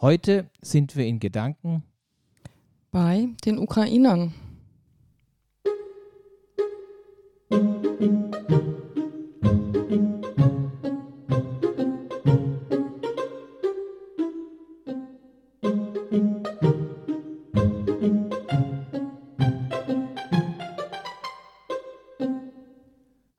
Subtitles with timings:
[0.00, 1.84] Heute sind wir in Gedanken
[2.90, 4.34] bei den Ukrainern.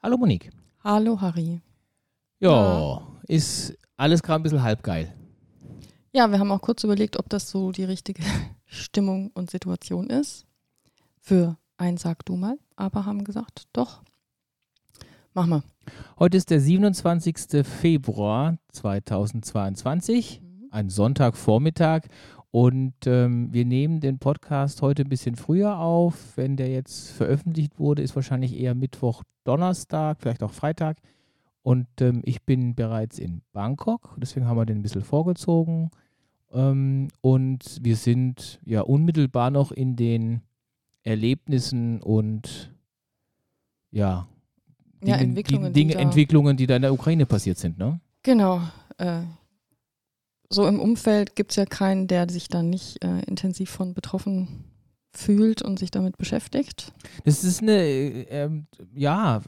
[0.01, 0.49] Hallo Monique.
[0.83, 1.59] Hallo Harry.
[2.39, 3.07] Ja, ja.
[3.27, 5.13] ist alles gerade ein bisschen halbgeil.
[6.15, 8.23] Ja, wir haben auch kurz überlegt, ob das so die richtige
[8.65, 10.45] Stimmung und Situation ist.
[11.19, 14.01] Für ein Sag du mal, aber haben gesagt, doch,
[15.33, 15.61] mach mal.
[16.17, 17.65] Heute ist der 27.
[17.67, 20.69] Februar 2022, mhm.
[20.71, 22.03] ein Sonntagvormittag.
[22.49, 26.37] Und ähm, wir nehmen den Podcast heute ein bisschen früher auf.
[26.37, 30.95] Wenn der jetzt veröffentlicht wurde, ist wahrscheinlich eher Mittwoch, Donnerstag, vielleicht auch Freitag.
[31.61, 35.91] Und ähm, ich bin bereits in Bangkok, deswegen haben wir den ein bisschen vorgezogen.
[36.55, 40.41] Ähm, und wir sind ja unmittelbar noch in den
[41.03, 42.73] Erlebnissen und
[43.91, 44.27] ja,
[45.01, 47.77] Dingen, ja Entwicklungen, die, Dinge, die da, Entwicklungen, die da in der Ukraine passiert sind,
[47.77, 47.99] ne?
[48.23, 48.61] Genau.
[48.97, 49.21] Äh,
[50.49, 54.63] so im Umfeld gibt es ja keinen, der sich da nicht äh, intensiv von betroffen
[55.11, 56.93] fühlt und sich damit beschäftigt.
[57.25, 58.49] Das ist eine, äh,
[58.93, 59.41] ja,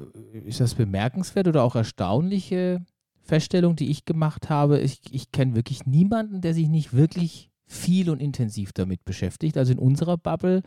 [0.45, 2.86] ist das bemerkenswert oder auch erstaunliche
[3.28, 8.09] Feststellung, die ich gemacht habe, ich, ich kenne wirklich niemanden, der sich nicht wirklich viel
[8.09, 9.58] und intensiv damit beschäftigt.
[9.58, 10.64] Also in unserer Bubble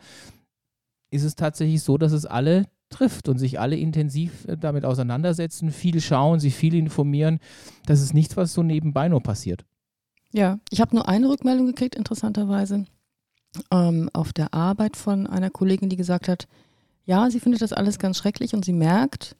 [1.09, 5.71] ist es tatsächlich so, dass es alle trifft und sich alle intensiv äh, damit auseinandersetzen,
[5.71, 7.39] viel schauen, sich viel informieren.
[7.85, 9.65] Das ist nichts, was so nebenbei nur passiert.
[10.33, 12.85] Ja, ich habe nur eine Rückmeldung gekriegt, interessanterweise,
[13.71, 16.47] ähm, auf der Arbeit von einer Kollegin, die gesagt hat,
[17.05, 19.35] ja, sie findet das alles ganz schrecklich und sie merkt,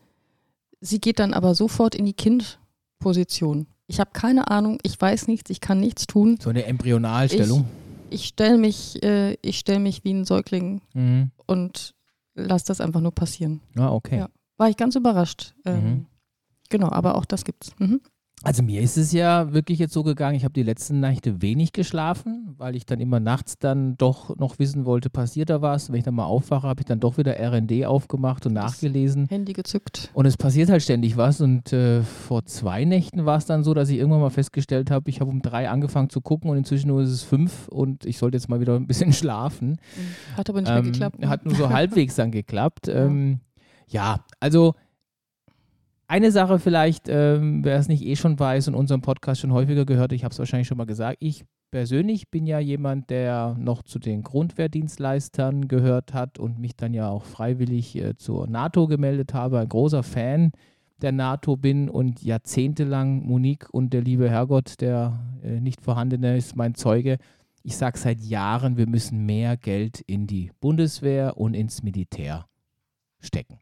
[0.82, 2.58] sie geht dann aber sofort in die Kind-
[3.02, 3.68] Position.
[3.88, 6.38] Ich habe keine Ahnung, ich weiß nichts, ich kann nichts tun.
[6.42, 7.66] So eine Embryonalstellung.
[8.10, 11.32] Ich, ich stelle mich, äh, stell mich wie ein Säugling mhm.
[11.46, 11.94] und
[12.34, 13.60] lasse das einfach nur passieren.
[13.76, 14.20] Ah, okay.
[14.20, 15.54] Ja, war ich ganz überrascht.
[15.66, 16.06] Ähm, mhm.
[16.70, 17.74] Genau, aber auch das gibt's.
[17.80, 18.00] Mhm.
[18.44, 21.74] Also mir ist es ja wirklich jetzt so gegangen, ich habe die letzten Nächte wenig
[21.74, 25.90] geschlafen, weil ich dann immer nachts dann doch noch wissen wollte, passiert da was.
[25.92, 29.28] Wenn ich dann mal aufwache, habe ich dann doch wieder RND aufgemacht und das nachgelesen.
[29.28, 30.10] Handy gezückt.
[30.16, 31.40] Und es passiert halt ständig was.
[31.40, 35.12] Und äh, vor zwei Nächten war es dann so, dass ich irgendwann mal festgestellt habe,
[35.12, 38.18] ich habe um drei angefangen zu gucken und inzwischen nur ist es fünf und ich
[38.18, 39.78] sollte jetzt mal wieder ein bisschen schlafen.
[40.36, 41.20] Hat aber nicht ähm, mehr geklappt.
[41.20, 41.30] Ne?
[41.30, 42.90] Hat nur so halbwegs dann geklappt.
[43.02, 43.40] Ähm,
[43.88, 44.76] ja, also
[46.12, 49.86] eine Sache vielleicht, ähm, wer es nicht eh schon weiß und unseren Podcast schon häufiger
[49.86, 53.82] gehört, ich habe es wahrscheinlich schon mal gesagt, ich persönlich bin ja jemand, der noch
[53.82, 59.34] zu den Grundwehrdienstleistern gehört hat und mich dann ja auch freiwillig äh, zur NATO gemeldet
[59.34, 60.52] habe, ein großer Fan
[61.02, 66.58] der NATO bin und jahrzehntelang Monique und der liebe Herrgott, der äh, nicht vorhandene, ist
[66.58, 67.20] mein Zeuge.
[67.64, 72.48] Ich sage seit Jahren, wir müssen mehr Geld in die Bundeswehr und ins Militär
[73.22, 73.60] stecken.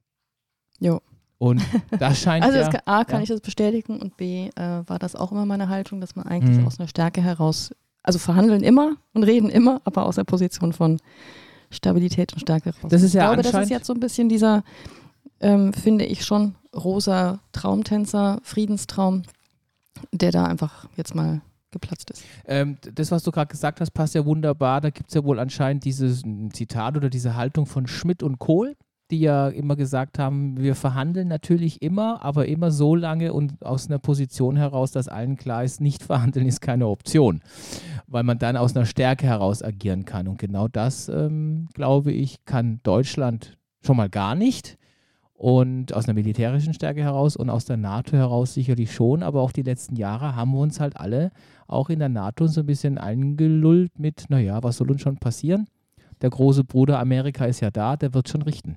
[0.80, 1.00] Jo.
[1.40, 1.62] Und
[1.98, 3.24] das scheint also ja, kann, A, kann ja.
[3.24, 6.60] ich das bestätigen und B, äh, war das auch immer meine Haltung, dass man eigentlich
[6.60, 6.68] mhm.
[6.68, 7.72] aus einer Stärke heraus,
[8.04, 11.00] also verhandeln immer und reden immer, aber aus der Position von
[11.72, 12.92] Stabilität und Stärke heraus.
[12.92, 14.64] Das ist ja ich glaube, das ist jetzt so ein bisschen dieser,
[15.40, 19.24] ähm, finde ich schon, rosa Traumtänzer, Friedenstraum,
[20.12, 22.24] der da einfach jetzt mal geplatzt ist.
[22.46, 24.82] Ähm, das, was du gerade gesagt hast, passt ja wunderbar.
[24.82, 28.76] Da gibt es ja wohl anscheinend dieses Zitat oder diese Haltung von Schmidt und Kohl
[29.12, 33.88] die ja immer gesagt haben, wir verhandeln natürlich immer, aber immer so lange und aus
[33.88, 37.42] einer Position heraus, dass allen klar ist, nicht verhandeln ist keine Option,
[38.08, 40.28] weil man dann aus einer Stärke heraus agieren kann.
[40.28, 44.78] Und genau das, ähm, glaube ich, kann Deutschland schon mal gar nicht.
[45.34, 49.54] Und aus einer militärischen Stärke heraus und aus der NATO heraus sicherlich schon, aber auch
[49.54, 51.32] die letzten Jahre haben wir uns halt alle
[51.66, 55.68] auch in der NATO so ein bisschen eingelullt mit, naja, was soll uns schon passieren?
[56.22, 58.76] Der große Bruder Amerika ist ja da, der wird schon richten.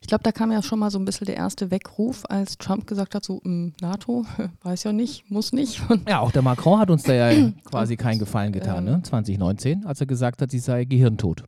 [0.00, 2.86] Ich glaube, da kam ja schon mal so ein bisschen der erste Weckruf, als Trump
[2.86, 4.24] gesagt hat, so hm, NATO,
[4.62, 5.82] weiß ja nicht, muss nicht.
[5.88, 9.02] Und ja, auch der Macron hat uns da ja quasi keinen Gefallen getan, ähm, ne?
[9.02, 11.44] 2019, als er gesagt hat, sie sei gehirntot.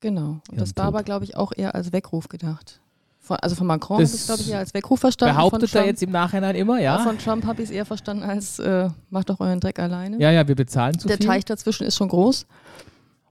[0.00, 0.40] Genau.
[0.50, 2.80] Und das war aber, glaube ich, auch eher als Weckruf gedacht.
[3.26, 5.34] Von, also von Macron habe ich es, glaube ich, eher als Weckruf verstanden.
[5.34, 6.98] Behauptet er jetzt im Nachhinein immer, ja?
[6.98, 10.20] Von Trump habe ich es eher verstanden als, äh, macht doch euren Dreck alleine.
[10.20, 11.26] Ja, ja, wir bezahlen zu der viel.
[11.26, 12.46] Der Teich dazwischen ist schon groß.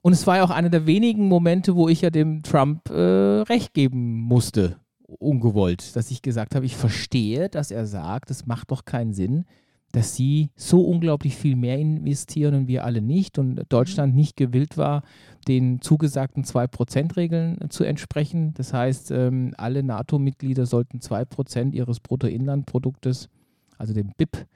[0.06, 2.94] Und es war ja auch einer der wenigen Momente, wo ich ja dem Trump äh,
[2.94, 4.76] recht geben musste,
[5.08, 9.46] ungewollt, dass ich gesagt habe, ich verstehe, dass er sagt, es macht doch keinen Sinn,
[9.90, 14.76] dass sie so unglaublich viel mehr investieren und wir alle nicht und Deutschland nicht gewillt
[14.76, 15.02] war,
[15.48, 18.54] den zugesagten 2%-Regeln zu entsprechen.
[18.54, 23.28] Das heißt, ähm, alle NATO-Mitglieder sollten 2% ihres Bruttoinlandproduktes,
[23.76, 24.46] also dem BIP,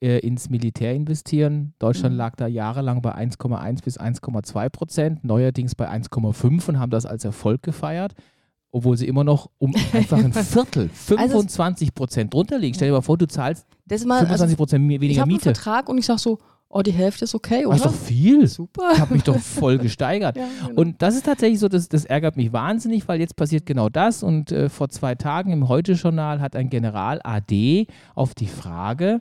[0.00, 1.74] äh, ins Militär investieren.
[1.78, 2.18] Deutschland Mhm.
[2.18, 7.24] lag da jahrelang bei 1,1 bis 1,2 Prozent, neuerdings bei 1,5 und haben das als
[7.24, 8.14] Erfolg gefeiert,
[8.72, 12.74] obwohl sie immer noch um einfach ein Viertel, Also 25 Prozent drunter liegen.
[12.74, 13.66] Stell dir mal vor, du zahlst
[14.06, 15.54] mal, also 25 Prozent ich weniger habe einen Miete.
[15.54, 16.38] Vertrag und ich sage so,
[16.72, 17.90] oh, die Hälfte ist okay, Das ist oder?
[17.90, 18.46] doch viel.
[18.46, 18.90] Super.
[18.94, 20.36] Ich habe mich doch voll gesteigert.
[20.36, 20.80] Ja, genau.
[20.80, 24.22] Und das ist tatsächlich so, das, das ärgert mich wahnsinnig, weil jetzt passiert genau das.
[24.22, 29.20] Und äh, vor zwei Tagen im Heute-Journal hat ein General AD auf die Frage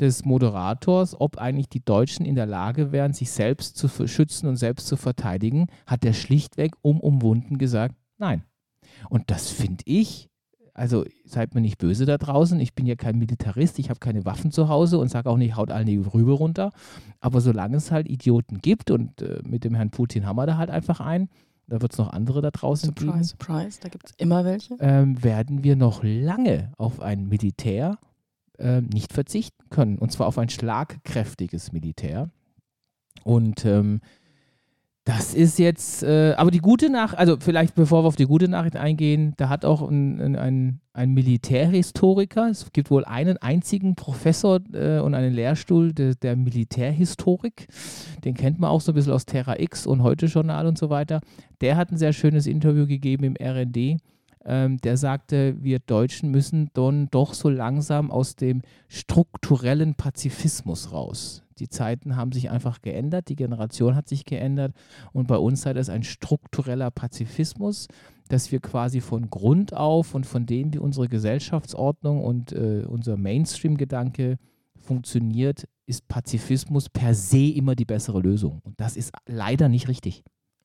[0.00, 4.56] des Moderators, ob eigentlich die Deutschen in der Lage wären, sich selbst zu schützen und
[4.56, 8.42] selbst zu verteidigen, hat er schlichtweg umumwunden gesagt, nein.
[9.08, 10.28] Und das finde ich,
[10.74, 14.26] also seid mir nicht böse da draußen, ich bin ja kein Militarist, ich habe keine
[14.26, 16.72] Waffen zu Hause und sage auch nicht, haut allen die Rübe runter.
[17.20, 20.58] Aber solange es halt Idioten gibt und äh, mit dem Herrn Putin haben wir da
[20.58, 21.30] halt einfach einen,
[21.66, 24.76] da wird es noch andere da draußen Surprise, geben, surprise, da gibt es immer welche.
[24.78, 27.98] ähm, werden wir noch lange auf ein Militär
[28.58, 29.98] ähm, nicht verzichten können.
[29.98, 32.30] Und zwar auf ein schlagkräftiges Militär.
[33.24, 34.00] Und ähm,
[35.06, 38.48] das ist jetzt, äh, aber die gute Nachricht, also vielleicht bevor wir auf die gute
[38.48, 43.94] Nachricht eingehen, da hat auch ein, ein, ein, ein Militärhistoriker, es gibt wohl einen einzigen
[43.94, 47.68] Professor äh, und einen Lehrstuhl de, der Militärhistorik,
[48.24, 50.90] den kennt man auch so ein bisschen aus Terra X und Heute Journal und so
[50.90, 51.20] weiter.
[51.60, 54.00] Der hat ein sehr schönes Interview gegeben im RND.
[54.48, 61.42] Ähm, der sagte, wir Deutschen müssen dann doch so langsam aus dem strukturellen Pazifismus raus.
[61.58, 64.72] Die Zeiten haben sich einfach geändert, die Generation hat sich geändert
[65.12, 67.88] und bei uns sei das ein struktureller Pazifismus,
[68.28, 73.16] dass wir quasi von Grund auf und von dem, wie unsere Gesellschaftsordnung und äh, unser
[73.16, 74.38] Mainstream-Gedanke
[74.76, 78.60] funktioniert, ist Pazifismus per se immer die bessere Lösung.
[78.62, 80.22] Und das ist leider nicht richtig.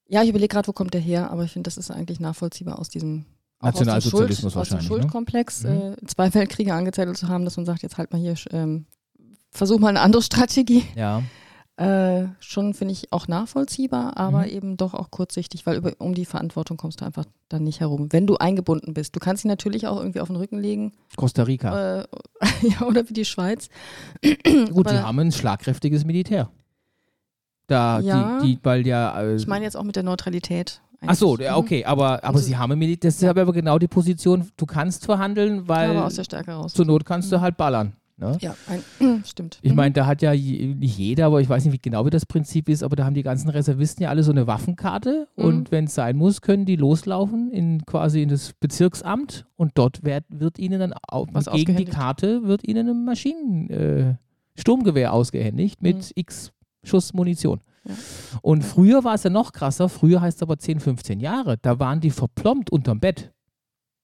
[0.07, 2.79] Ja, ich überlege gerade, wo kommt der her, aber ich finde, das ist eigentlich nachvollziehbar
[2.79, 3.25] aus diesem
[3.61, 4.97] auch aus Nationalsozialismus Schuld, aus dem wahrscheinlich, ne?
[5.01, 5.69] Schuldkomplex, Mhm.
[5.69, 8.85] äh, zwei Weltkriege angezettelt zu haben, dass man sagt, jetzt halt mal hier, ähm,
[9.51, 10.83] versuch mal eine andere Strategie.
[10.95, 11.23] Ja.
[11.77, 14.49] Äh, schon finde ich auch nachvollziehbar, aber Mhm.
[14.49, 18.07] eben doch auch kurzsichtig, weil über, um die Verantwortung kommst du einfach dann nicht herum.
[18.11, 21.43] Wenn du eingebunden bist, du kannst sie natürlich auch irgendwie auf den Rücken legen Costa
[21.43, 22.01] Rica.
[22.01, 22.07] äh,
[22.61, 23.69] ja, oder wie die Schweiz.
[24.21, 26.49] Gut, die aber- haben ein schlagkräftiges Militär.
[27.67, 28.39] Da, Ja.
[28.41, 29.19] die, die, weil ja.
[29.21, 30.81] Äh, Ich meine jetzt auch mit der Neutralität.
[31.05, 33.09] Ach so, ja, okay, aber, aber Also- sie haben Militär.
[33.09, 35.67] Das ist aber genau die Position, du kannst verhandeln, Mhm.
[35.67, 36.73] weil aber aus der Stärke raus.
[36.73, 37.93] zur Not kannst du halt ballern.
[38.17, 38.37] Ne?
[38.39, 38.83] Ja, ein,
[39.25, 39.57] stimmt.
[39.63, 39.77] Ich Mhm.
[39.77, 42.69] meine, da hat ja nicht jeder, aber ich weiß nicht wie genau wie das Prinzip
[42.69, 45.43] ist, aber da haben die ganzen Reservisten ja alle so eine Waffenkarte Mhm.
[45.43, 50.03] und wenn es sein muss, können die loslaufen in quasi in das Bezirksamt und dort
[50.05, 51.85] wird, wird ihnen dann au- Was gegen die.
[51.85, 54.15] Karte wird ihnen ein Maschinen äh,
[54.55, 56.11] Sturmgewehr ausgehändigt mit Mhm.
[56.13, 56.51] x
[56.83, 57.59] Schuss Munition.
[57.87, 57.95] Ja.
[58.41, 61.79] Und früher war es ja noch krasser, früher heißt es aber 10, 15 Jahre, da
[61.79, 63.31] waren die verplombt unterm Bett.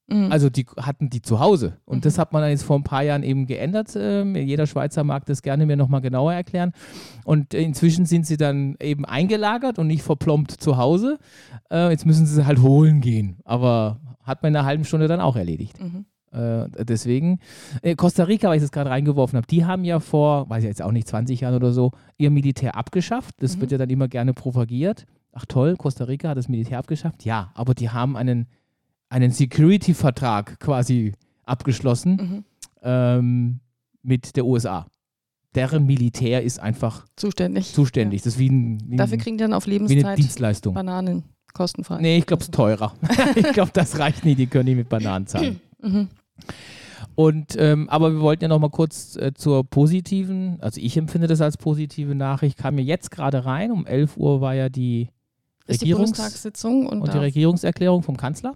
[0.10, 0.32] Mhm.
[0.32, 1.78] Also die hatten die zu Hause.
[1.86, 2.02] Und Mhm.
[2.02, 3.94] das hat man dann jetzt vor ein paar Jahren eben geändert.
[3.98, 6.72] Ähm, jeder Schweizer mag das gerne mir nochmal genauer erklären.
[7.26, 11.18] Und inzwischen sind sie dann eben eingelagert und nicht verplombt zu Hause.
[11.70, 13.40] Äh, jetzt müssen sie sie halt holen gehen.
[13.44, 15.82] Aber hat man in einer halben Stunde dann auch erledigt.
[15.82, 16.06] Mhm.
[16.38, 17.40] Äh, deswegen,
[17.82, 20.68] äh, Costa Rica, weil ich das gerade reingeworfen habe, die haben ja vor, weiß ich
[20.68, 23.34] jetzt auch nicht, 20 Jahren oder so, ihr Militär abgeschafft.
[23.40, 23.62] Das Mhm.
[23.62, 25.06] wird ja dann immer gerne propagiert.
[25.34, 27.26] Ach toll, Costa Rica hat das Militär abgeschafft.
[27.26, 28.48] Ja, aber die haben einen,
[29.10, 31.14] einen Security-Vertrag quasi
[31.46, 32.44] abgeschlossen Mhm.
[32.84, 33.60] ähm,
[34.04, 34.88] mit der USA.
[35.56, 37.74] Deren Militär ist einfach Zuständig.
[37.74, 38.22] zuständig.
[38.22, 40.74] Das ist wie, ein, wie, Dafür kriegen die dann auf Lebenszeit Dienstleistung.
[40.76, 42.00] Bananen kostenfrei.
[42.02, 42.94] Nee, ich glaube, es ist teurer.
[43.36, 44.38] ich glaube, das reicht nicht.
[44.40, 45.60] Die können nicht mit Bananen zahlen.
[45.82, 46.10] Mhm.
[47.16, 51.28] Und ähm, aber wir wollten ja noch mal kurz äh, zur positiven, also ich empfinde
[51.28, 53.72] das als positive Nachricht, kam mir jetzt gerade rein.
[53.72, 55.10] Um 11 Uhr war ja die
[55.66, 58.54] Ist die Regierungs- Bundestagssitzung und, und die Regierungserklärung vom Kanzler.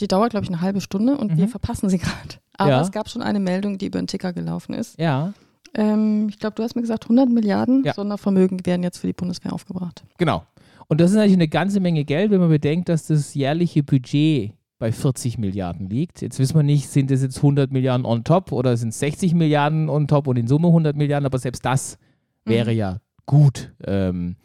[0.00, 1.36] die dauert, glaube ich, eine halbe Stunde und Mhm.
[1.38, 2.36] wir verpassen sie gerade.
[2.56, 2.80] Aber Ja.
[2.82, 4.98] es gab schon eine Meldung, die über den Ticker gelaufen ist.
[4.98, 5.32] Ja,
[5.74, 7.92] Ähm, ich glaube, du hast mir gesagt, 100 Milliarden Ja.
[7.94, 10.02] Sondervermögen werden jetzt für die Bundeswehr aufgebracht.
[10.16, 10.42] genau.
[10.90, 14.52] Und das ist natürlich eine ganze Menge Geld, wenn man bedenkt, dass das jährliche Budget
[14.78, 16.22] bei 40 Milliarden liegt.
[16.22, 19.34] Jetzt wissen wir nicht, sind es jetzt 100 Milliarden on top oder sind es 60
[19.34, 21.98] Milliarden on top und in Summe 100 Milliarden, aber selbst das
[22.44, 22.78] wäre Mhm.
[22.78, 23.72] ja gut.
[23.84, 24.36] Ähm,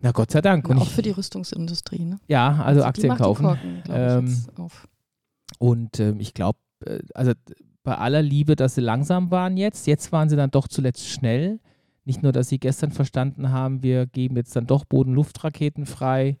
[0.00, 0.68] na Gott sei Dank.
[0.68, 2.04] Und auch ich, für die Rüstungsindustrie.
[2.04, 2.18] Ne?
[2.28, 3.44] ja, also die Aktien kaufen.
[3.44, 4.68] Korken, glaub ich, Ähm.
[5.58, 7.32] Und ähm, ich glaube, äh, also
[7.82, 11.60] bei aller Liebe, dass sie langsam waren jetzt, jetzt waren sie dann doch zuletzt schnell.
[12.04, 16.38] Nicht nur, dass sie gestern verstanden haben, wir geben jetzt dann doch Boden-Luft-Raketen frei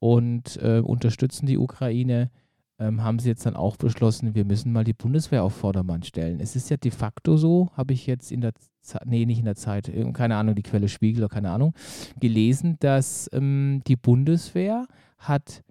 [0.00, 2.30] und äh, unterstützen die Ukraine,
[2.80, 6.40] ähm, haben sie jetzt dann auch beschlossen, wir müssen mal die Bundeswehr auf Vordermann stellen.
[6.40, 9.44] Es ist ja de facto so, habe ich jetzt in der Zeit, nee, nicht in
[9.44, 11.74] der Zeit, äh, keine Ahnung, die Quelle Spiegel oder keine Ahnung,
[12.18, 14.86] gelesen, dass ähm, die Bundeswehr
[15.18, 15.62] hat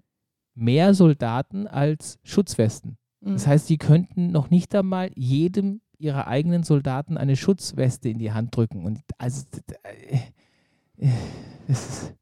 [0.54, 2.96] mehr Soldaten als Schutzwesten.
[3.20, 3.32] Mhm.
[3.32, 8.32] Das heißt, die könnten noch nicht einmal jedem ihrer eigenen Soldaten eine Schutzweste in die
[8.32, 8.84] Hand drücken.
[8.84, 9.44] Und also,
[9.82, 11.08] äh,
[11.66, 12.14] das ist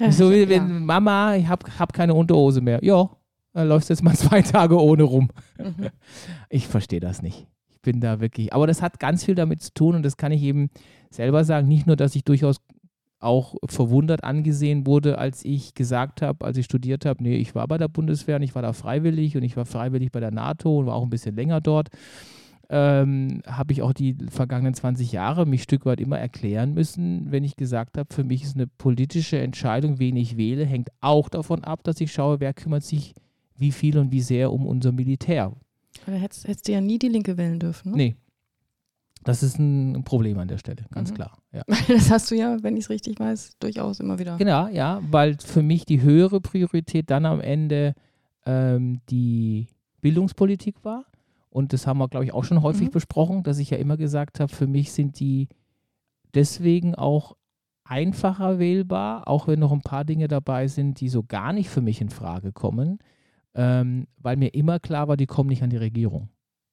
[0.00, 2.80] Ja, so wie wenn Mama, ich hab, hab keine Unterhose mehr.
[2.82, 3.10] Ja,
[3.52, 5.28] dann läufst du jetzt mal zwei Tage ohne rum.
[5.58, 5.90] Mhm.
[6.48, 7.46] Ich verstehe das nicht.
[7.68, 10.32] Ich bin da wirklich, aber das hat ganz viel damit zu tun und das kann
[10.32, 10.70] ich eben
[11.10, 11.68] selber sagen.
[11.68, 12.56] Nicht nur, dass ich durchaus
[13.20, 17.68] auch verwundert angesehen wurde, als ich gesagt habe, als ich studiert habe, nee, ich war
[17.68, 20.78] bei der Bundeswehr und ich war da freiwillig und ich war freiwillig bei der NATO
[20.78, 21.90] und war auch ein bisschen länger dort.
[22.72, 27.32] Ähm, habe ich auch die vergangenen 20 Jahre mich ein Stück weit immer erklären müssen,
[27.32, 31.28] wenn ich gesagt habe, für mich ist eine politische Entscheidung, wen ich wähle, hängt auch
[31.28, 33.14] davon ab, dass ich schaue, wer kümmert sich
[33.56, 35.52] wie viel und wie sehr um unser Militär.
[36.06, 37.90] Aber hättest, hättest du ja nie die Linke wählen dürfen.
[37.90, 37.96] Ne?
[37.96, 38.16] Nee.
[39.24, 41.14] Das ist ein Problem an der Stelle, ganz Mhm.
[41.16, 41.36] klar.
[41.52, 41.62] Ja.
[41.88, 44.36] Das hast du ja, wenn ich es richtig weiß, durchaus immer wieder.
[44.38, 47.94] Genau, ja, weil für mich die höhere Priorität dann am Ende
[48.46, 49.66] ähm, die
[50.00, 51.04] Bildungspolitik war.
[51.50, 52.92] Und das haben wir, glaube ich, auch schon häufig Mhm.
[52.92, 55.48] besprochen, dass ich ja immer gesagt habe, für mich sind die
[56.34, 57.36] deswegen auch
[57.84, 61.80] einfacher wählbar, auch wenn noch ein paar Dinge dabei sind, die so gar nicht für
[61.80, 62.98] mich in Frage kommen,
[63.54, 66.28] ähm, weil mir immer klar war, die kommen nicht an die Regierung.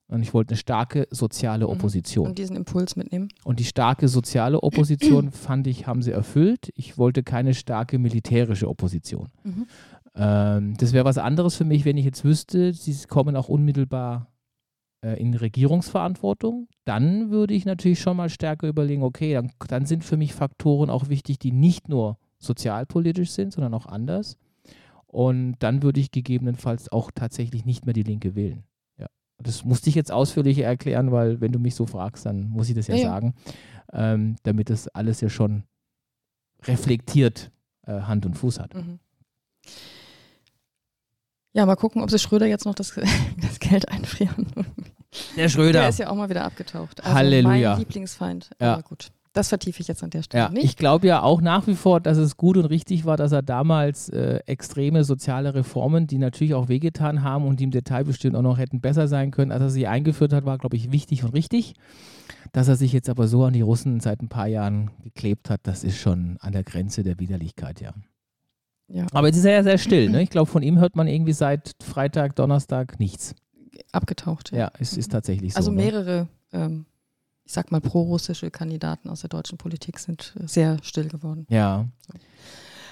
[0.09, 1.71] Und ich wollte eine starke soziale Mhm.
[1.71, 2.27] Opposition.
[2.27, 3.29] Und diesen Impuls mitnehmen.
[3.43, 6.71] Und die starke soziale Opposition, fand ich, haben sie erfüllt.
[6.75, 9.29] Ich wollte keine starke militärische Opposition.
[9.43, 9.65] Mhm.
[10.15, 14.27] Ähm, das wäre was anderes für mich, wenn ich jetzt wüsste, sie kommen auch unmittelbar
[15.01, 16.67] äh, in Regierungsverantwortung.
[16.85, 20.89] Dann würde ich natürlich schon mal stärker überlegen, okay, dann, dann sind für mich Faktoren
[20.89, 24.37] auch wichtig, die nicht nur sozialpolitisch sind, sondern auch anders.
[25.05, 28.63] Und dann würde ich gegebenenfalls auch tatsächlich nicht mehr die Linke wählen.
[28.99, 29.07] Ja.
[29.37, 32.75] Das musste ich jetzt ausführlicher erklären, weil wenn du mich so fragst, dann muss ich
[32.75, 33.33] das ja, Ja, sagen,
[33.93, 35.63] ähm, damit das alles ja schon
[36.63, 37.51] reflektiert
[37.85, 38.73] äh, Hand und Fuß hat.
[38.73, 38.99] Mhm.
[41.53, 42.93] Ja, mal gucken, ob sie Schröder jetzt noch das,
[43.41, 44.47] das Geld einfrieren.
[45.35, 45.81] Der Schröder.
[45.81, 47.03] Der ist ja auch mal wieder abgetaucht.
[47.03, 47.71] Also Halleluja.
[47.71, 48.49] Mein Lieblingsfeind.
[48.59, 48.73] Ja.
[48.73, 50.63] Aber gut, das vertiefe ich jetzt an der Stelle Ja, nicht.
[50.63, 53.43] ich glaube ja auch nach wie vor, dass es gut und richtig war, dass er
[53.43, 58.35] damals äh, extreme soziale Reformen, die natürlich auch wehgetan haben und die im Detail bestimmt
[58.35, 61.23] auch noch hätten besser sein können, als er sie eingeführt hat, war, glaube ich, wichtig
[61.23, 61.75] und richtig.
[62.51, 65.61] Dass er sich jetzt aber so an die Russen seit ein paar Jahren geklebt hat,
[65.63, 67.93] das ist schon an der Grenze der Widerlichkeit, ja.
[68.87, 70.09] ja, Aber jetzt ist er ja sehr still.
[70.09, 70.23] Ne?
[70.23, 73.35] Ich glaube, von ihm hört man irgendwie seit Freitag, Donnerstag nichts.
[73.91, 74.51] Abgetaucht.
[74.51, 75.57] Ja, es ist tatsächlich so.
[75.57, 75.77] Also ne?
[75.77, 76.85] mehrere, ähm,
[77.43, 81.45] ich sag mal, prorussische Kandidaten aus der deutschen Politik sind äh, sehr still geworden.
[81.49, 81.87] Ja.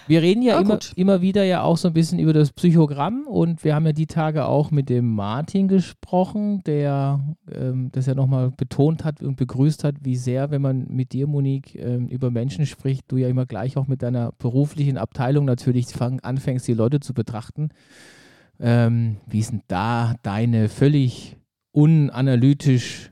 [0.08, 0.94] Wir reden ja Aber immer, gut.
[0.96, 4.06] immer wieder ja auch so ein bisschen über das Psychogramm und wir haben ja die
[4.06, 9.84] Tage auch mit dem Martin gesprochen, der ähm, das ja nochmal betont hat und begrüßt
[9.84, 13.48] hat, wie sehr, wenn man mit dir, Monique, ähm, über Menschen spricht, du ja immer
[13.48, 17.70] gleich auch mit deiner beruflichen Abteilung natürlich fang, anfängst, die Leute zu betrachten.
[18.60, 21.38] Ähm, wie denn da deine völlig
[21.72, 23.12] unanalytisch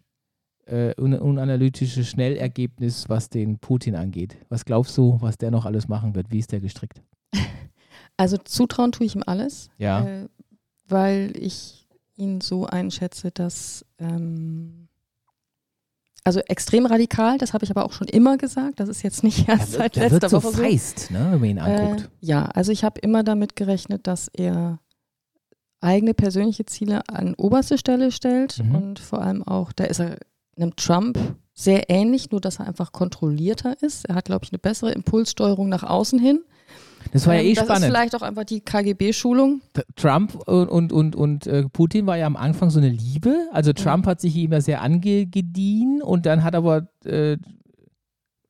[0.66, 4.38] äh, un unanalytische Schnellergebnis, was den Putin angeht.
[4.50, 6.32] Was glaubst du, was der noch alles machen wird?
[6.32, 7.02] Wie ist der gestrickt?
[8.16, 10.06] Also zutrauen tue ich ihm alles, Ja.
[10.06, 10.28] äh,
[10.88, 14.88] weil ich ihn so einschätze, dass ähm,
[16.24, 19.50] also extrem radikal, das habe ich aber auch schon immer gesagt, das ist jetzt nicht
[19.50, 20.62] erst seit letzter Woche so.
[20.62, 22.02] feist, ne, wenn man ihn anguckt.
[22.22, 24.80] Äh, ja, also ich habe immer damit gerechnet, dass er
[25.84, 28.76] eigene persönliche Ziele an oberste Stelle stellt Mhm.
[28.76, 30.18] und vor allem auch, da ist er
[30.58, 31.18] einem Trump
[31.54, 34.06] sehr ähnlich, nur dass er einfach kontrollierter ist.
[34.06, 36.42] Er hat, glaube ich, eine bessere Impulssteuerung nach außen hin.
[37.12, 37.86] das war ja Ähm, eh das ist spannend.
[37.86, 39.62] vielleicht auch einfach die KGB-Schulung.
[39.96, 43.36] Trump und, und, und, und äh, Putin war ja am Anfang so eine Liebe.
[43.52, 47.38] Also Trump hat sich immer sehr angedient und dann hat aber äh,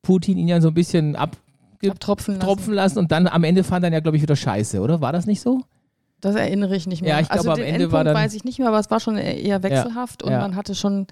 [0.02, 2.74] Putin ihn ja so ein bisschen abgetropfen Abtropfen lassen.
[2.74, 5.00] lassen und dann am Ende fand er ja, glaube ich, wieder scheiße, oder?
[5.00, 5.62] War das nicht so?
[6.24, 7.10] Das erinnere ich nicht mehr.
[7.12, 8.78] Ja, ich also glaube, am den Ende Endpunkt war dann- weiß ich nicht mehr, aber
[8.78, 10.38] es war schon eher wechselhaft und ja.
[10.40, 11.06] man hatte schon,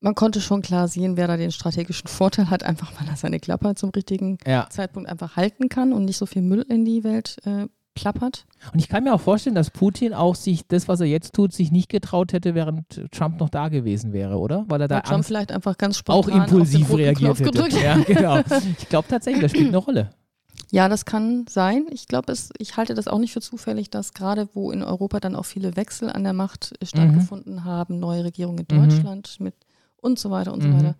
[0.00, 3.38] man konnte schon klar sehen, wer da den strategischen Vorteil hat, einfach weil er seine
[3.40, 4.66] Klappe zum richtigen Ja.
[4.70, 8.46] Zeitpunkt einfach halten kann und nicht so viel Müll in die Welt äh, plappert.
[8.72, 11.52] Und ich kann mir auch vorstellen, dass Putin auch sich das, was er jetzt tut,
[11.52, 14.64] sich nicht getraut hätte, während Trump noch da gewesen wäre, oder?
[14.68, 17.56] Weil er da Weil Trump vielleicht einfach ganz auch spontan impulsiv den roten reagiert Knopf
[17.64, 17.78] hätte.
[17.84, 18.40] Ja, genau.
[18.78, 20.10] Ich glaube tatsächlich, das spielt eine Rolle.
[20.72, 21.86] Ja, das kann sein.
[21.90, 25.18] Ich glaube, es, ich halte das auch nicht für zufällig, dass gerade wo in Europa
[25.20, 28.80] dann auch viele Wechsel an der Macht äh, stattgefunden haben, neue Regierungen in Mhm.
[28.82, 29.54] Deutschland mit
[29.96, 30.70] und so weiter und Mhm.
[30.70, 30.94] so weiter,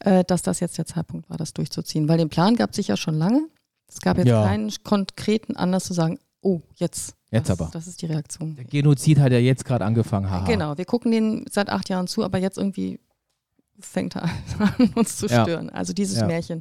[0.00, 2.08] äh, dass das jetzt der Zeitpunkt war, das durchzuziehen.
[2.08, 3.46] Weil den Plan gab es sicher schon lange.
[3.88, 4.44] Es gab jetzt Ja.
[4.44, 7.14] keinen konkreten Anlass zu sagen, oh, jetzt.
[7.30, 7.70] Jetzt das, aber.
[7.72, 8.56] Das ist die Reaktion.
[8.56, 10.44] Der Genozid hat ja jetzt gerade angefangen, haha.
[10.46, 13.00] Genau, wir gucken den seit acht Jahren zu, aber jetzt irgendwie
[13.78, 14.24] fängt er
[14.58, 15.44] an, uns zu Ja.
[15.44, 15.70] stören.
[15.70, 16.26] Also dieses Ja.
[16.26, 16.60] Märchen.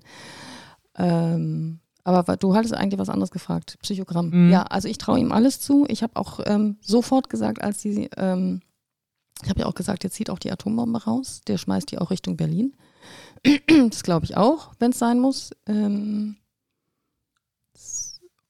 [0.96, 3.78] Ähm, aber du hattest eigentlich was anderes gefragt.
[3.82, 4.30] Psychogramm.
[4.30, 4.52] Mhm.
[4.52, 5.86] Ja, also ich traue ihm alles zu.
[5.90, 8.62] Ich habe auch ähm, sofort gesagt, als die ähm,
[9.44, 11.42] Ich habe ja auch gesagt, jetzt zieht auch die Atombombe raus.
[11.48, 12.74] Der schmeißt die auch Richtung Berlin.
[13.90, 15.52] das glaube ich auch, wenn es sein muss.
[15.68, 16.38] Ähm,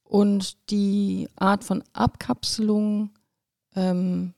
[0.04, 3.12] und die Art von Abkapselung,
[3.76, 4.34] ähm,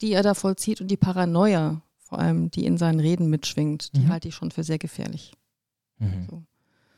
[0.00, 4.00] die er da vollzieht und die Paranoia, vor allem, die in seinen Reden mitschwingt, die
[4.02, 4.08] Mhm.
[4.10, 5.32] halte ich schon für sehr gefährlich.
[5.98, 6.26] Mhm.
[6.30, 6.42] So.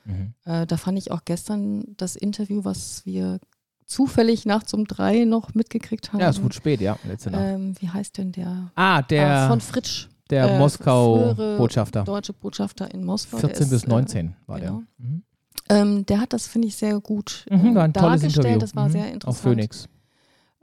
[0.08, 0.34] Mhm.
[0.44, 3.38] Äh, da fand ich auch gestern das Interview, was wir
[3.86, 6.20] zufällig nachts um drei noch mitgekriegt haben.
[6.20, 7.42] Ja, es wurde spät, ja, letzte Nacht.
[7.44, 8.70] ähm, wie heißt denn der?
[8.74, 12.04] ah, der, Ah, von Fritsch, der äh, Moskau-Botschafter.
[12.04, 13.38] deutsche Botschafter in Moskau.
[13.38, 14.82] der 14 ist, bis äh, 19 war genau.
[14.98, 15.06] der.
[15.06, 15.22] Mhm.
[15.70, 18.36] Ähm, der hat das, finde ich, sehr gut Mhm, äh, war ein tolles dargestellt.
[18.46, 18.58] Interview.
[18.60, 18.92] Das war mhm.
[18.92, 19.26] sehr interessant.
[19.28, 19.88] Auf Phoenix.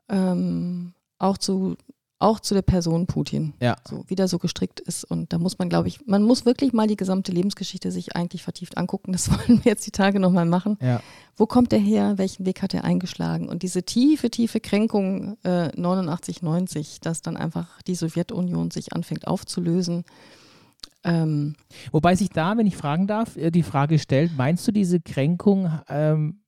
[0.10, 1.78] Ähm, auch, zu,
[2.17, 3.53] auch zu der Person Putin.
[3.60, 3.75] Ja.
[3.88, 5.03] So, wie der so gestrickt ist.
[5.03, 8.43] Und da muss man, glaube ich, man muss wirklich mal die gesamte Lebensgeschichte sich eigentlich
[8.43, 9.12] vertieft angucken.
[9.12, 10.77] Das wollen wir jetzt die Tage nochmal machen.
[10.81, 11.01] Ja.
[11.36, 12.17] Wo kommt er her?
[12.17, 13.50] Welchen Weg hat er eingeschlagen?
[13.50, 19.27] Und diese tiefe, tiefe Kränkung äh, 89, 90, dass dann einfach die Sowjetunion sich anfängt
[19.27, 20.05] aufzulösen.
[21.03, 21.55] Ähm,
[21.91, 25.69] Wobei sich da, wenn ich fragen darf, äh, die Frage stellt, meinst du diese Kränkung,
[25.89, 26.39] ähm,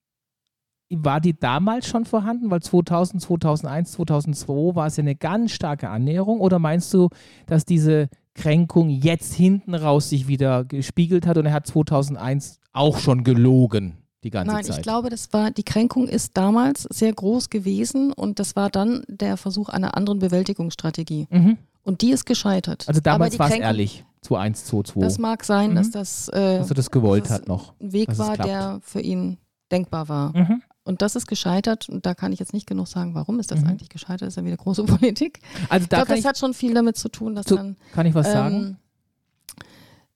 [0.90, 2.50] war die damals schon vorhanden?
[2.50, 6.40] Weil 2000, 2001, 2002 war es ja eine ganz starke Annäherung.
[6.40, 7.10] Oder meinst du,
[7.46, 13.00] dass diese Kränkung jetzt hinten raus sich wieder gespiegelt hat und er hat 2001 auch
[13.00, 14.78] schon gelogen die ganze Nein, Zeit?
[14.78, 19.04] ich glaube, das war, die Kränkung ist damals sehr groß gewesen und das war dann
[19.08, 21.28] der Versuch einer anderen Bewältigungsstrategie.
[21.30, 21.58] Mhm.
[21.84, 22.86] Und die ist gescheitert.
[22.88, 25.00] Also damals war es ehrlich, 2-1, 2-2.
[25.00, 25.92] Das mag sein, dass Mhm.
[25.94, 27.74] das äh, dass er das gewollt das hat noch.
[27.80, 28.50] ein Weg dass war, klappt.
[28.50, 29.38] der für ihn
[29.72, 30.36] denkbar war.
[30.38, 30.62] Mhm.
[30.88, 33.62] Und das ist gescheitert und da kann ich jetzt nicht genug sagen, warum ist das
[33.62, 33.68] Mhm.
[33.68, 35.40] eigentlich gescheitert, das ist ja wieder große Politik.
[35.70, 37.56] Also Ich da glaube, kann das ich, hat schon viel damit zu tun, dass Zu-
[37.58, 38.78] dann kann ich was ähm, sagen.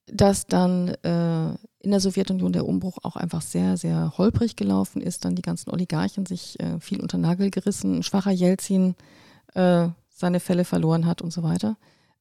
[0.07, 1.49] dass dann äh,
[1.79, 5.71] in der Sowjetunion der Umbruch auch einfach sehr, sehr holprig gelaufen ist, dann die ganzen
[5.71, 8.95] Oligarchen sich äh, viel unter Nagel gerissen, ein schwacher Jelzin
[9.53, 11.77] äh, seine Fälle verloren hat und so weiter.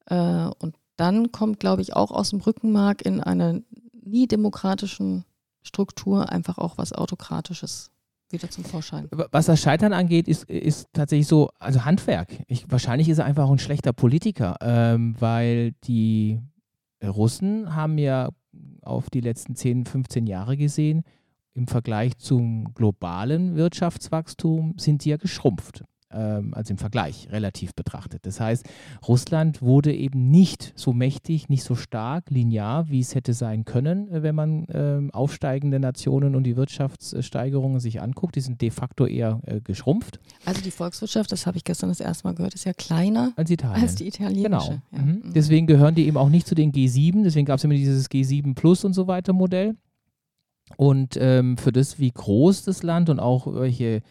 [0.07, 3.61] Äh, und dann kommt, glaube ich, auch aus dem Rückenmark in einer
[4.03, 5.25] nie demokratischen
[5.63, 7.91] Struktur einfach auch was Autokratisches
[8.33, 9.09] wieder zum Vorschein.
[9.11, 12.29] Was das Scheitern angeht, ist, ist tatsächlich so, also Handwerk.
[12.47, 16.41] Ich, wahrscheinlich ist er einfach auch ein schlechter Politiker, ähm, weil die
[17.03, 18.31] Russen haben ja
[18.83, 21.03] auf die letzten 10, 15 Jahre gesehen,
[21.55, 25.85] im Vergleich zum globalen Wirtschaftswachstum sind die ja geschrumpft.
[26.11, 28.27] Also im Vergleich, relativ betrachtet.
[28.27, 28.67] Das heißt,
[29.07, 34.11] Russland wurde eben nicht so mächtig, nicht so stark, linear, wie es hätte sein können,
[34.11, 38.37] äh, wenn man ähm, aufsteigende Nationen und die Wirtschaftssteigerungen sich anguckt.
[38.37, 42.01] Die sind de facto eher äh, geschrumpft Also die Volkswirtschaft, das habe ich gestern das
[42.01, 43.83] erste Mal gehört, ist ja kleiner als Italien.
[43.83, 44.43] als die italienische.
[44.43, 44.81] Genau.
[44.93, 44.99] Ja.
[45.03, 45.33] Mhm.
[45.35, 47.23] Deswegen gehören die eben auch nicht zu den G7.
[47.23, 49.77] Deswegen gab es immer dieses G7 Plus und so weiter Modell.
[50.77, 54.03] Und ähm, für das, wie groß das Land und auch welche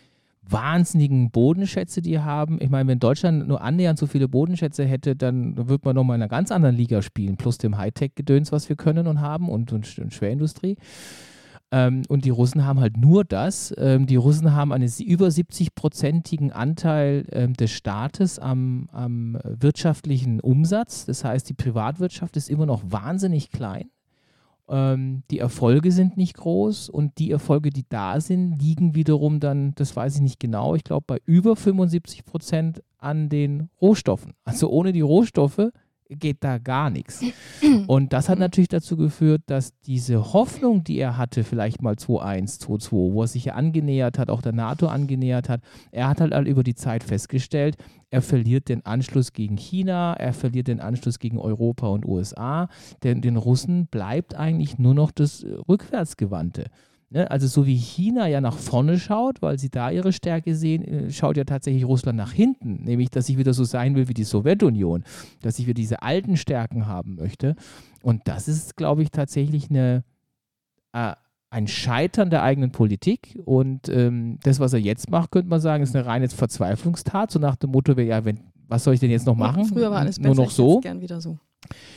[0.52, 2.60] wahnsinnigen Bodenschätze die haben.
[2.62, 6.22] Ich meine, wenn Deutschland nur annähernd so viele Bodenschätze hätte, dann würde man nochmal in
[6.22, 10.00] einer ganz anderen Liga spielen, plus dem Hightech-Gedöns, was wir können und haben und, und,
[10.00, 10.78] und Schwerindustrie.
[11.72, 13.74] Ähm, und die Russen haben halt nur das.
[13.78, 21.06] Ähm, die Russen haben einen über 70-prozentigen Anteil ähm, des Staates am, am wirtschaftlichen Umsatz.
[21.06, 23.90] Das heißt, die Privatwirtschaft ist immer noch wahnsinnig klein.
[24.70, 29.74] Ähm, die Erfolge sind nicht groß und die Erfolge, die da sind, liegen wiederum dann,
[29.76, 34.34] das weiß ich nicht genau, ich glaube bei über 75 Prozent an den Rohstoffen.
[34.44, 35.72] Also ohne die Rohstoffe
[36.10, 37.22] geht da gar nichts.
[37.88, 42.62] Und das hat natürlich dazu geführt, dass diese Hoffnung, die er hatte, vielleicht mal 2-1,
[42.62, 46.48] 2-2, wo er sich ja angenähert hat, auch der NATO angenähert hat, er hat halt
[46.48, 47.78] über die Zeit festgestellt,
[48.10, 52.70] er verliert den Anschluss gegen China, er verliert den Anschluss gegen Europa und USA,
[53.04, 56.66] denn den Russen bleibt eigentlich nur noch das äh, Rückwärtsgewandte.
[57.12, 57.30] Ne?
[57.30, 61.12] Also so wie China ja nach vorne schaut, weil sie da ihre Stärke sehen, äh,
[61.12, 64.24] schaut ja tatsächlich Russland nach hinten, nämlich dass ich wieder so sein will wie die
[64.24, 65.04] Sowjetunion,
[65.42, 67.56] dass ich wieder diese alten Stärken haben möchte.
[68.04, 70.04] Und das ist, glaube ich, tatsächlich eine,
[70.94, 71.14] äh,
[71.50, 73.40] ein Scheitern der eigenen Politik.
[73.44, 77.40] Und ähm, das, was er jetzt macht, könnte man sagen, ist eine reine Verzweiflungstat, so
[77.40, 79.66] nach dem Motto, ja, wenn, was soll ich denn jetzt noch machen?
[79.66, 80.74] Früher war alles Nur besser, noch ich so.
[80.76, 81.40] hätt's gern wieder so.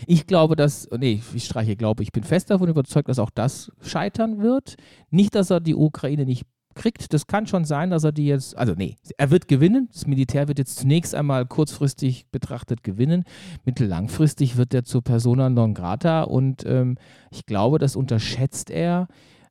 [0.07, 3.71] Ich glaube, dass, nee, ich streiche glaube, ich bin fest davon überzeugt, dass auch das
[3.81, 4.77] scheitern wird.
[5.11, 6.45] Nicht, dass er die Ukraine nicht
[6.75, 7.13] kriegt.
[7.13, 9.89] Das kann schon sein, dass er die jetzt, also nee, er wird gewinnen.
[9.93, 13.25] Das Militär wird jetzt zunächst einmal kurzfristig betrachtet gewinnen.
[13.65, 16.97] Mittellangfristig wird er zur Persona non grata und ähm,
[17.31, 19.09] ich glaube, das unterschätzt er,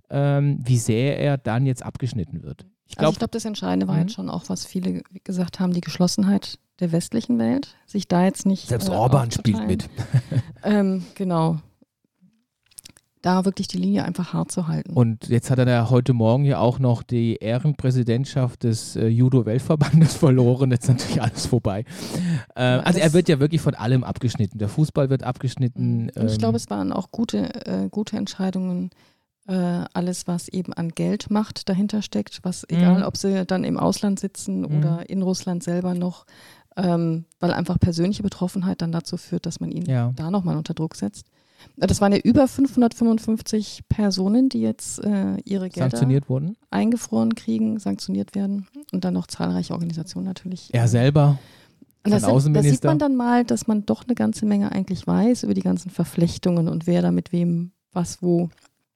[0.09, 2.65] ähm, wie sehr er dann jetzt abgeschnitten wird.
[2.85, 4.01] Ich also glaube, ich glaube, das Entscheidende war Mhm.
[4.01, 8.45] jetzt schon auch, was viele gesagt haben, die Geschlossenheit der westlichen Welt, sich da jetzt
[8.45, 9.89] nicht selbst äh, Orban spielt mit.
[10.63, 11.57] Ähm, genau.
[13.23, 14.93] da wirklich die Linie einfach hart zu halten.
[14.93, 20.13] Und jetzt hat er ja heute Morgen ja auch noch die Ehrenpräsidentschaft des äh, Judo-Weltverbandes
[20.17, 20.69] verloren.
[20.69, 21.83] Jetzt ist natürlich alles vorbei.
[22.55, 24.59] Äh, also er wird ja wirklich von allem abgeschnitten.
[24.59, 26.11] Der Fußball wird abgeschnitten.
[26.15, 28.91] Und ich ähm, glaube, es waren auch gute, äh, gute Entscheidungen.
[29.47, 32.77] Äh, alles, was eben an Geldmacht dahinter steckt, was mhm.
[32.77, 34.77] egal, ob sie dann im Ausland sitzen mhm.
[34.77, 36.27] oder in Russland selber noch,
[36.77, 40.11] ähm, weil einfach persönliche Betroffenheit dann dazu führt, dass man ihn ja.
[40.15, 41.27] da nochmal unter Druck setzt.
[41.77, 47.79] Das waren ja über 555 Personen, die jetzt äh, ihre Gelder sanktioniert wurden, eingefroren kriegen,
[47.79, 50.73] sanktioniert werden und dann noch zahlreiche Organisationen natürlich.
[50.73, 51.37] Er selber.
[52.03, 55.05] Und das, sind, da sieht man dann mal, dass man doch eine ganze Menge eigentlich
[55.05, 58.49] weiß über die ganzen Verflechtungen und wer da mit wem was wo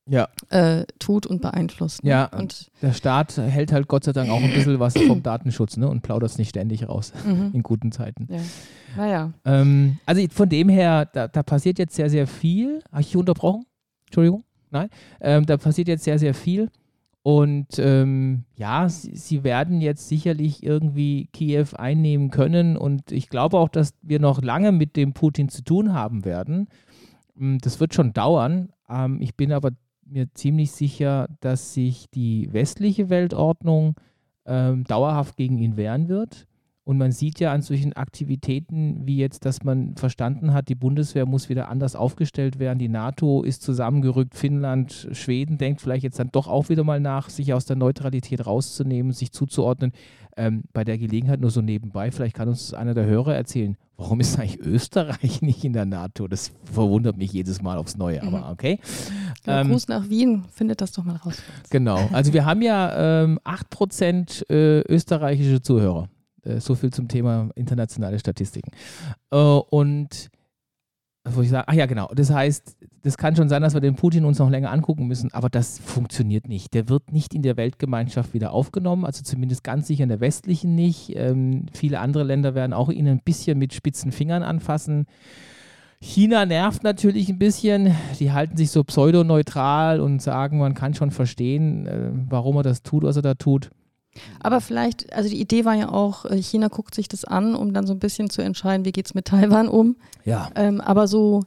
[0.08, 0.28] ja.
[0.50, 2.04] äh, tut und beeinflusst.
[2.04, 2.12] Ne?
[2.12, 5.78] Ja, und der Staat hält halt Gott sei Dank auch ein bisschen was vom Datenschutz
[5.78, 5.88] ne?
[5.88, 7.52] und plaudert es nicht ständig raus mhm.
[7.54, 8.28] in guten Zeiten.
[8.30, 8.42] Ja.
[8.98, 9.34] Naja.
[9.44, 12.82] Ähm, also von dem her, da, da passiert jetzt sehr, sehr viel.
[12.92, 13.66] Habe ich unterbrochen?
[14.06, 14.44] Entschuldigung?
[14.72, 14.90] Nein.
[15.22, 16.70] Ähm, da passiert jetzt sehr, sehr viel.
[17.24, 22.78] Und ähm, ja, sie, sie, werden jetzt sicherlich irgendwie Kiew einnehmen können.
[22.78, 26.68] Und ich glaube auch, dass wir noch lange mit dem Putin zu tun haben werden.
[27.36, 28.70] Hm, das wird schon dauern.
[28.88, 29.72] Ähm, ich bin aber
[30.06, 33.96] mir ziemlich sicher, dass sich die westliche Weltordnung
[34.46, 36.48] ähm, dauerhaft gegen ihn wehren wird.
[36.86, 41.26] Und man sieht ja an solchen Aktivitäten wie jetzt, dass man verstanden hat, die Bundeswehr
[41.26, 46.30] muss wieder anders aufgestellt werden, die NATO ist zusammengerückt, Finnland, Schweden denkt vielleicht jetzt dann
[46.32, 49.94] doch auch wieder mal nach, sich aus der Neutralität rauszunehmen, sich zuzuordnen.
[50.38, 54.20] Ähm, bei der Gelegenheit nur so nebenbei, vielleicht kann uns einer der Hörer erzählen, warum
[54.20, 56.28] ist eigentlich Österreich nicht in der NATO?
[56.28, 58.52] Das verwundert mich jedes Mal aufs Neue, aber mhm.
[58.52, 58.80] okay.
[59.48, 61.42] Ähm, Gruß nach Wien, findet das doch mal raus.
[61.72, 66.10] Genau, also wir haben ja ähm, 8% äh, österreichische Zuhörer.
[66.46, 68.72] Äh, so viel zum Thema internationale Statistiken.
[69.32, 70.30] Äh, und
[71.28, 72.08] wo ich sage, ach ja, genau.
[72.14, 75.34] Das heißt, das kann schon sein, dass wir den Putin uns noch länger angucken müssen,
[75.34, 76.74] aber das funktioniert nicht.
[76.76, 80.76] Der wird nicht in der Weltgemeinschaft wieder aufgenommen, also zumindest ganz sicher in der westlichen
[80.76, 81.16] nicht.
[81.16, 85.08] Ähm, viele andere Länder werden auch ihn ein bisschen mit spitzen Fingern anfassen.
[86.00, 87.96] China nervt natürlich ein bisschen.
[88.20, 92.84] Die halten sich so pseudoneutral und sagen, man kann schon verstehen, äh, warum er das
[92.84, 93.72] tut, was er da tut.
[94.40, 97.74] Aber vielleicht, also die Idee war ja auch, äh, China guckt sich das an, um
[97.74, 99.98] dann so ein bisschen zu entscheiden, wie geht es mit Taiwan um.
[100.24, 100.50] Ja.
[100.56, 101.44] Ähm, aber so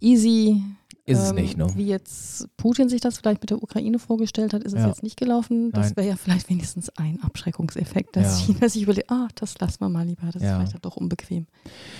[0.00, 0.62] easy
[1.06, 1.66] ist ähm, es nicht, ne?
[1.74, 4.88] Wie jetzt Putin sich das vielleicht mit der Ukraine vorgestellt hat, ist es ja.
[4.88, 5.72] jetzt nicht gelaufen.
[5.72, 8.54] Das wäre ja vielleicht wenigstens ein Abschreckungseffekt, dass ja.
[8.54, 10.62] China sich überlegt, ah, das lassen wir mal lieber, das ja.
[10.62, 11.46] ist vielleicht doch unbequem.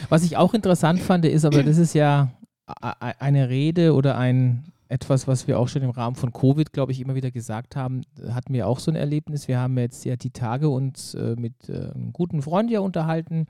[0.09, 2.33] Was ich auch interessant fand, ist aber, das ist ja
[2.67, 7.01] eine Rede oder ein, etwas, was wir auch schon im Rahmen von Covid, glaube ich,
[7.01, 9.47] immer wieder gesagt haben, hatten wir auch so ein Erlebnis.
[9.47, 13.47] Wir haben jetzt ja die Tage uns äh, mit äh, einem guten Freund ja unterhalten,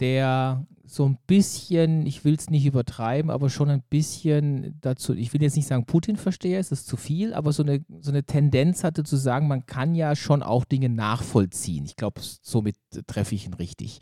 [0.00, 5.32] der so ein bisschen, ich will es nicht übertreiben, aber schon ein bisschen dazu, ich
[5.32, 8.24] will jetzt nicht sagen Putin verstehe, es ist zu viel, aber so eine, so eine
[8.24, 11.84] Tendenz hatte zu sagen, man kann ja schon auch Dinge nachvollziehen.
[11.84, 12.76] Ich glaube, somit
[13.06, 14.00] treffe ich ihn richtig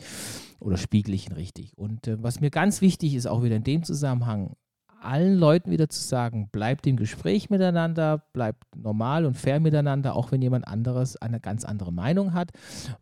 [0.60, 1.76] oder spiegle ich ihn richtig.
[1.76, 4.56] Und äh, was mir ganz wichtig ist, auch wieder in dem Zusammenhang,
[5.04, 10.32] allen Leuten wieder zu sagen, bleibt im Gespräch miteinander, bleibt normal und fair miteinander, auch
[10.32, 12.50] wenn jemand anderes eine ganz andere Meinung hat.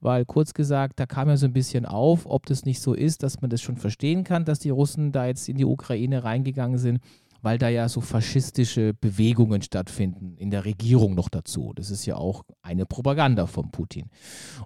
[0.01, 3.23] Weil kurz gesagt, da kam ja so ein bisschen auf, ob das nicht so ist,
[3.23, 6.79] dass man das schon verstehen kann, dass die Russen da jetzt in die Ukraine reingegangen
[6.79, 7.01] sind
[7.43, 11.73] weil da ja so faschistische Bewegungen stattfinden, in der Regierung noch dazu.
[11.75, 14.07] Das ist ja auch eine Propaganda von Putin.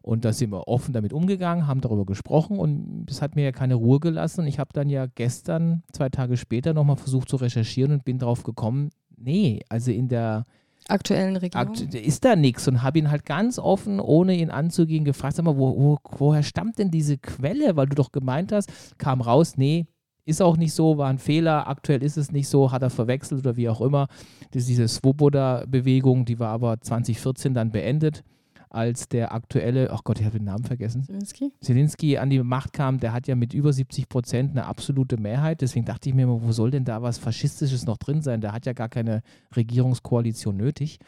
[0.02, 3.52] Und da sind wir offen damit umgegangen, haben darüber gesprochen und es hat mir ja
[3.52, 4.46] keine Ruhe gelassen.
[4.46, 8.42] Ich habe dann ja gestern, zwei Tage später, nochmal versucht zu recherchieren und bin darauf
[8.42, 10.44] gekommen, nee, also in der
[10.88, 15.04] aktuellen Regierung Akt, ist da nichts und habe ihn halt ganz offen, ohne ihn anzugehen,
[15.04, 17.76] gefragt, sag mal, wo, wo, woher stammt denn diese Quelle?
[17.76, 19.86] Weil du doch gemeint hast, kam raus, nee,
[20.26, 23.40] ist auch nicht so, war ein Fehler, aktuell ist es nicht so, hat er verwechselt
[23.40, 24.08] oder wie auch immer.
[24.50, 28.24] Das ist diese Swoboda-Bewegung, die war aber 2014 dann beendet
[28.68, 31.04] als der aktuelle, ach Gott, ich habe den Namen vergessen.
[31.04, 31.52] Zelensky?
[31.60, 35.62] Zelensky an die Macht kam, der hat ja mit über 70 Prozent eine absolute Mehrheit.
[35.62, 38.40] Deswegen dachte ich mir immer, wo soll denn da was Faschistisches noch drin sein?
[38.40, 39.22] Der hat ja gar keine
[39.54, 40.98] Regierungskoalition nötig.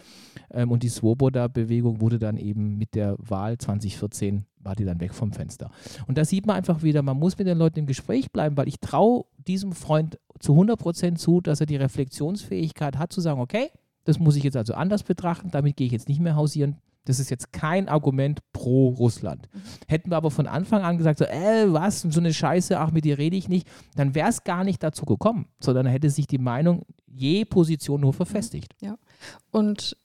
[0.50, 5.14] Ähm, und die Swoboda-Bewegung wurde dann eben mit der Wahl 2014 war die dann weg
[5.14, 5.70] vom Fenster.
[6.06, 8.68] Und da sieht man einfach wieder, man muss mit den Leuten im Gespräch bleiben, weil
[8.68, 13.40] ich traue diesem Freund zu 100 Prozent zu, dass er die Reflexionsfähigkeit hat, zu sagen,
[13.40, 13.70] okay,
[14.04, 16.76] das muss ich jetzt also anders betrachten, damit gehe ich jetzt nicht mehr hausieren,
[17.06, 19.48] das ist jetzt kein Argument pro Russland.
[19.52, 19.60] Mhm.
[19.86, 23.06] Hätten wir aber von Anfang an gesagt, so, äh, was, so eine Scheiße, ach, mit
[23.06, 26.38] dir rede ich nicht, dann wäre es gar nicht dazu gekommen, sondern hätte sich die
[26.38, 28.74] Meinung je Position nur verfestigt.
[28.82, 28.98] Ja.
[29.50, 29.96] Und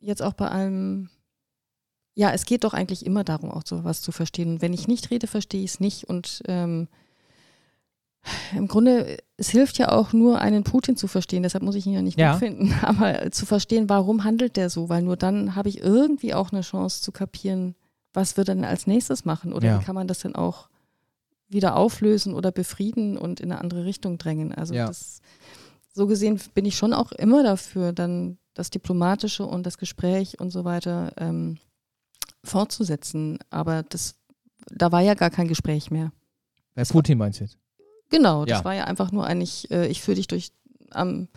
[0.00, 1.10] jetzt auch bei allem,
[2.14, 4.50] ja, es geht doch eigentlich immer darum, auch so was zu verstehen.
[4.54, 6.04] Und wenn ich nicht rede, verstehe ich es nicht.
[6.08, 6.88] Und ähm,
[8.54, 11.92] im Grunde, es hilft ja auch nur, einen Putin zu verstehen, deshalb muss ich ihn
[11.94, 12.32] ja nicht Ja.
[12.32, 16.34] gut finden, aber zu verstehen, warum handelt der so, weil nur dann habe ich irgendwie
[16.34, 17.74] auch eine Chance zu kapieren,
[18.12, 19.80] was wird er denn als nächstes machen oder Ja.
[19.80, 20.68] wie kann man das denn auch
[21.48, 24.52] wieder auflösen oder befrieden und in eine andere Richtung drängen.
[24.54, 24.86] Also Ja.
[24.86, 25.20] das,
[25.92, 30.50] so gesehen bin ich schon auch immer dafür, dann das Diplomatische und das Gespräch und
[30.50, 31.58] so weiter ähm,
[32.44, 33.38] fortzusetzen.
[33.50, 34.14] Aber das,
[34.66, 36.12] da war ja gar kein Gespräch mehr.
[36.74, 37.58] Bei Putin meinst du jetzt?
[38.10, 38.64] Genau, das Ja.
[38.64, 40.52] war ja einfach nur eigentlich, äh, ich führe dich durch
[40.90, 41.28] am,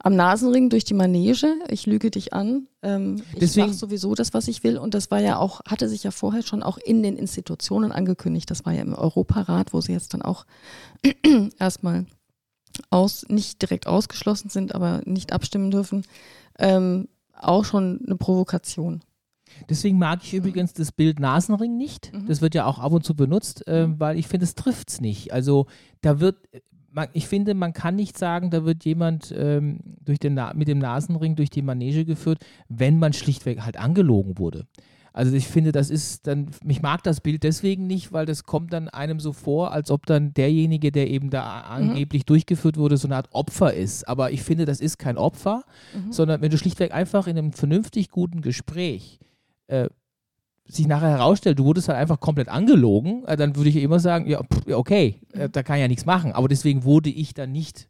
[0.00, 4.34] am Nasenring durch die Manege, ich lüge dich an, ähm, ich Deswegen- mache sowieso das,
[4.34, 4.78] was ich will.
[4.78, 8.50] Und das war ja auch, hatte sich ja vorher schon auch in den Institutionen angekündigt.
[8.50, 10.44] Das war ja im Europarat, wo sie jetzt dann auch
[11.60, 12.06] erstmal
[12.90, 16.04] aus, nicht direkt ausgeschlossen sind, aber nicht abstimmen dürfen,
[16.58, 19.02] ähm, auch schon eine Provokation.
[19.68, 22.12] Deswegen mag ich übrigens das Bild Nasenring nicht.
[22.12, 22.26] Mhm.
[22.26, 25.00] Das wird ja auch ab und zu benutzt, äh, weil ich finde, es trifft es
[25.00, 25.32] nicht.
[25.32, 25.66] Also
[26.00, 26.36] da wird,
[26.90, 30.68] man, ich finde, man kann nicht sagen, da wird jemand ähm, durch den Na mit
[30.68, 34.66] dem Nasenring durch die Manege geführt, wenn man schlichtweg halt angelogen wurde.
[35.14, 38.72] Also ich finde, das ist dann, ich mag das Bild deswegen nicht, weil das kommt
[38.72, 43.08] dann einem so vor, als ob dann derjenige, der eben da angeblich durchgeführt wurde, so
[43.08, 44.08] eine Art Opfer ist.
[44.08, 46.12] Aber ich finde, das ist kein Opfer, Mhm.
[46.12, 49.18] sondern wenn du schlichtweg einfach in einem vernünftig guten Gespräch
[49.68, 49.88] äh,
[50.68, 54.26] sich nachher herausstellt, du wurdest halt einfach komplett angelogen, äh, dann würde ich immer sagen,
[54.28, 55.52] ja, pff, okay, äh, Mhm.
[55.52, 56.32] da kann ich ja nichts machen.
[56.32, 57.88] Aber deswegen wurde ich dann nicht,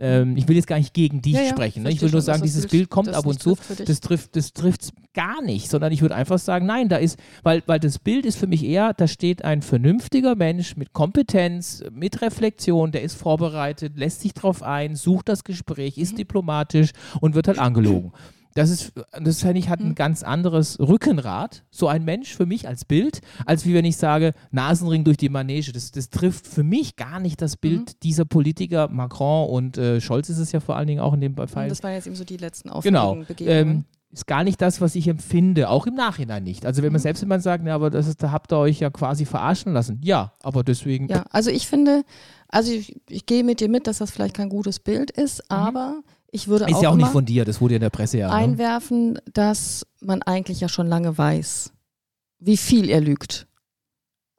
[0.00, 1.84] ähm, ich will jetzt gar nicht gegen dich Ja, ja, sprechen.
[1.84, 1.90] Ne?
[1.90, 3.54] Ich will nur schon, sagen, dieses Bild- Bild kommt ab und zu.
[3.54, 3.88] trifft.
[3.88, 7.62] Das trifft das trifft's gar nicht, sondern ich würde einfach sagen, nein, da ist, weil,
[7.66, 12.20] weil das Bild ist für mich eher, da steht ein vernünftiger Mensch mit Kompetenz, mit
[12.20, 16.16] Reflexion, der ist vorbereitet, lässt sich drauf ein, sucht das Gespräch, ist Mhm.
[16.18, 18.12] diplomatisch und wird halt angelogen.
[18.58, 18.92] Das ist,
[19.22, 19.94] das finde ich, hat ein Mhm.
[19.94, 24.32] ganz anderes Rückenrad, so ein Mensch für mich als Bild, als wie wenn ich sage,
[24.50, 25.72] Nasenring durch die Manege.
[25.72, 27.98] Das, das trifft für mich gar nicht das Bild Mhm.
[28.02, 31.36] dieser Politiker, Macron und äh, Scholz ist es ja vor allen Dingen auch in dem
[31.48, 31.68] Fall.
[31.68, 33.10] Das waren jetzt eben so die letzten Genau.
[33.10, 33.68] aufregenden Begegnungen.
[33.76, 36.64] Ähm, ist gar nicht das, was ich empfinde, auch im Nachhinein nicht.
[36.64, 37.02] Also wenn man Mhm.
[37.02, 40.00] selbst man sagt, na, aber das ist, da habt ihr euch ja quasi verarschen lassen.
[40.02, 41.08] Ja, aber deswegen.
[41.08, 42.04] Ja, also ich finde,
[42.48, 46.00] also ich, ich gehe mit dir mit, dass das vielleicht kein gutes Bild ist, aber
[46.30, 46.66] ich würde.
[46.66, 48.28] Ist auch, ja auch nicht von dir, das wurde ja in der Presse ja.
[48.28, 48.34] Ne?
[48.34, 51.72] einwerfen, dass man eigentlich ja schon lange weiß,
[52.38, 53.46] wie viel er lügt.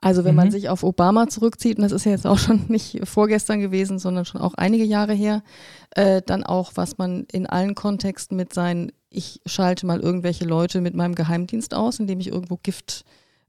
[0.01, 0.37] Also wenn Mhm.
[0.37, 3.99] man sich auf Obama zurückzieht, und das ist ja jetzt auch schon nicht vorgestern gewesen,
[3.99, 5.43] sondern schon auch einige Jahre her,
[5.91, 10.79] äh, dann auch, was man in allen Kontexten mit seinen, ich schalte mal irgendwelche Leute
[10.81, 13.03] mit meinem Geheimdienst aus, indem ich irgendwo Gift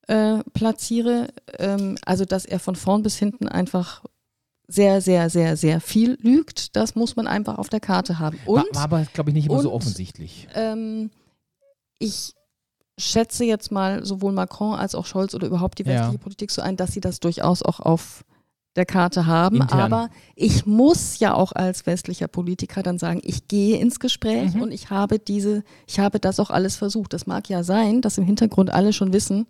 [0.08, 1.28] äh, platziere.
[1.58, 4.02] Ähm, also dass er von vorn bis hinten einfach
[4.72, 8.38] sehr, sehr, sehr, sehr viel lügt, das muss man einfach auf der Karte haben.
[8.46, 10.46] Und war, war aber, glaube ich, nicht immer so und- offensichtlich.
[10.54, 11.10] ähm,
[11.98, 12.32] ich
[12.98, 15.94] schätze jetzt mal sowohl Macron als auch Scholz oder überhaupt die Ja.
[15.94, 18.24] westliche Politik so ein, dass sie das durchaus auch auf
[18.76, 19.56] der Karte haben.
[19.62, 19.80] Intern.
[19.80, 24.62] Aber ich muss ja auch als westlicher Politiker dann sagen, ich gehe ins Gespräch Mhm.
[24.62, 27.12] und ich habe diese, ich habe das auch alles versucht.
[27.12, 29.46] Das mag ja sein, dass im Hintergrund alle schon wissen,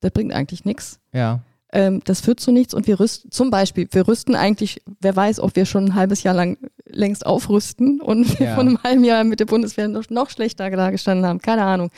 [0.00, 0.98] das bringt eigentlich nichts.
[1.12, 1.40] Ja.
[1.76, 5.40] Ähm, das führt zu nichts und wir rüsten, zum Beispiel, wir rüsten eigentlich, wer weiß,
[5.40, 6.56] ob wir schon ein halbes Jahr lang
[6.86, 8.54] längst aufrüsten und wir Ja.
[8.54, 11.90] von einem halben Jahr mit der Bundeswehr noch, noch schlechter da gestanden haben, keine Ahnung.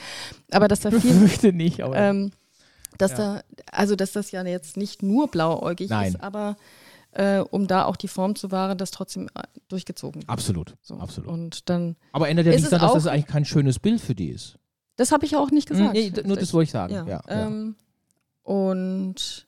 [0.51, 1.95] Aber dass da Ich viel, fürchte nicht, aber.
[1.97, 2.33] ähm,
[2.97, 3.17] dass Ja.
[3.19, 6.09] da, also dass das ja jetzt nicht nur blauäugig Nein.
[6.15, 6.57] ist, aber
[7.13, 10.31] äh, um da auch die Form zu wahren, das trotzdem äh, durchgezogen wird.
[10.31, 10.75] absolut.
[10.81, 10.95] So.
[10.97, 11.29] Absolut.
[11.29, 14.29] Und dann, aber ändert ja nicht daran, dass das eigentlich kein schönes Bild für die
[14.31, 14.57] ist.
[14.97, 15.93] das habe ich ja auch nicht gesagt.
[15.93, 16.95] Nee, nur das wollte ich sagen.
[16.95, 17.21] Ja, ja.
[17.29, 17.75] Ähm,
[18.43, 19.46] und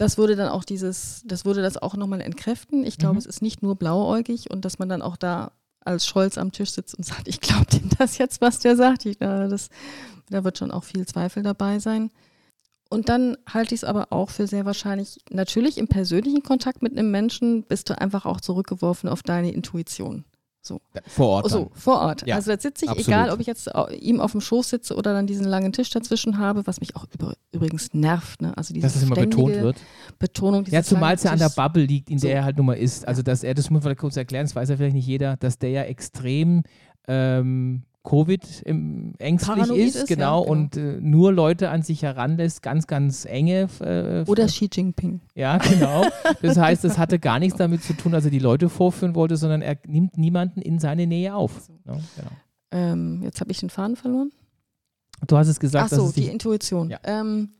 [0.00, 2.84] das würde dann auch dieses, das würde das auch nochmal entkräften.
[2.86, 3.18] Ich glaube, Mhm.
[3.18, 5.52] es ist nicht nur blauäugig und dass man dann auch da
[5.84, 9.04] als Scholz am Tisch sitzt und sagt, ich glaube dem das jetzt, was der sagt.
[9.04, 9.68] Ich, äh, das,
[10.30, 12.10] da wird schon auch viel Zweifel dabei sein.
[12.88, 16.96] Und dann halte ich es aber auch für sehr wahrscheinlich, natürlich im persönlichen Kontakt mit
[16.96, 20.24] einem Menschen bist du einfach auch zurückgeworfen auf deine Intuition.
[21.06, 21.50] Vor Ort.
[21.50, 21.70] So, dann.
[21.74, 22.26] vor Ort.
[22.26, 23.08] Ja, also da sitze ich, absolut.
[23.08, 26.38] egal ob ich jetzt ihm auf dem Schoß sitze oder dann diesen langen Tisch dazwischen
[26.38, 28.42] habe, was mich auch über, übrigens nervt.
[28.42, 28.56] Ne?
[28.56, 29.76] Also diese Dass es immer betont wird.
[30.18, 31.50] Betonung Ja, zumal es ja an der.
[31.50, 32.34] Bubble liegt, in der So.
[32.36, 33.06] er halt nun mal ist.
[33.08, 35.58] Also, dass er, das muss man kurz erklären, das weiß ja vielleicht nicht jeder, dass
[35.58, 36.62] der ja extrem
[37.08, 40.50] ähm, Covid im, ängstlich Paranoid ist, ist, genau, ja, genau.
[40.50, 43.68] und äh, nur Leute an sich heranlässt, ganz, ganz enge.
[43.80, 45.20] Äh, Oder Xi Jinping.
[45.34, 46.04] Ja, genau.
[46.40, 49.36] Das heißt, das hatte gar nichts damit zu tun, dass er die Leute vorführen wollte,
[49.36, 51.68] sondern er nimmt niemanden in seine Nähe auf.
[51.86, 52.30] Ja, genau.
[52.70, 54.32] Ähm, jetzt habe ich den Faden verloren.
[55.26, 56.88] Du hast es gesagt, Ach so, die Intuition.
[56.88, 57.00] Ja.
[57.04, 57.50] Ähm,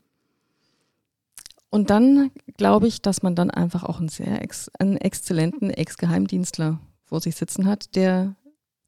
[1.69, 6.79] und dann glaube ich, dass man dann einfach auch einen sehr ex einen exzellenten Ex-Geheimdienstler
[7.03, 8.35] vor sich sitzen hat, der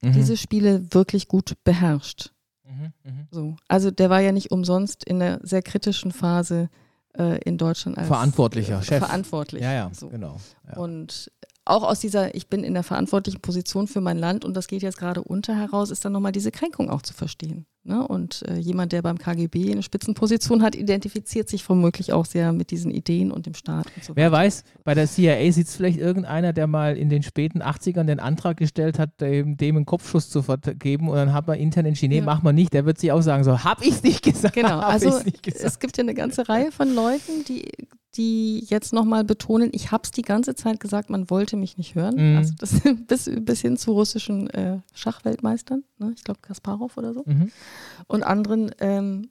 [0.03, 0.13] Mhm.
[0.13, 2.31] diese Spiele wirklich gut beherrscht.
[2.65, 3.27] Mhm, mhm.
[3.31, 3.55] So.
[3.67, 6.69] Also der war ja nicht umsonst in einer sehr kritischen Phase
[7.17, 8.99] äh, in Deutschland als Verantwortlicher, Chef.
[8.99, 9.61] verantwortlich.
[9.61, 10.09] Ja, ja, So.
[10.09, 10.37] genau.
[10.67, 10.77] Ja.
[10.77, 11.31] Und
[11.65, 14.81] auch aus dieser, ich bin in der verantwortlichen Position für mein Land und das geht
[14.81, 17.65] jetzt gerade unter heraus, ist dann nochmal diese Kränkung auch zu verstehen.
[17.85, 18.07] Ne?
[18.07, 22.71] Und äh, jemand, der beim KGB eine Spitzenposition hat, identifiziert sich womöglich auch sehr mit
[22.71, 24.45] diesen Ideen und dem Staat und so Wer weiter.
[24.45, 28.55] weiß, bei der CIA sitzt vielleicht irgendeiner, der mal in den späten 80ern den Antrag
[28.57, 32.19] gestellt hat, dem, dem einen Kopfschuss zu vergeben und dann hat man intern entschieden, nee,
[32.19, 32.25] Ja.
[32.25, 32.73] mach mal nicht.
[32.73, 34.55] Der wird sich auch sagen, so, hab ich's nicht gesagt.
[34.55, 37.65] Genau, also es gibt ja eine ganze Reihe von Leuten, die,
[38.15, 41.95] die jetzt nochmal betonen, ich habe es die ganze Zeit gesagt, man wollte mich nicht
[41.95, 42.31] hören.
[42.31, 42.37] Mhm.
[42.37, 46.13] Also das bis, bis hin zu russischen äh, Schachweltmeistern, ne?
[46.15, 47.23] ich glaube Kasparov oder so.
[47.25, 47.51] Mhm.
[48.07, 48.71] und anderen.
[48.79, 49.29] Ähm,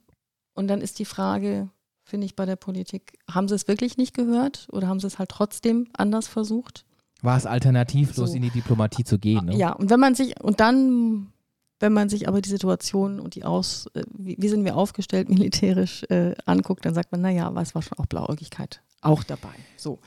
[0.53, 1.69] und dann ist die Frage,
[2.03, 5.17] finde ich, bei der Politik, haben sie es wirklich nicht gehört oder haben sie es
[5.17, 6.85] halt trotzdem anders versucht?
[7.23, 8.35] War es alternativlos, So.
[8.35, 9.45] in die Diplomatie zu gehen?
[9.45, 9.55] Ne?
[9.57, 11.32] Ja, und wenn man sich, und dann,
[11.79, 15.29] wenn man sich aber die Situation und die Aus, äh, wie, wie sind wir aufgestellt
[15.29, 19.49] militärisch äh, anguckt, dann sagt man, naja, aber es war schon auch Blauäugigkeit auch dabei.
[19.75, 19.99] So.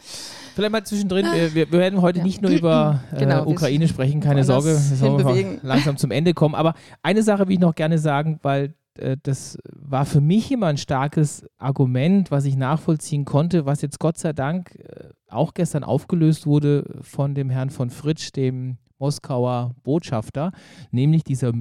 [0.54, 2.24] Vielleicht mal zwischendrin, wir, wir, wir werden heute Ja.
[2.24, 6.54] nicht nur über äh, Genau, Ukraine sprechen, keine Sorge, wir sollen langsam zum Ende kommen.
[6.54, 10.68] Aber eine Sache will ich noch gerne sagen, weil äh, das war für mich immer
[10.68, 15.84] ein starkes Argument, was ich nachvollziehen konnte, was jetzt Gott sei Dank äh, auch gestern
[15.84, 20.52] aufgelöst wurde von dem Herrn von Fritsch, dem Moskauer Botschafter,
[20.90, 21.52] nämlich dieser,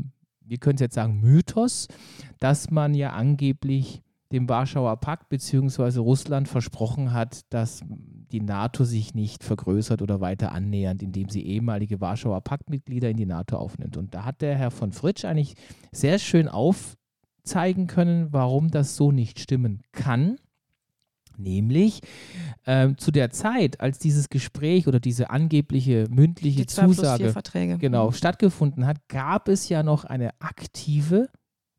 [0.41, 1.87] wir können es jetzt sagen, Mythos,
[2.39, 5.99] dass man ja angeblich dem Warschauer Pakt bzw.
[5.99, 7.81] Russland versprochen hat, dass
[8.31, 13.25] die NATO sich nicht vergrößert oder weiter annähernd, indem sie ehemalige Warschauer Paktmitglieder in die
[13.25, 13.97] NATO aufnimmt.
[13.97, 15.55] Und da hat der Herr von Fritsch eigentlich
[15.91, 20.37] sehr schön aufzeigen können, warum das so nicht stimmen kann.
[21.37, 22.01] Nämlich
[22.65, 27.33] ähm, zu der Zeit, als dieses Gespräch oder diese angebliche mündliche Die Zusage
[27.77, 31.29] genau, stattgefunden hat, gab es ja noch eine aktive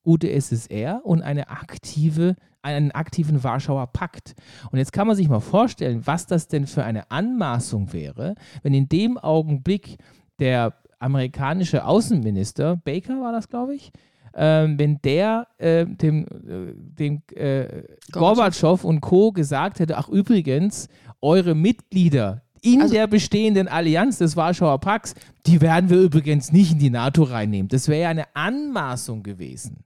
[0.05, 4.35] UdSSR und eine aktive, einen aktiven Warschauer Pakt.
[4.71, 8.73] Und jetzt kann man sich mal vorstellen, was das denn für eine Anmaßung wäre, wenn
[8.73, 9.99] in dem Augenblick
[10.39, 13.93] der amerikanische Außenminister, Baker war das, glaube ich,
[14.37, 16.27] ähm, wenn der äh, dem,
[16.99, 19.33] dem äh, Gorbatschow und Co.
[19.33, 20.89] gesagt hätte, ach übrigens,
[21.23, 25.15] eure Mitglieder in Also- der bestehenden Allianz des Warschauer Pakts,
[25.47, 27.69] die werden wir übrigens nicht in die NATO reinnehmen.
[27.69, 29.85] Das wäre ja eine Anmaßung gewesen,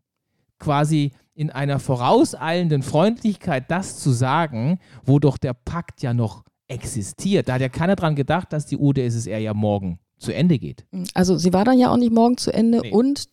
[0.58, 7.48] quasi in einer vorauseilenden Freundlichkeit das zu sagen, wo doch der Pakt ja noch existiert.
[7.48, 10.84] Da hat ja keiner dran gedacht, dass die UdSSR ja morgen zu Ende geht.
[11.14, 12.90] Also sie war dann ja auch nicht morgen zu Ende Nee.
[12.92, 13.24] und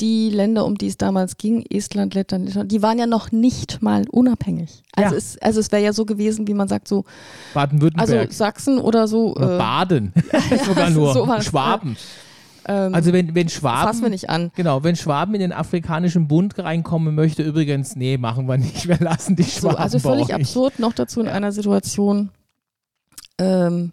[0.00, 3.82] die Länder, um die es damals ging, Estland, Lettland, Litauen, die waren ja noch nicht
[3.82, 4.82] mal unabhängig.
[4.96, 5.18] Also Ja.
[5.18, 7.06] es, also es wäre ja so gewesen, wie man sagt, so, also
[7.54, 8.32] Baden-Württemberg.
[8.32, 9.34] Sachsen oder so.
[9.34, 10.12] oder äh, Baden.
[10.66, 11.12] Sogar nur.
[11.12, 11.96] sowas, Schwaben.
[12.66, 13.88] ähm, Also wenn, wenn Schwaben.
[13.88, 14.50] fassen wir nicht an.
[14.56, 18.88] Genau, wenn Schwaben in den afrikanischen Bund reinkommen möchte, übrigens, nee, machen wir nicht.
[18.88, 21.32] Wir lassen die So, Schwaben also bei völlig absurd, noch dazu in Ja.
[21.32, 22.30] einer Situation,
[23.38, 23.92] ähm,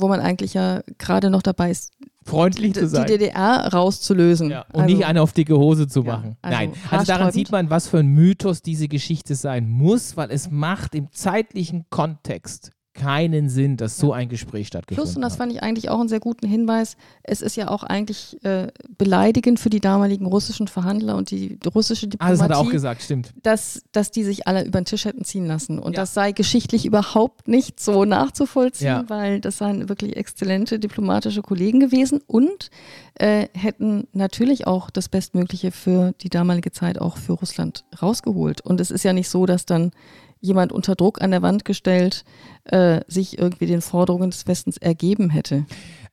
[0.00, 1.92] wo man eigentlich ja gerade noch dabei ist,
[2.24, 3.06] Freundlich die, zu die sein.
[3.06, 4.50] DDR rauszulösen.
[4.50, 6.36] Ja, und also, nicht eine auf dicke Hose zu Ja, machen.
[6.42, 10.30] also Nein, also daran sieht man, was für ein Mythos diese Geschichte sein muss, weil
[10.30, 15.34] es macht im zeitlichen Kontext keinen Sinn, dass so ein Gespräch stattgefunden Plus, und das
[15.34, 15.38] hat.
[15.38, 18.66] fand ich eigentlich auch einen sehr guten Hinweis, es ist ja auch eigentlich äh,
[18.98, 22.70] beleidigend für die damaligen russischen Verhandler und die, russische Ah, Diplomatie, das hat er auch
[22.70, 23.32] gesagt, stimmt.
[23.42, 25.78] dass, dass die sich alle über den Tisch hätten ziehen lassen.
[25.78, 26.02] Und Ja.
[26.02, 29.04] das sei geschichtlich überhaupt nicht so nachzuvollziehen, Ja.
[29.08, 32.70] weil das seien wirklich exzellente diplomatische Kollegen gewesen und
[33.14, 38.60] äh, hätten natürlich auch das Bestmögliche für die damalige Zeit auch für Russland rausgeholt.
[38.62, 39.92] Und es ist ja nicht so, dass dann
[40.40, 42.24] jemand unter Druck an der Wand gestellt
[42.64, 45.66] äh, sich irgendwie den Forderungen des Westens ergeben hätte.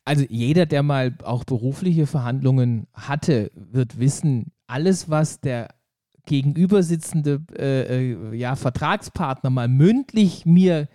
[0.04, 5.68] Also jeder, der mal auch berufliche Verhandlungen hatte, wird wissen, alles, was der
[6.26, 10.88] gegenübersitzende äh, äh, ja, Vertragspartner mal mündlich mir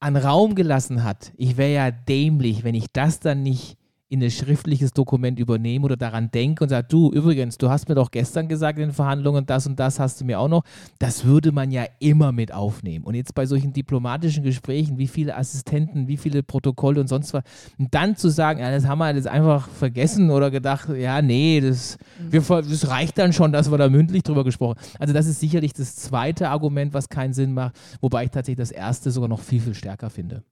[0.00, 3.78] an Raum gelassen hat, ich wäre ja dämlich, wenn ich das dann nicht
[4.12, 7.94] in ein schriftliches Dokument übernehme oder daran denke und sage, du, übrigens, du hast mir
[7.94, 10.64] doch gestern gesagt in den Verhandlungen, das und das hast du mir auch noch.
[10.98, 13.06] Das würde man ja immer mit aufnehmen.
[13.06, 17.42] Und jetzt bei solchen diplomatischen Gesprächen, wie viele Assistenten, wie viele Protokolle und sonst was,
[17.78, 21.62] und dann zu sagen, ja, das haben wir jetzt einfach vergessen oder gedacht, ja, nee,
[21.62, 24.96] das, wir, ver- das reicht dann schon, dass wir da mündlich drüber gesprochen haben.
[24.98, 28.72] Also das ist sicherlich das zweite Argument, was keinen Sinn macht, wobei ich tatsächlich das
[28.72, 30.42] erste sogar noch viel, viel stärker finde.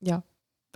[0.00, 0.22] Ja.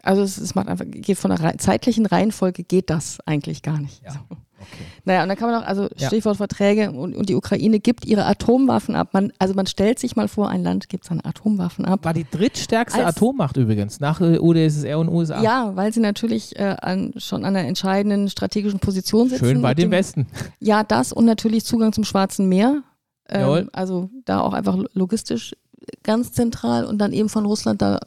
[0.04, 4.02] Also es, es macht einfach, geht von der zeitlichen Reihenfolge geht das eigentlich gar nicht.
[4.04, 4.12] Ja.
[4.12, 4.18] So.
[4.30, 4.84] Okay.
[5.04, 6.06] Naja, und dann kann man auch, also Ja.
[6.06, 9.08] Stichwort Verträge und, und die Ukraine gibt ihre Atomwaffen ab.
[9.12, 12.04] Man, also man stellt sich mal vor, ein Land gibt seine Atomwaffen ab.
[12.04, 15.42] War die drittstärkste Als- Atommacht übrigens, nach UdSSR und USA.
[15.42, 19.44] Ja, weil sie natürlich äh, an, schon an einer entscheidenden strategischen Position sitzen.
[19.44, 20.26] Schön bei dem Westen.
[20.60, 22.82] Ja, das und natürlich Zugang zum Schwarzen Meer.
[23.28, 25.54] Ähm, also da auch einfach lo- logistisch
[26.02, 28.00] ganz zentral und dann eben von Russland da,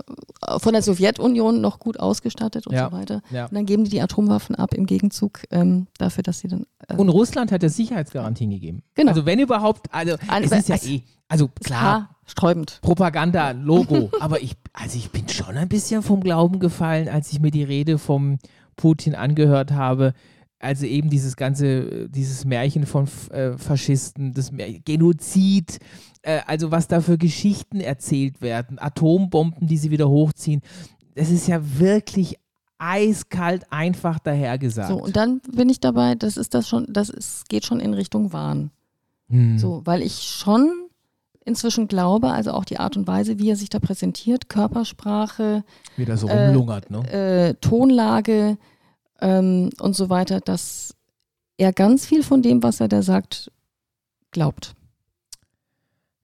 [0.60, 3.22] von der Sowjetunion noch gut ausgestattet und Ja, so weiter.
[3.32, 3.46] ja.
[3.46, 6.66] Und dann geben die die Atomwaffen ab im Gegenzug ähm, dafür, dass sie dann.
[6.88, 8.84] Äh, Und Russland hat ja Sicherheitsgarantien gegeben.
[8.96, 9.10] Genau.
[9.10, 12.80] Also wenn überhaupt, also An- es ist ja es- eh, also ist klar, haarsträubend.
[12.82, 17.40] Propaganda, Logo, aber ich, also ich bin schon ein bisschen vom Glauben gefallen, als ich
[17.40, 18.38] mir die Rede vom
[18.76, 20.14] Putin angehört habe.
[20.60, 25.80] Also eben dieses ganze, dieses Märchen von äh, Faschisten, das Mär Genozid,
[26.24, 30.62] äh, also was da für Geschichten erzählt werden, Atombomben, die sie wieder hochziehen.
[31.14, 32.38] Das ist ja wirklich
[32.80, 34.90] eiskalt einfach dahergesagt.
[34.90, 37.94] So, und dann bin ich dabei, das ist das schon, das ist, geht schon in
[37.94, 38.72] Richtung Wahn.
[39.30, 39.58] Hm.
[39.58, 40.72] So, weil ich schon
[41.46, 45.64] inzwischen glaube, also auch die Art und Weise, wie er sich da präsentiert, Körpersprache,
[45.96, 47.10] Wieder so äh, rumlungert, ne?
[47.12, 48.58] äh, Tonlage
[49.22, 50.96] ähm, und so weiter, dass
[51.58, 53.52] er ganz viel von dem, was er da sagt,
[54.32, 54.76] glaubt.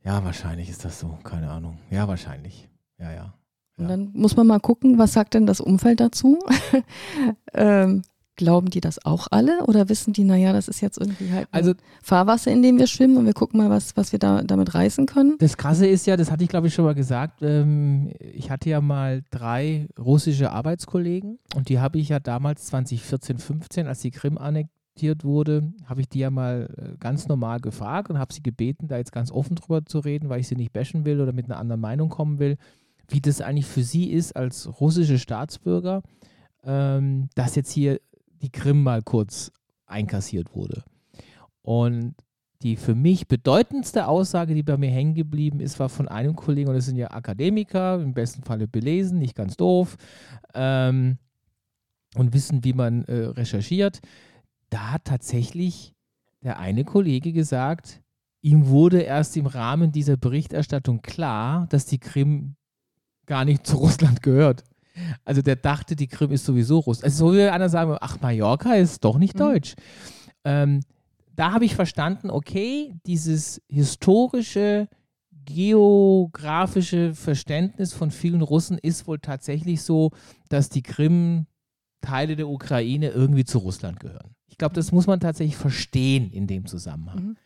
[0.04, 1.18] Ja, wahrscheinlich ist das so.
[1.24, 1.80] Keine Ahnung.
[1.90, 2.68] Ja, wahrscheinlich.
[3.00, 3.34] Ja, ja.
[3.78, 3.90] Und Ja.
[3.92, 6.40] dann muss man mal gucken, was sagt denn das Umfeld dazu?
[7.54, 8.04] ähm,
[8.36, 11.60] glauben die das auch alle oder wissen die, naja, das ist jetzt irgendwie halt ein
[11.60, 14.74] Also Fahrwasser, in dem wir schwimmen und wir gucken mal, was, was wir da damit
[14.74, 15.36] reißen können?
[15.40, 18.70] das Krasse ist ja, das hatte ich glaube ich schon mal gesagt, ähm, ich hatte
[18.70, 24.12] ja mal drei russische Arbeitskollegen und die habe ich ja damals 2014, 15, als die
[24.12, 28.44] Krim annektiert wurde, habe ich die ja mal äh, ganz normal gefragt und habe sie
[28.44, 31.34] gebeten, da jetzt ganz offen drüber zu reden, weil ich sie nicht bashen will oder
[31.34, 32.58] mit einer anderen Meinung kommen will,
[33.08, 36.04] wie das eigentlich für sie ist als russische Staatsbürger,
[36.64, 38.00] ähm, dass jetzt hier
[38.44, 39.52] die Krim mal kurz
[39.88, 40.84] einkassiert wurde.
[41.62, 42.16] Und
[42.62, 46.70] die für mich bedeutendste Aussage, die bei mir hängen geblieben ist, war von einem Kollegen,
[46.70, 49.98] und das sind ja Akademiker, im besten Falle belesen, nicht ganz doof,
[50.54, 51.18] ähm,
[52.16, 54.00] und wissen, wie man äh, recherchiert.
[54.70, 55.94] Da hat tatsächlich
[56.42, 58.02] der eine Kollege gesagt,
[58.42, 62.56] ihm wurde erst im Rahmen dieser Berichterstattung klar, dass die Krim
[63.26, 64.64] gar nicht zu Russland gehört.
[65.26, 67.06] Also der dachte, die Krim ist sowieso Russland.
[67.06, 69.40] Also so wie einer sagen, ach, Mallorca ist doch nicht Mhm.
[69.40, 69.74] deutsch.
[70.44, 70.82] Ähm,
[71.36, 74.88] da habe ich verstanden, okay, dieses historische,
[75.46, 80.12] geografische Verständnis von vielen Russen ist wohl tatsächlich so,
[80.50, 81.48] dass die Krim
[82.02, 84.36] Teile der Ukraine irgendwie zu Russland gehören.
[84.48, 87.20] Ich glaube, das muss man tatsächlich verstehen in dem Zusammenhang.
[87.30, 87.38] Mhm.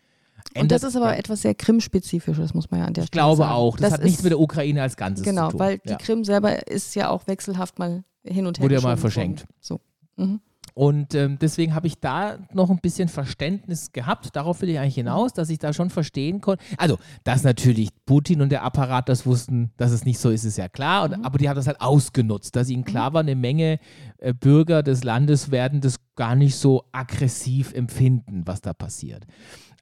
[0.55, 3.37] Und das ist aber etwas sehr Krim-spezifisches, muss man ja an der ich Stelle glaube
[3.43, 3.51] sagen.
[3.51, 3.77] auch.
[3.77, 5.59] Das, hat nichts mit der Ukraine als Ganzes Genau, zu tun.
[5.59, 5.97] weil die ja.
[5.97, 9.41] Krim selber ist ja auch wechselhaft mal hin und her Wurde ja mal verschenkt.
[9.41, 9.53] worden.
[9.59, 9.81] So.
[10.15, 10.39] Mhm.
[10.73, 14.35] Und ähm, deswegen habe ich da noch ein bisschen Verständnis gehabt.
[14.35, 16.63] Darauf will ich eigentlich hinaus, dass ich da schon verstehen konnte.
[16.77, 20.57] Also, dass natürlich Putin und der Apparat das wussten, dass es nicht so ist, ist
[20.57, 21.05] ja klar.
[21.05, 21.25] Und, Mhm.
[21.25, 23.79] Aber die haben das halt ausgenutzt, dass ihnen klar war, eine Menge
[24.19, 29.25] äh, Bürger des Landes werden das gar nicht so aggressiv empfinden, was da passiert.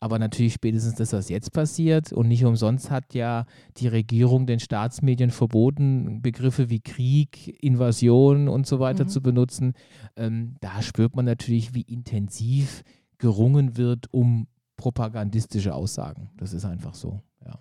[0.05, 3.47] Aber natürlich spätestens das, was jetzt passiert und nicht umsonst hat ja
[3.77, 9.09] die Regierung den Staatsmedien verboten, Begriffe wie Krieg, Invasion und so weiter Mhm.
[9.09, 9.73] zu benutzen.
[10.15, 12.83] Ähm, da spürt man natürlich, wie intensiv
[13.17, 14.45] gerungen wird um
[14.77, 16.29] propagandistische Aussagen.
[16.37, 17.57] Das ist einfach so, ja.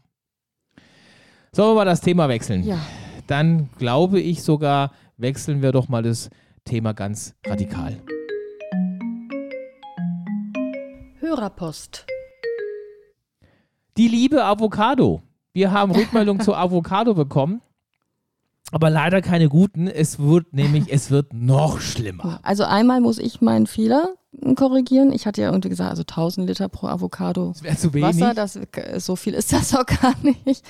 [1.53, 2.62] Sollen wir mal das Thema wechseln?
[2.64, 2.78] Ja,
[3.26, 6.28] Dann glaube ich sogar, wechseln wir doch mal das
[6.66, 7.97] Thema ganz radikal.
[11.20, 12.05] Hörerpost.
[13.97, 15.22] Die liebe Avocado.
[15.53, 17.62] Wir haben Rückmeldung zur Avocado bekommen,
[18.72, 19.86] aber leider keine guten.
[19.86, 22.40] Es wird nämlich, es wird noch schlimmer.
[22.42, 24.14] Also einmal muss ich meinen Fehler
[24.57, 25.12] korrigieren.
[25.12, 28.20] Ich hatte ja irgendwie gesagt, also 1000 Liter pro Avocado Es wäre zu wenig.
[28.20, 28.59] Wasser, das,
[28.97, 30.14] so viel ist das auch gar
[30.45, 30.64] nicht.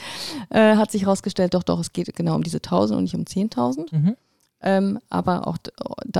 [0.51, 3.23] Äh, hat sich herausgestellt, doch, doch, es geht genau um diese 1000 und nicht um
[3.23, 3.95] 10.000.
[3.95, 4.17] Mhm.
[4.61, 5.57] Ähm, aber auch,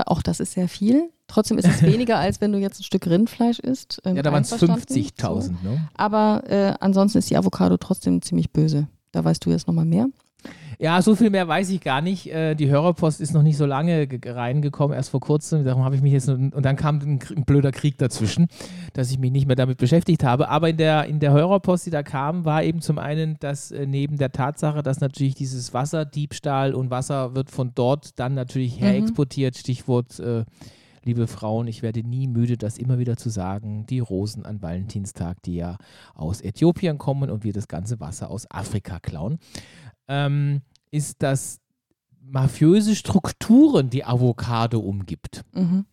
[0.07, 1.11] auch das ist sehr viel.
[1.27, 4.01] Trotzdem ist es weniger, als wenn du jetzt ein Stück Rindfleisch isst.
[4.05, 4.83] Ähm, Ja, da waren es einverstanden.
[4.87, 5.41] 50.000.
[5.41, 5.49] So.
[5.69, 5.89] Ne?
[5.95, 8.87] Aber äh, ansonsten ist die Avocado trotzdem ziemlich böse.
[9.11, 10.07] Da weißt du jetzt nochmal mehr.
[10.77, 12.27] Ja, so viel mehr weiß ich gar nicht.
[12.31, 15.63] Äh, die Hörerpost ist noch nicht so lange ge- reingekommen, erst vor kurzem.
[15.63, 16.27] Darum habe ich mich jetzt.
[16.29, 18.47] Und dann kam ein, blöder Krieg dazwischen,
[18.93, 20.49] dass ich mich nicht mehr damit beschäftigt habe.
[20.49, 23.87] Aber in der, in der Hörerpost, die da kam, war eben zum einen, dass äh,
[23.87, 28.91] neben der Tatsache, dass natürlich dieses Wasserdiebstahl und Wasser wird von dort dann natürlich her
[28.91, 28.99] Mhm.
[29.03, 30.19] exportiert, Stichwort.
[30.19, 30.43] Äh,
[31.05, 35.41] Liebe Frauen, ich werde nie müde, das immer wieder zu sagen, die Rosen an Valentinstag,
[35.43, 35.77] die ja
[36.15, 39.39] aus Äthiopien kommen und wir das ganze Wasser aus Afrika klauen
[40.07, 41.59] ähm, ist, dass
[42.21, 45.43] mafiöse Strukturen die Avocado umgibt.
[45.53, 45.85] Mhm.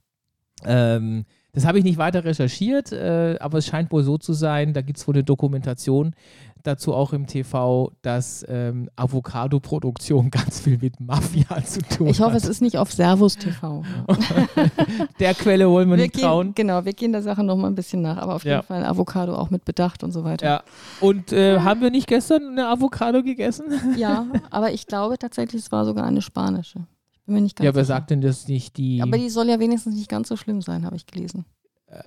[0.64, 4.72] Ähm, das habe ich nicht weiter recherchiert, äh, aber es scheint wohl so zu sein,
[4.72, 6.14] da gibt es wohl eine Dokumentation,
[6.62, 12.32] dazu auch im TV, dass ähm, Avocado-Produktion ganz viel mit Mafia zu tun Ich hoffe,
[12.34, 12.42] hat.
[12.42, 13.82] es ist nicht auf Servus TV.
[15.18, 16.52] Der Quelle wollen wir, Wir nicht gehen, trauen.
[16.54, 18.56] genau, wir gehen der Sache noch mal ein bisschen nach, aber auf Ja.
[18.56, 20.46] jeden Fall Avocado auch mit Bedacht und so weiter.
[20.46, 20.62] Ja.
[21.00, 23.64] Und äh, haben wir nicht gestern eine Avocado gegessen?
[23.96, 26.86] Ja, aber ich glaube tatsächlich, es war sogar eine spanische.
[27.12, 27.94] Ich bin mir nicht ganz Ja, wer sicher.
[27.96, 29.00] sagt denn das nicht die.
[29.02, 31.44] Aber die soll ja wenigstens nicht ganz so schlimm sein, habe ich gelesen.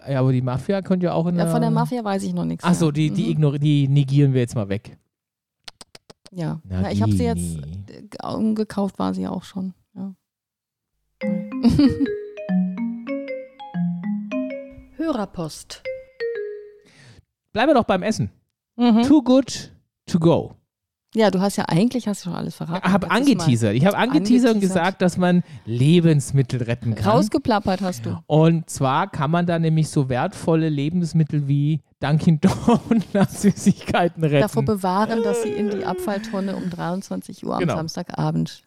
[0.06, 1.52] Äh, ja, aber die Mafia könnte ja auch in Ja, der.
[1.52, 2.64] von der Mafia weiß ich noch nichts.
[2.64, 3.60] Achso, die, die, Mhm.
[3.60, 4.98] die negieren wir jetzt mal weg.
[6.32, 7.60] Ja, ja ich habe sie jetzt
[7.90, 9.74] äh, umgekauft, war sie ja auch schon.
[9.96, 10.14] Ja.
[14.98, 15.84] Hörerpost.
[17.54, 18.32] Bleiben wir doch beim Essen.
[18.76, 19.04] Mhm.
[19.04, 19.72] Too good
[20.08, 20.56] to go.
[21.16, 22.86] Ja, du hast ja eigentlich hast du schon alles verraten.
[22.86, 23.74] Ich habe angeteasert.
[23.74, 27.12] Ich habe angeteasert und gesagt, dass man Lebensmittel retten kann.
[27.14, 28.18] Rausgeplappert hast du.
[28.28, 34.42] Und zwar kann man da nämlich so wertvolle Lebensmittel wie Dunkin' Donuts Süßigkeiten retten.
[34.42, 37.76] Davor bewahren, dass sie in die Abfalltonne um 23 Uhr am Genau.
[37.76, 38.64] Samstagabend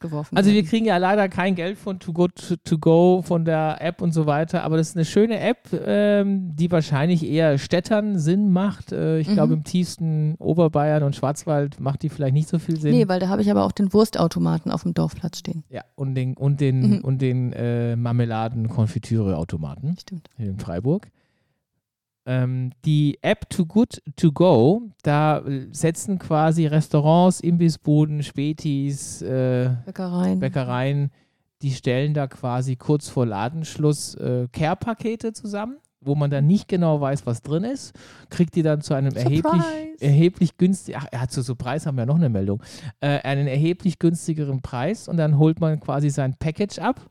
[0.00, 0.66] geworfen Also wir werden.
[0.68, 4.12] kriegen ja leider kein Geld von Too Good to, to Go, von der App und
[4.12, 8.92] so weiter, aber das ist eine schöne App, ähm, die wahrscheinlich eher Städtern Sinn macht.
[8.92, 9.34] Äh, ich Mhm.
[9.34, 12.92] glaube im tiefsten Oberbayern und Schwarzwald macht die vielleicht nicht so viel Sinn.
[12.92, 15.64] Nee, weil da habe ich aber auch den Wurstautomaten auf dem Dorfplatz stehen.
[15.68, 16.98] ja, und den, und den, Mhm.
[17.00, 20.28] und den äh, Marmeladen-Konfitüre-Automaten Stimmt.
[20.38, 21.08] in Freiburg.
[22.30, 29.70] Ähm, die App Too Good To Go, da äh, setzen quasi Restaurants, Imbissbuden, Spätis, äh,
[29.84, 30.38] Bäckereien.
[30.38, 31.10] Bäckereien,
[31.60, 37.00] die stellen da quasi kurz vor Ladenschluss äh, Care-Pakete zusammen, wo man dann nicht genau
[37.00, 39.62] weiß, was drin ist, kriegt die dann zu einem erheblich,
[39.98, 42.62] erheblich günstig, ach, hat zu so Preis, haben wir noch eine Meldung,
[43.00, 47.10] äh, einen erheblich günstigeren Preis und dann holt man quasi sein Package ab.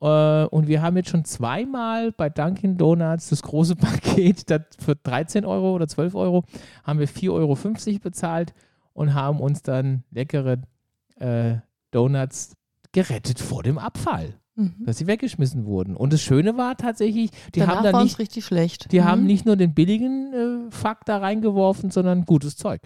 [0.00, 4.96] Äh, und wir haben jetzt schon zweimal bei Dunkin' Donuts das große Paket das für
[4.96, 6.44] 13 Euro oder 12 Euro
[6.84, 8.54] haben wir 4,50 Euro bezahlt
[8.92, 10.58] und haben uns dann leckere
[11.18, 11.56] äh,
[11.90, 12.54] Donuts
[12.92, 14.74] gerettet vor dem Abfall, Mhm.
[14.84, 15.94] dass sie weggeschmissen wurden.
[15.96, 18.90] Und das Schöne war tatsächlich, die Danach haben dann nicht, richtig schlecht.
[18.90, 19.04] die Mhm.
[19.04, 22.80] haben nicht nur den billigen äh, Fakt da reingeworfen, sondern gutes Zeug.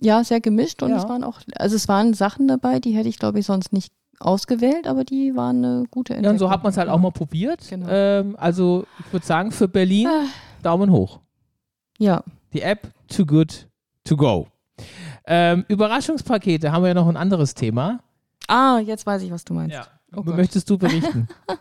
[0.00, 0.96] Ja, sehr gemischt und Ja.
[0.96, 3.92] es waren auch, also es waren Sachen dabei, die hätte ich glaube ich sonst nicht
[4.20, 6.24] ausgewählt, aber die waren eine gute Entdeckung.
[6.24, 7.66] Ja, und so hat man es halt auch mal probiert.
[7.68, 7.86] Genau.
[7.88, 10.24] Ähm, also ich würde sagen, für Berlin Ah.
[10.62, 11.20] Daumen hoch.
[11.98, 13.68] Ja, Die App Too Good
[14.04, 14.46] To Go.
[15.26, 18.00] Ähm, Überraschungspakete haben wir ja noch ein anderes Thema.
[18.48, 19.76] ah, jetzt weiß ich, was du meinst.
[20.14, 20.36] Oh Gott.
[20.36, 21.28] Möchtest du berichten?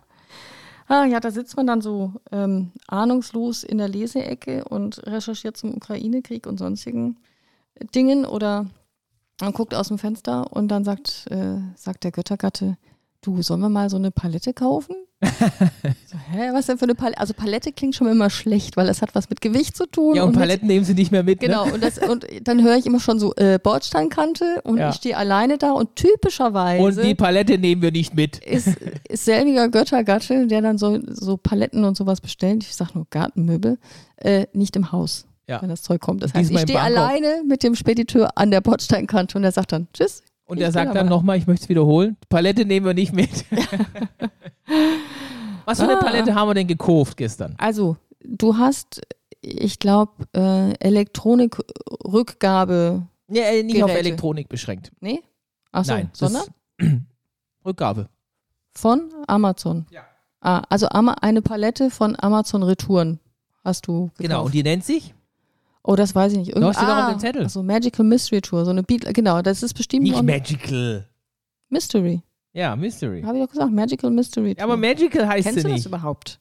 [0.87, 5.73] Ah, ja, da sitzt man dann so ähm, ahnungslos in der Leseecke und recherchiert zum
[5.73, 7.15] Ukraine-Krieg und sonstigen
[7.95, 8.65] Dingen oder
[9.41, 12.77] man guckt aus dem Fenster und dann sagt, äh, sagt der Göttergatte,
[13.21, 14.95] du, sollen wir mal so eine Palette kaufen?
[15.23, 17.19] so, hä, was denn für eine Palette?
[17.19, 20.15] Also Palette klingt schon immer schlecht, weil es hat was mit Gewicht zu tun.
[20.15, 21.39] ja, und mit- Paletten nehmen sie nicht mehr mit.
[21.41, 21.73] Genau, Ne?
[21.73, 24.89] und, das, und dann höre ich immer schon so äh, Bordsteinkante und Ja.
[24.89, 28.39] ich stehe alleine da und typischerweise Und die Palette nehmen wir nicht mit.
[28.39, 28.69] ist,
[29.07, 33.77] ist selbiger Göttergatte, der dann so, so Paletten und sowas bestellt, ich sag nur Gartenmöbel,
[34.17, 35.61] äh, nicht im Haus, Ja.
[35.61, 36.23] wenn das Zeug kommt.
[36.23, 39.71] Das heißt, Diesmal ich stehe alleine mit dem Spediteur an der Bordsteinkante und der sagt
[39.71, 40.23] dann Tschüss.
[40.45, 43.29] Und er sagt dann nochmal, ich möchte es wiederholen, Palette nehmen wir nicht mit.
[45.65, 46.03] Was für eine Ah.
[46.03, 47.55] Palette haben wir denn gekauft gestern?
[47.57, 49.01] Also, du hast,
[49.41, 53.07] ich glaube, äh, Elektronikrückgabe.
[53.29, 54.07] Ja, äh, nicht auf Geräte.
[54.07, 54.91] Elektronik beschränkt.
[54.99, 55.21] Nee?
[55.71, 56.43] Achso, Nein, sondern
[57.65, 58.09] Rückgabe.
[58.75, 59.85] von Amazon.
[59.91, 60.01] Ja.
[60.41, 63.19] Ah, also eine Palette von Amazon Retouren
[63.63, 64.17] hast du gekauft.
[64.17, 65.13] Genau, und die nennt sich?
[65.83, 66.49] Oh, das weiß ich nicht.
[66.49, 67.43] Irgend Doch, steht doch auf ah, dem Zettel.
[67.43, 71.07] Also Magical Mystery Tour, so eine Beat, genau, das ist bestimmt Nicht Magical.
[71.69, 72.21] Mystery.
[72.53, 73.23] Ja, Mystery.
[73.23, 74.59] Habe ich doch gesagt, Magical Mystery Tour.
[74.59, 75.85] Ja, aber Magical heißt Kennst sie du das nicht.
[75.87, 76.39] überhaupt?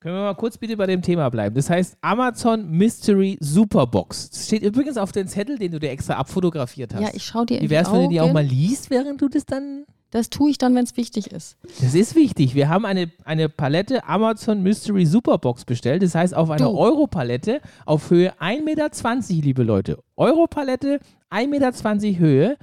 [0.00, 1.54] Können wir mal kurz bitte bei dem Thema bleiben.
[1.54, 4.30] Das heißt Amazon Mystery Superbox.
[4.30, 7.02] Das steht übrigens auf dem Zettel, den du dir extra abfotografiert hast.
[7.02, 9.28] Ja, ich schau dir in Wie wär's, wenn du die auch mal liest, während du
[9.28, 9.84] das dann.
[10.10, 11.56] Das tue ich dann, wenn es wichtig ist.
[11.80, 12.54] Das ist wichtig.
[12.54, 16.02] Wir haben eine, eine Palette Amazon Mystery Superbox bestellt.
[16.02, 16.72] Das heißt, auf einer.
[16.72, 18.90] Europalette auf Höhe 1,20 Meter,
[19.28, 20.02] liebe Leute.
[20.16, 20.98] Europalette,
[21.30, 22.56] 1,20 Meter Höhe,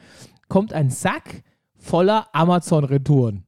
[0.49, 1.43] kommt ein Sack
[1.77, 3.43] voller Amazon-Retouren.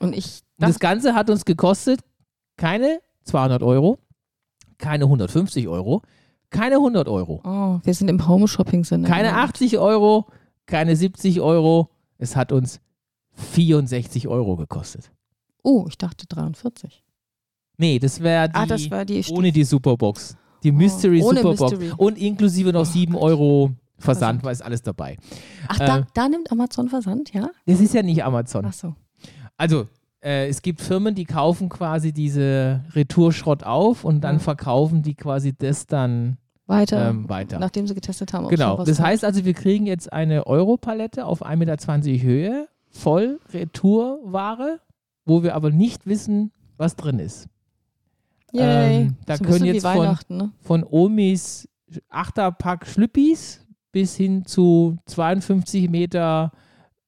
[0.00, 2.00] Und ich das dachte, Ganze hat uns gekostet
[2.56, 3.98] keine 200 Euro,
[4.78, 6.02] keine 150 Euro,
[6.50, 9.06] keine 100 Euro, oh, wir sind im Home-Shopping-Sinne.
[9.06, 10.26] keine 80 Euro,
[10.66, 11.90] keine 70 Euro.
[12.18, 12.80] Es hat uns
[13.36, 15.10] 64 Euro gekostet.
[15.62, 17.02] Oh, ich dachte 43.
[17.78, 20.36] Nee, das wäre die, ah, das war die ohne die Superbox.
[20.62, 21.72] Die Mystery ohne Superbox.
[21.72, 21.92] Mystery.
[21.96, 24.44] Und inklusive noch 7 Euro Versand, Versand.
[24.44, 25.16] weil ist alles dabei.
[25.68, 27.50] Ach, äh, da, da nimmt Amazon Versand, ja?
[27.66, 28.64] Das ist ja nicht Amazon.
[28.66, 28.94] Ach so.
[29.56, 29.86] Also,
[30.22, 34.40] äh, es gibt Firmen, die kaufen quasi diese Retourschrott auf und dann Ja.
[34.40, 37.58] verkaufen die quasi das dann weiter, ähm, weiter.
[37.58, 38.48] nachdem sie getestet haben.
[38.48, 38.84] Genau.
[38.84, 41.56] Das heißt also, wir kriegen jetzt eine Europalette auf 1,20
[42.12, 44.80] Meter Höhe, voll Retourware,
[45.24, 47.48] wo wir aber nicht wissen, was drin ist.
[48.52, 49.02] Yay.
[49.02, 50.52] ähm, da so können jetzt von- ne?
[50.60, 51.68] Von Omis
[52.08, 56.52] Achterpack Schlüppis bis hin zu 52 Meter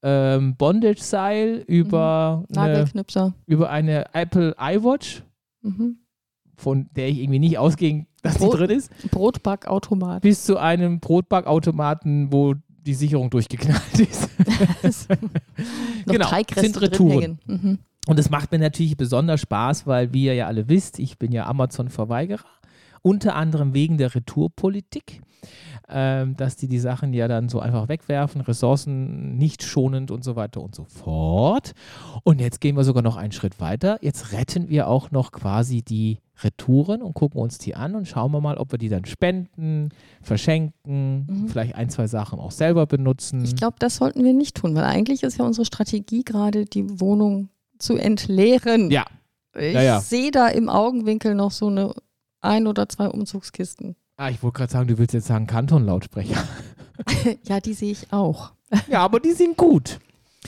[0.03, 2.59] ähm, Bondage-Seil über, Mhm.
[2.59, 2.91] eine,
[3.47, 5.23] über eine Apple iWatch,
[5.63, 5.99] Mhm.
[6.57, 10.23] von der ich irgendwie nicht ausging, dass die Brot- drin ist, Brotbackautomat.
[10.23, 12.55] bis zu einem Brotbackautomaten, wo
[12.89, 14.01] die Sicherung durchgeknallt
[14.83, 15.09] ist.
[16.07, 17.39] Genau, sind Retouren.
[17.47, 17.79] Mhm.
[18.07, 21.31] Und es macht mir natürlich besonders Spaß, weil wie ihr ja alle wisst, ich bin
[21.33, 22.47] ja Amazon-Verweigerer.
[23.03, 25.21] Unter anderem wegen der Retourpolitik,
[25.89, 30.37] ähm, dass die die Sachen ja dann so einfach wegwerfen, Ressourcen nicht schonend und so
[30.37, 31.73] weiter und so fort.
[32.25, 33.99] Und jetzt gehen wir sogar noch einen Schritt weiter.
[34.03, 38.31] Jetzt retten wir auch noch quasi die Retouren und gucken uns die an und schauen
[38.33, 39.89] wir mal, ob wir die dann spenden,
[40.23, 41.49] verschenken, Mhm.
[41.49, 43.45] vielleicht ein, zwei Sachen auch selber benutzen.
[43.45, 47.01] Ich glaube, das sollten wir nicht tun, weil eigentlich ist ja unsere Strategie gerade, die
[47.01, 48.91] Wohnung zu entleeren.
[48.91, 49.05] Ja.
[49.57, 50.01] Ich Ja, ja.
[50.01, 51.93] sehe da im Augenwinkel noch so eine
[52.41, 53.97] ein oder zwei Umzugskisten.
[54.17, 56.43] Ah, ich wollte gerade sagen, du willst jetzt sagen Kanton-Lautsprecher.
[57.45, 58.53] ja, die sehe ich auch.
[58.89, 59.99] ja, aber die sind gut.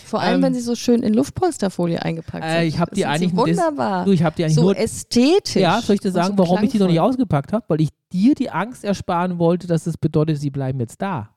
[0.05, 2.69] Vor allem, Ähm, wenn sie so schön in Luftpolsterfolie eingepackt Äh, sind.
[2.69, 4.05] ich hab die eigentlich des- wunderbar.
[4.05, 4.77] Du, ich habe die eigentlich so nur.
[4.77, 5.57] ästhetisch.
[5.63, 7.11] Ja, soll ich dir sagen, so warum ich die noch nicht klangvoll.
[7.15, 7.65] ausgepackt habe?
[7.69, 11.31] Weil ich dir die Angst ersparen wollte, dass es bedeutet, sie bleiben jetzt da.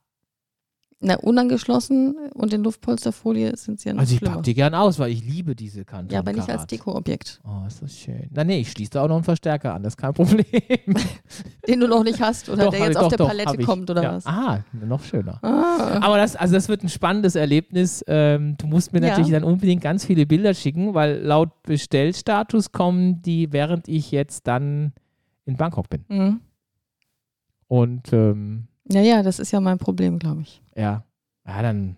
[1.06, 4.36] Na, unangeschlossen und in Luftpolsterfolie sind sie ja noch Also ich schlimmer.
[4.36, 6.10] packe die gern aus, weil ich liebe diese Kanton.
[6.14, 6.66] Ja, aber nicht als.
[6.66, 8.30] Dekoobjekt, Oh, ist das schön.
[8.32, 10.44] Na nee, ich schließe da auch noch einen Verstärker an, das ist kein Problem.
[11.68, 13.62] den du noch nicht hast oder Doch, der jetzt ich, auf doch, der doch, Palette
[13.64, 14.14] kommt oder ja.
[14.16, 14.24] was.
[14.26, 15.38] Ah, noch schöner.
[15.42, 15.98] Ah.
[16.00, 18.02] Aber das, also das wird ein spannendes Erlebnis.
[18.08, 19.10] Ähm, du musst mir Ja.
[19.10, 24.46] natürlich dann unbedingt ganz viele Bilder schicken, weil laut Bestellstatus kommen die, während ich jetzt
[24.46, 24.92] dann
[25.44, 26.04] in Bangkok bin.
[26.08, 26.40] Mhm.
[27.68, 30.62] Und ähm, Ja, ja, das ist ja mein Problem, glaube ich.
[30.76, 31.04] ja,
[31.46, 31.96] ja, dann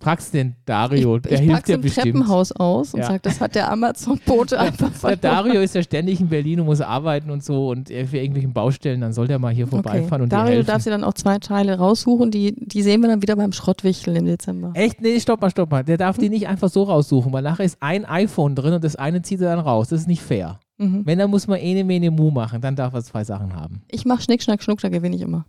[0.00, 2.04] fragst du den Dario, ich der ich hilft dir im bestimmt.
[2.04, 3.06] Treppenhaus aus und Ja.
[3.08, 5.20] sag, das hat der Amazon-Bote einfach Der verloren.
[5.20, 9.00] Dario ist ja ständig in Berlin und muss arbeiten und so und für irgendwelchen Baustellen,
[9.00, 9.74] dann soll der mal hier Okay.
[9.74, 10.66] vorbeifahren und dir Dario, du helfen.
[10.68, 14.16] darfst dir dann auch zwei Teile raussuchen, die, die sehen wir dann wieder beim Schrottwichteln
[14.16, 14.70] im Dezember.
[14.74, 15.00] Echt?
[15.02, 15.82] Nee, stopp mal, stopp mal.
[15.82, 18.94] Der darf die nicht einfach so raussuchen, weil nachher ist ein iPhone drin und das
[18.94, 19.88] eine zieht er dann raus.
[19.88, 20.60] Das ist nicht fair.
[20.78, 21.02] Mhm.
[21.06, 22.60] Wenn, dann muss man ene, mene, mu machen.
[22.60, 23.82] Dann darf er zwei Sachen haben.
[23.88, 25.44] Ich mach Schnick, Schnack, Schnuck, da gewinne ich immer.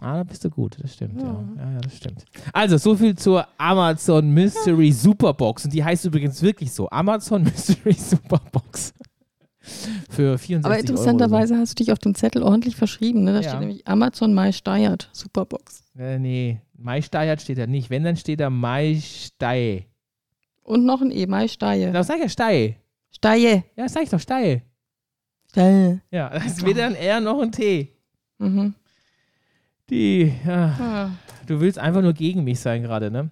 [0.00, 0.76] Ah, da bist du gut.
[0.80, 1.26] Das stimmt, ja.
[1.56, 1.72] Ja.
[1.72, 2.24] Ja, das stimmt.
[2.52, 5.64] Also, so viel zur Amazon Mystery Superbox.
[5.64, 6.88] Und die heißt übrigens wirklich so.
[6.90, 8.94] Amazon Mystery Superbox.
[10.08, 13.24] Für 64 Aber interessanterweise hast du dich auf dem Zettel ordentlich verschrieben.
[13.24, 13.32] Ne?
[13.32, 13.48] Da Ja.
[13.50, 15.82] steht nämlich Amazon Mai Steyert, Superbox.
[15.98, 17.90] Äh, nee, Mai Steyert steht da nicht.
[17.90, 19.86] Wenn, dann steht da Mai Stey.
[20.62, 21.92] Und noch ein E, Mai Steye.
[21.92, 22.76] Da sag ich ja Stey.
[23.10, 23.64] Steye.
[23.76, 24.62] Ja, sag ich doch Stey.
[25.50, 26.00] Steye.
[26.10, 27.92] Ja, das ist weder ein R noch ein T.
[28.38, 28.74] Mhm.
[29.90, 31.10] Die, ja, Ah.
[31.46, 33.30] du willst einfach nur gegen mich sein gerade, ne?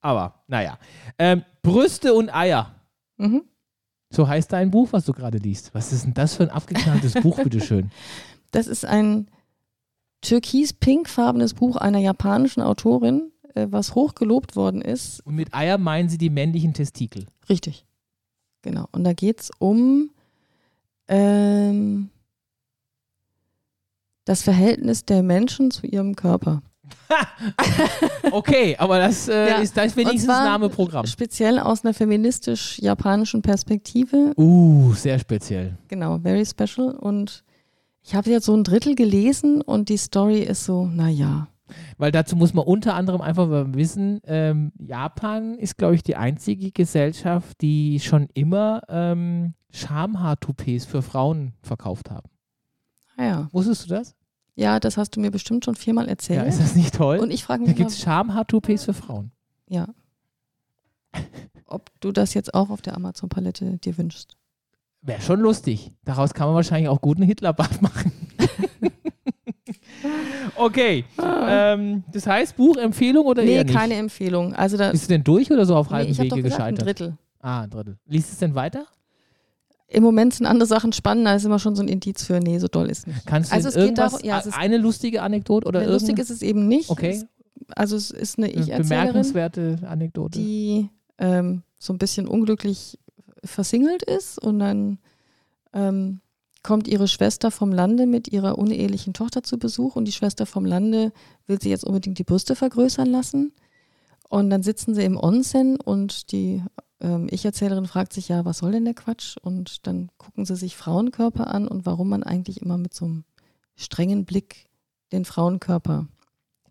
[0.00, 0.78] Aber, naja.
[1.18, 2.74] Ähm, Brüste und Eier.
[3.18, 3.42] Mhm.
[4.10, 5.72] So heißt dein Buch, was du gerade liest.
[5.74, 7.90] Was ist denn das für ein abgeknalltes Buch, bitteschön?
[8.50, 9.28] Das ist ein
[10.20, 15.20] türkis-pinkfarbenes Buch einer japanischen Autorin, äh, was hoch gelobt worden ist.
[15.26, 17.24] Und mit Eier meinen sie die männlichen Testikel.
[17.48, 17.86] Richtig.
[18.60, 18.88] Genau.
[18.92, 20.10] Und da geht es um
[21.08, 22.10] ähm,
[24.24, 26.62] das Verhältnis der Menschen zu ihrem Körper.
[28.30, 31.06] Okay, aber das äh, Ja, ist das ist wenigstens zwar Name Programm.
[31.06, 34.32] Speziell aus einer feministisch-japanischen Perspektive.
[34.36, 35.76] Uh, sehr speziell.
[35.88, 36.94] Genau, very special.
[36.94, 37.44] Und
[38.02, 41.48] ich habe jetzt so ein Drittel gelesen und die Story ist so, naja.
[41.98, 46.16] Weil dazu muss man unter anderem einfach mal wissen, ähm, Japan ist, glaube ich, die
[46.16, 52.28] einzige Gesellschaft, die schon immer ähm, Schamhaartoupets für Frauen verkauft haben.
[53.22, 53.48] Naja.
[53.52, 54.14] Wusstest du das?
[54.56, 56.46] Ja, das hast du mir bestimmt schon viermal Ja, erzählt.
[56.46, 57.18] ist das nicht toll?
[57.18, 59.30] und ich frage da mich, gibt mal, es Schamhaartoupets für Frauen.
[59.68, 59.86] ja,
[61.66, 64.36] ob du das jetzt auch auf der Amazon-Palette dir wünschst.
[65.02, 65.92] Wäre schon lustig.
[66.04, 68.12] Daraus kann man wahrscheinlich auch guten Hitlerbart machen.
[70.56, 71.04] okay.
[71.18, 73.74] Ähm, das heißt, Buchempfehlung oder nee, eher nicht?
[73.76, 74.54] keine Empfehlung.
[74.54, 76.42] Also da, Bist du denn durch oder so auf nee, halbem ich habe Wege doch
[76.44, 77.00] gesagt, ein gescheitert?
[77.00, 77.18] Drittel.
[77.40, 77.98] Ah, ein Drittel.
[78.06, 78.86] Liest es denn weiter?
[79.92, 82.66] Im Moment sind andere Sachen spannender, ist immer schon so ein Indiz für, nee, so
[82.68, 83.26] doll ist nicht.
[83.26, 85.80] Kannst du Also denn es geht irgendwas, darum- ja, es ist- eine lustige Anekdote oder
[85.80, 86.88] Nee, Lustig ist es eben nicht.
[86.90, 87.10] Okay.
[87.10, 87.26] Es,
[87.76, 90.38] also es ist eine eine Ich-Erzählerin, bemerkenswerte Anekdote?
[90.38, 90.88] die
[91.18, 92.98] ähm, so ein bisschen unglücklich
[93.44, 94.98] versingelt ist und dann
[95.72, 96.20] ähm,
[96.62, 100.64] kommt ihre Schwester vom Lande mit ihrer unehelichen Tochter zu Besuch und die Schwester vom
[100.64, 101.12] Lande
[101.46, 103.52] will sie jetzt unbedingt die Brüste vergrößern lassen.
[104.28, 106.62] Und dann sitzen sie im Onsen und die
[107.02, 109.36] ähm, Ich-Erzählerin fragt sich, ja, was soll denn der Quatsch?
[109.42, 113.24] Und dann gucken sie sich Frauenkörper an und warum man eigentlich immer mit so einem
[113.76, 114.68] strengen Blick
[115.12, 116.06] den Frauenkörper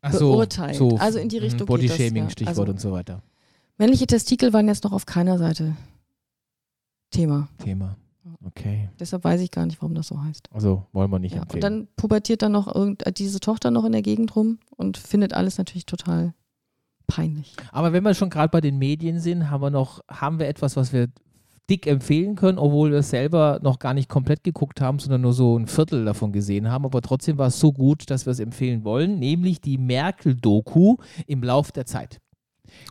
[0.01, 0.75] Ach so, beurteilt.
[0.75, 2.29] so, Also in die mhm, Richtung Body geht das, Shaming, ja.
[2.31, 3.21] Stichwort Also- und so weiter.
[3.77, 5.75] Männliche Testikel waren jetzt noch auf keiner Seite
[7.11, 7.49] Thema.
[7.57, 7.97] Thema.
[8.45, 8.89] Okay.
[8.99, 10.49] Deshalb weiß ich gar nicht, warum das so heißt.
[10.51, 11.41] Also wollen wir nicht Ja.
[11.41, 11.63] empfehlen.
[11.63, 14.97] Und dann pubertiert dann noch irgend, äh, diese Tochter noch in der Gegend rum und
[14.97, 16.33] findet alles natürlich total
[17.15, 17.55] peinlich.
[17.71, 20.75] Aber wenn wir schon gerade bei den Medien sind, haben wir noch, haben wir etwas,
[20.75, 21.07] was wir
[21.69, 25.31] dick empfehlen können, obwohl wir es selber noch gar nicht komplett geguckt haben, sondern nur
[25.33, 26.83] so ein Viertel davon gesehen haben.
[26.85, 30.97] Aber trotzdem war es so gut, dass wir es empfehlen wollen, nämlich die Merkel-Doku
[31.27, 32.19] im Lauf der Zeit.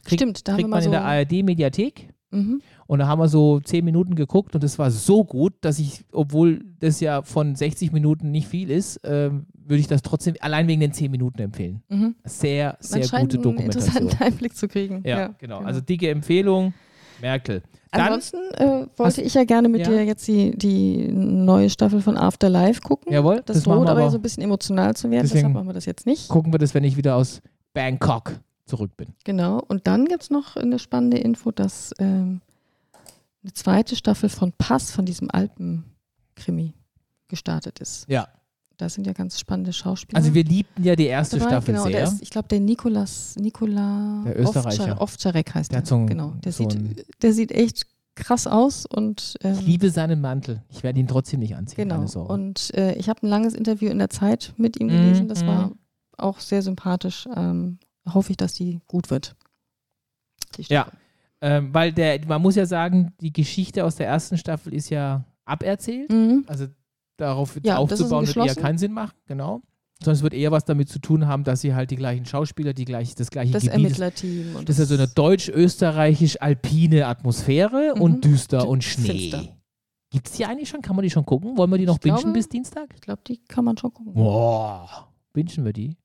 [0.05, 0.87] Krieg- Stimmt, da haben wir Kriegt man so.
[0.87, 2.11] in der ARD-Mediathek.
[2.33, 2.61] Mhm.
[2.87, 6.05] Und da haben wir so zehn Minuten geguckt und es war so gut, dass ich,
[6.13, 10.67] obwohl das ja von 60 Minuten nicht viel ist, ähm, würde ich das trotzdem allein
[10.69, 11.83] wegen den zehn Minuten empfehlen.
[11.89, 12.15] Mhm.
[12.25, 13.83] Sehr, sehr gute einen Dokumentation.
[13.97, 15.03] interessanten Einblick zu kriegen.
[15.05, 15.59] Ja, genau.
[15.61, 16.73] Also dicke Empfehlung,
[17.21, 17.63] Merkel.
[17.93, 19.89] Dann, Ansonsten äh, wollte ich ja gerne mit Ja.
[19.89, 23.13] dir jetzt die, die neue Staffel von Afterlife gucken.
[23.13, 24.09] jawohl, Das, das, droht aber.
[24.11, 26.29] so ein bisschen emotional zu werden, Deswegen- deshalb machen wir das jetzt nicht.
[26.29, 27.43] gucken wir das, wenn ich wieder aus
[27.75, 28.35] Bangkok
[28.71, 29.09] zurück bin.
[29.25, 29.61] Genau.
[29.69, 32.41] Und dann gibt es noch eine spannende Info, dass ähm,
[33.43, 36.75] eine zweite Staffel von Pass, von diesem Alpen-Krimi,
[37.29, 38.07] gestartet ist.
[38.09, 38.29] Ja.
[38.77, 40.17] Da sind ja ganz spannende Schauspieler.
[40.19, 41.51] Also wir liebten ja die erste dabei.
[41.51, 42.15] Staffel genau, Der sehr.
[42.17, 45.01] ist, ich glaube, der Nikolas, Nikola Der Österreicher.
[45.01, 45.87] Ovtcharek heißt Der der.
[45.87, 46.31] so ein- genau.
[46.43, 50.63] Der, so sieht, der sieht echt krass aus und ähm, ich liebe seinen Mantel.
[50.71, 51.89] Ich werde ihn trotzdem nicht anziehen.
[51.89, 52.05] Genau.
[52.27, 55.29] Und äh, ich habe ein langes Interview in der Zeit mit ihm Mhm, gelesen.
[55.29, 55.47] Das mhm.
[55.49, 55.73] war
[56.19, 57.29] auch sehr sympathisch.
[57.37, 57.79] Ähm,
[58.09, 59.37] hoffe ich, dass die gut wird.
[60.57, 60.87] Die Ja.
[61.43, 65.25] Ähm, weil der, man muss ja sagen, die Geschichte aus der ersten Staffel ist ja
[65.47, 66.11] aberzählt.
[66.13, 66.45] Mhm.
[66.47, 66.67] Also
[67.17, 69.63] darauf Ja, aufzubauen, wird eher keinen Sinn machen, genau.
[70.05, 72.87] Es wird eher was damit zu tun haben, dass sie halt die gleichen Schauspieler, die
[72.87, 74.57] gleich, das gleiche Das Gebiet Ermittlerteam.
[74.57, 78.01] Und Das ist ja so eine deutsch-österreichisch-alpine Atmosphäre Mhm.
[78.03, 79.51] und düster D- und Schnee.
[80.11, 80.81] Gibt es die eigentlich schon?
[80.83, 81.57] Kann man die schon gucken?
[81.57, 82.89] Wollen wir die noch Ich bingen glaube- bis Dienstag?
[82.95, 84.15] Ich glaube, die kann man schon gucken.
[84.15, 85.97] Boah, bingen wir die?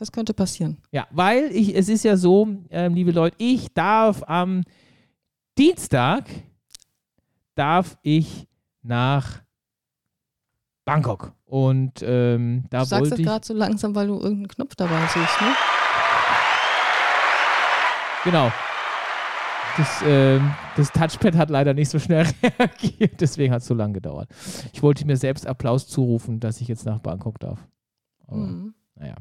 [0.00, 0.78] Das könnte passieren.
[0.92, 4.62] Ja, weil ich, es ist ja so, ähm, liebe Leute, ich darf am
[5.58, 6.24] Dienstag
[7.54, 8.48] darf ich
[8.82, 9.42] nach
[10.86, 11.34] Bangkok.
[11.44, 13.26] Und ähm, da du sagst wollte das ich.
[13.26, 15.48] gerade so langsam, weil du irgendeinen Knopf dabei suchst, ne?
[18.24, 18.50] Genau.
[19.76, 23.92] Das, ähm, das Touchpad hat leider nicht so schnell reagiert, deswegen hat es so lange
[23.94, 24.28] gedauert.
[24.72, 27.58] Ich wollte mir selbst Applaus zurufen, dass ich jetzt nach Bangkok darf.
[28.26, 28.74] Aber, Mhm.
[28.94, 29.16] naja.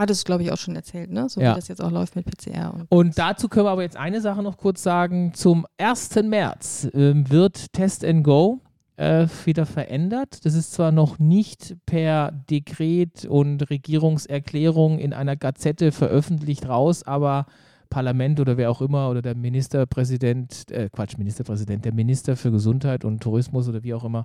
[0.00, 1.28] Hattest du, glaube ich, auch schon erzählt, ne?
[1.28, 1.52] So Ja.
[1.52, 2.72] wie das jetzt auch läuft mit PCR.
[2.72, 5.32] Und Und dazu können wir aber jetzt eine Sache noch kurz sagen.
[5.34, 6.22] Zum 1.
[6.24, 8.60] März ähm, wird Test and Go
[8.96, 10.44] äh, wieder verändert.
[10.46, 17.44] Das ist zwar noch nicht per Dekret und Regierungserklärung in einer Gazette veröffentlicht raus, aber
[17.90, 23.04] Parlament oder wer auch immer oder der Ministerpräsident, äh, Quatsch, Ministerpräsident, der Minister für Gesundheit
[23.04, 24.24] und Tourismus oder wie auch immer,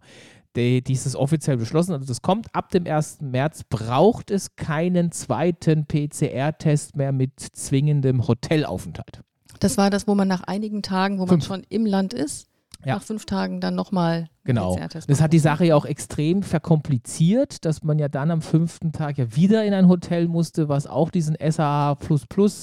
[0.56, 1.94] der, dieses offiziell beschlossen.
[1.94, 3.22] Also das kommt ab dem 1.
[3.22, 9.22] März, braucht es keinen zweiten PCR-Test mehr mit zwingendem Hotelaufenthalt.
[9.60, 11.46] das war das, wo man nach einigen Tagen, wo man Fünf.
[11.46, 12.48] schon im Land ist,
[12.86, 12.96] Ja.
[12.96, 14.78] nach fünf Tagen dann nochmal Genau.
[15.08, 19.18] Das hat die Sache ja auch extrem verkompliziert, dass man ja dann am fünften Tag
[19.18, 21.98] ja wieder in ein Hotel musste, was auch diesen SAH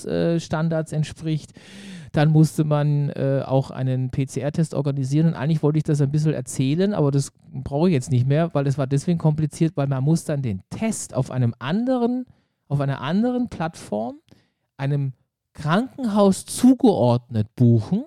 [0.06, 1.52] äh, Standards entspricht.
[2.12, 6.34] Dann musste man äh, auch einen PCR-Test organisieren und eigentlich wollte ich das ein bisschen
[6.34, 10.04] erzählen, aber das brauche ich jetzt nicht mehr, weil es war deswegen kompliziert, weil man
[10.04, 12.26] muss dann den Test auf einem anderen,
[12.68, 14.20] auf einer anderen Plattform,
[14.76, 15.14] einem
[15.52, 18.04] Krankenhaus zugeordnet buchen,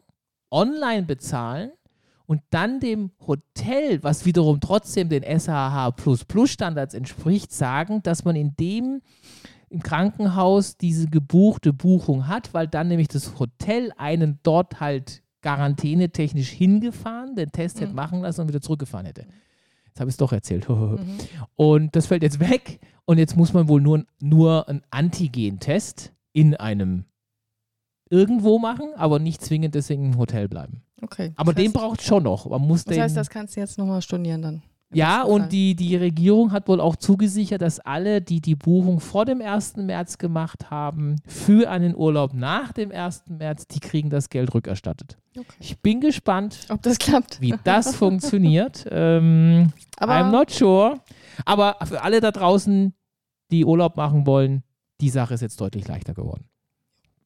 [0.50, 1.72] online bezahlen
[2.26, 5.94] und dann dem Hotel, was wiederum trotzdem den SHH
[6.46, 9.02] Standards entspricht, sagen, dass man in dem
[9.70, 16.50] im Krankenhaus diese gebuchte Buchung hat, weil dann nämlich das Hotel einen dort halt quarantänetechnisch
[16.50, 17.96] hingefahren, den Test hätte Mhm.
[17.96, 19.28] machen lassen und wieder zurückgefahren hätte.
[19.86, 20.68] Jetzt habe ich es doch erzählt.
[20.70, 21.18] Mhm.
[21.56, 26.56] Und das fällt jetzt weg und jetzt muss man wohl nur, nur einen Antigen-Test in
[26.56, 27.06] einem
[28.10, 30.82] irgendwo machen, aber nicht zwingend deswegen im Hotel bleiben.
[31.02, 31.34] Okay.
[31.36, 32.50] Aber das den braucht schon noch.
[32.50, 34.62] Man muss Das heißt, das kannst du jetzt nochmal stornieren dann.
[34.94, 39.26] ja, und die, die Regierung hat wohl auch zugesichert, dass alle, die die Buchung vor
[39.26, 39.76] dem 1.
[39.78, 43.24] März gemacht haben, für einen Urlaub nach dem 1.
[43.28, 45.18] März, die kriegen das Geld rückerstattet.
[45.38, 45.46] Okay.
[45.60, 47.42] Ich bin gespannt, Ob das klappt.
[47.42, 48.86] wie das funktioniert.
[48.90, 51.02] Ähm, Aber I'm not sure.
[51.44, 52.94] Aber für alle da draußen,
[53.52, 54.64] die Urlaub machen wollen,
[55.02, 56.46] die Sache ist jetzt deutlich leichter geworden.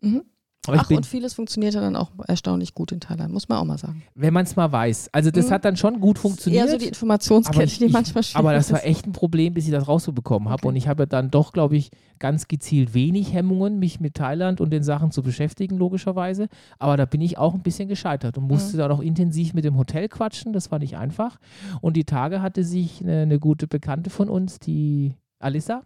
[0.01, 0.23] Mhm.
[0.67, 3.57] Aber Ach, bin, und vieles funktioniert ja dann auch erstaunlich gut in Thailand, muss man
[3.59, 4.03] auch mal sagen.
[4.13, 5.09] wenn man es mal weiß.
[5.13, 5.51] Also das Mhm.
[5.51, 6.65] hat dann schon gut funktioniert.
[6.65, 8.85] Eher so die Informationskette, ich- die ich- manchmal schwierig Aber das war ist.
[8.85, 10.59] echt ein Problem, bis ich das rausbekommen habe.
[10.63, 10.67] Okay.
[10.67, 14.71] Und ich habe dann doch, glaube ich, ganz gezielt wenig Hemmungen, mich mit Thailand und
[14.71, 16.49] den Sachen zu beschäftigen, logischerweise.
[16.77, 18.79] Aber da bin ich auch ein bisschen gescheitert und musste Mhm.
[18.79, 20.51] dann auch intensiv mit dem Hotel quatschen.
[20.51, 21.39] Das war nicht einfach.
[21.79, 25.83] Und die Tage hatte sich eine, eine gute Bekannte von uns, die Alissa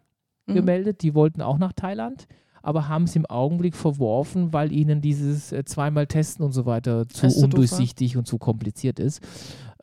[0.47, 0.55] Mhm.
[0.55, 1.03] gemeldet.
[1.03, 2.27] Die wollten auch nach Thailand,
[2.63, 7.07] aber haben es im Augenblick verworfen, weil ihnen dieses äh, zweimal Testen und so weiter
[7.07, 7.43] zu war.
[7.43, 9.21] undurchsichtig und zu kompliziert ist.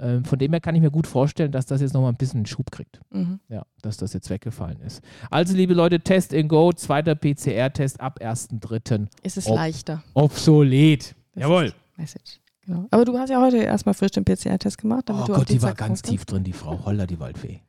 [0.00, 2.38] Ähm, von dem her kann ich mir gut vorstellen, dass das jetzt nochmal ein bisschen
[2.38, 3.00] einen Schub kriegt.
[3.10, 3.38] Mhm.
[3.50, 5.02] Ja, dass das jetzt weggefallen ist.
[5.30, 9.06] Also, liebe Leute, Test in Go, zweiter PCR-Test ab 1.3.
[9.22, 10.02] Es ist Ob- leichter.
[10.14, 11.14] Obsolet.
[11.34, 11.74] Das Jawohl.
[11.98, 12.40] Message.
[12.64, 12.86] Genau.
[12.90, 15.02] Aber du hast ja heute erstmal frisch den PCR-Test gemacht.
[15.06, 17.60] Damit Oh du Gott, die war ganz tief drin, die Frau Holler, die Waldfee.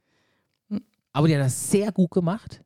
[0.69, 0.81] Hm.
[1.11, 2.61] Aber die hat das sehr gut gemacht.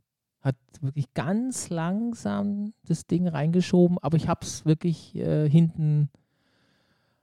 [0.45, 6.09] Hat wirklich ganz langsam das Ding reingeschoben, aber ich habe es wirklich äh, hinten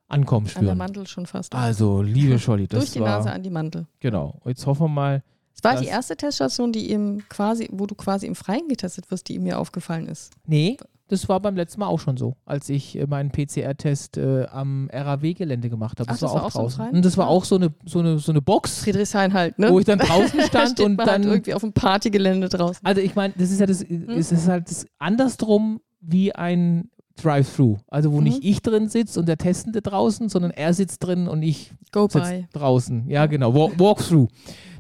[0.09, 0.79] ankommen An der spüren.
[0.79, 1.55] Mandel schon fast.
[1.55, 3.87] Also, liebe Scholli, das Durch die war, Nase an die Mandel.
[4.01, 4.41] genau.
[4.45, 5.23] Jetzt hoffen wir mal,
[5.55, 9.29] Es war die erste Teststation, die im quasi, wo du quasi im Freien getestet wirst,
[9.29, 10.35] die mir aufgefallen ist.
[10.47, 10.77] nee,
[11.13, 14.89] das war beim letzten Mal auch schon so, als ich äh, meinen PCR-Test äh, am
[14.93, 16.09] RAW-Gelände gemacht habe.
[16.11, 16.77] Ach, Das, das war war auch auch so im draußen.
[16.85, 16.97] Freien?
[16.97, 19.71] Und das war auch so eine, so eine, so eine Box, Friedrichshain halt, ne?
[19.71, 22.85] wo ich dann draußen stand und man dann halt irgendwie auf dem Partygelände draußen.
[22.85, 24.09] Also ich meine, das ist ja das, Hm?
[24.11, 26.91] es ist halt das andersrum wie ein
[27.23, 27.77] Drive-Thru.
[27.89, 28.25] Also wo Mhm.
[28.25, 32.09] nicht ich drin sitze und der Testende draußen, sondern er sitzt drin und ich Go
[32.11, 33.07] sitze draußen.
[33.09, 33.55] Ja, genau.
[33.55, 34.29] Walk, Walkthrough.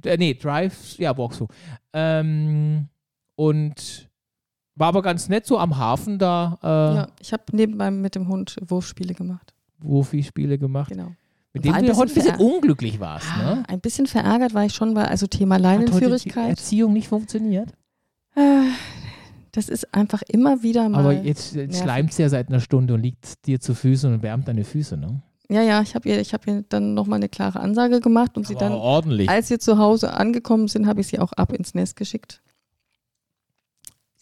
[0.05, 1.49] Äh, nee, Drive, ja, Walkthrough.
[1.93, 2.89] Ähm,
[3.37, 4.09] und
[4.75, 6.67] war aber ganz nett so am Hafen da äh,
[6.97, 9.53] Ja, ich habe nebenbei mit dem Hund Wurfspiele gemacht.
[9.81, 10.91] Wurfi-Spiele gemacht.
[10.91, 11.09] Genau.
[11.55, 13.63] Mit dem du heute ein bisschen unglücklich warst, ne?
[13.69, 16.51] Ein bisschen verärgert war ich schon, weil also Thema Hat Leinenführigkeit.
[16.51, 17.73] Erziehung nicht funktioniert.
[18.35, 18.41] Äh,
[19.51, 21.01] Das ist einfach immer wieder mal.
[21.01, 24.23] Aber jetzt, jetzt schleimt sie ja seit einer Stunde und liegt dir zu Füßen und
[24.23, 25.21] wärmt deine Füße, ne?
[25.51, 28.47] ja, ja, ich habe ihr, ich hab ihr dann nochmal eine klare Ansage gemacht und
[28.47, 29.29] sie Aber dann, ordentlich.
[29.29, 32.41] als wir zu Hause angekommen sind, habe ich sie auch ab ins Nest geschickt.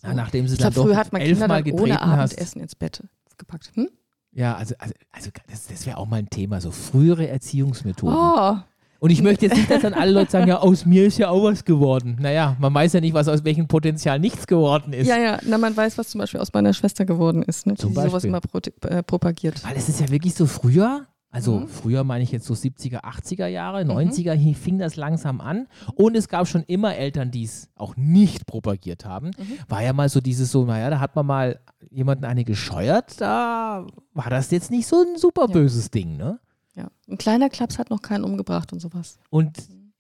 [0.03, 2.33] Ja, nachdem sie ich dann glaube, früher doch hat man Kinder elfmal dann ohne hast.
[2.33, 3.03] Abendessen ins Bett
[3.39, 3.71] gepackt.
[3.75, 3.89] Hm?
[4.33, 8.17] Ja, also, also, also das, das wäre auch mal ein Thema, so frühere Erziehungsmethoden.
[8.17, 8.57] Oh,
[9.01, 11.31] Und ich möchte jetzt nicht, dass dann alle Leute sagen, ja, aus mir ist ja
[11.31, 12.17] auch was geworden.
[12.21, 15.09] Naja, man weiß ja nicht, was aus welchem Potenzial nichts geworden ist.
[15.09, 17.75] ja, ja, na, man weiß, was zum Beispiel aus meiner Schwester geworden ist, ne?
[17.75, 19.65] die sowas immer pro, äh, propagiert.
[19.65, 21.69] Weil es ist ja wirklich so früher, also Mhm.
[21.69, 26.17] früher meine ich jetzt so 70er, 80er Jahre, 90er hier fing das langsam an und
[26.17, 29.29] es gab schon immer Eltern, die es auch nicht propagiert haben.
[29.39, 29.59] Mhm.
[29.69, 31.61] War ja mal so dieses so, naja, da hat man mal
[31.91, 35.53] jemanden eine gescheuert, da war das jetzt nicht so ein super Ja.
[35.53, 36.41] böses Ding, ne?
[36.75, 36.89] Ja.
[37.09, 39.19] Ein kleiner Klaps hat noch keinen umgebracht und sowas.
[39.31, 39.57] Und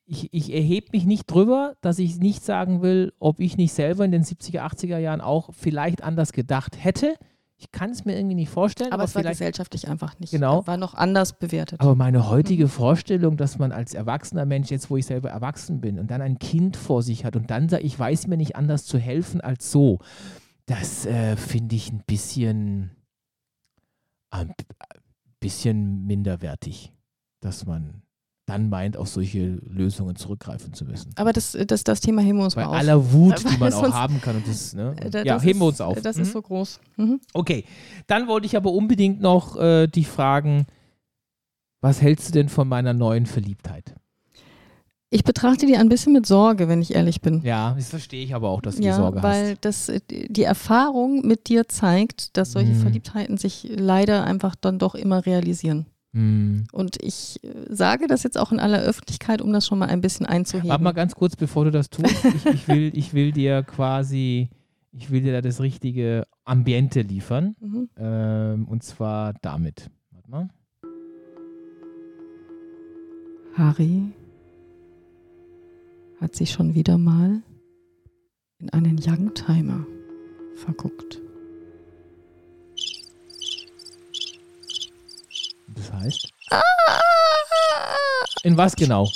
[0.06, 4.04] ich, ich erhebe mich nicht drüber, dass ich nicht sagen will, ob ich nicht selber
[4.04, 7.14] in den 70er, 80er Jahren auch vielleicht anders gedacht hätte.
[7.60, 10.30] Ich kann es mir irgendwie nicht vorstellen, Aber aber, es war gesellschaftlich einfach nicht.
[10.30, 10.66] Genau.
[10.66, 11.78] War noch anders bewertet.
[11.80, 12.68] Aber meine heutige Mhm.
[12.70, 16.38] Vorstellung, dass man als erwachsener Mensch, jetzt wo ich selber erwachsen bin und dann ein
[16.38, 19.70] Kind vor sich hat und dann sagt, ich weiß mir nicht anders zu helfen als
[19.70, 19.98] so,
[20.64, 22.92] das äh, finde ich ein bisschen,
[24.30, 24.54] ein
[25.40, 26.94] bisschen minderwertig,
[27.40, 28.02] dass man
[28.50, 31.12] dann meint, auf solche Lösungen zurückgreifen zu müssen.
[31.16, 32.76] Aber das, das, das Thema heben wir uns Bei mal auf.
[32.76, 34.36] aller Wut, die Weil man auch haben kann.
[34.36, 34.94] Und das, ne?
[35.10, 36.00] Da- ja, das heben wir ist- uns auf.
[36.02, 36.22] Das Mhm.
[36.22, 36.80] ist so groß.
[36.96, 37.20] Mhm.
[37.32, 37.64] Okay,
[38.06, 40.66] dann wollte ich aber unbedingt noch äh, dich fragen,
[41.80, 43.94] was hältst du denn von meiner neuen Verliebtheit?
[45.12, 47.42] Ich betrachte die ein bisschen mit Sorge, wenn ich ehrlich bin.
[47.42, 49.64] Ja, das verstehe ich aber auch, dass du ja, die Sorge weil hast.
[49.64, 52.80] das, äh, die Erfahrung mit dir zeigt, dass solche Mhm.
[52.80, 55.86] Verliebtheiten sich leider einfach dann doch immer realisieren.
[56.12, 56.64] Hm.
[56.72, 60.00] Und ich äh, sage das jetzt auch in aller Öffentlichkeit, um das schon mal ein
[60.00, 60.70] bisschen einzuheben.
[60.70, 62.24] Warte mal ganz kurz, bevor du das tust.
[62.24, 64.48] Ich, ich, will, ich will dir quasi,
[64.92, 67.54] ich will dir da das richtige Ambiente liefern.
[67.60, 67.88] Mhm.
[67.96, 69.90] Ähm, und zwar damit.
[70.10, 70.48] Warte mal.
[73.54, 74.12] Harry
[76.20, 77.42] hat sich schon wieder mal
[78.58, 79.86] in einen Youngtimer
[80.56, 81.19] verguckt.
[85.80, 86.32] Das heißt?
[88.42, 89.08] In was genau?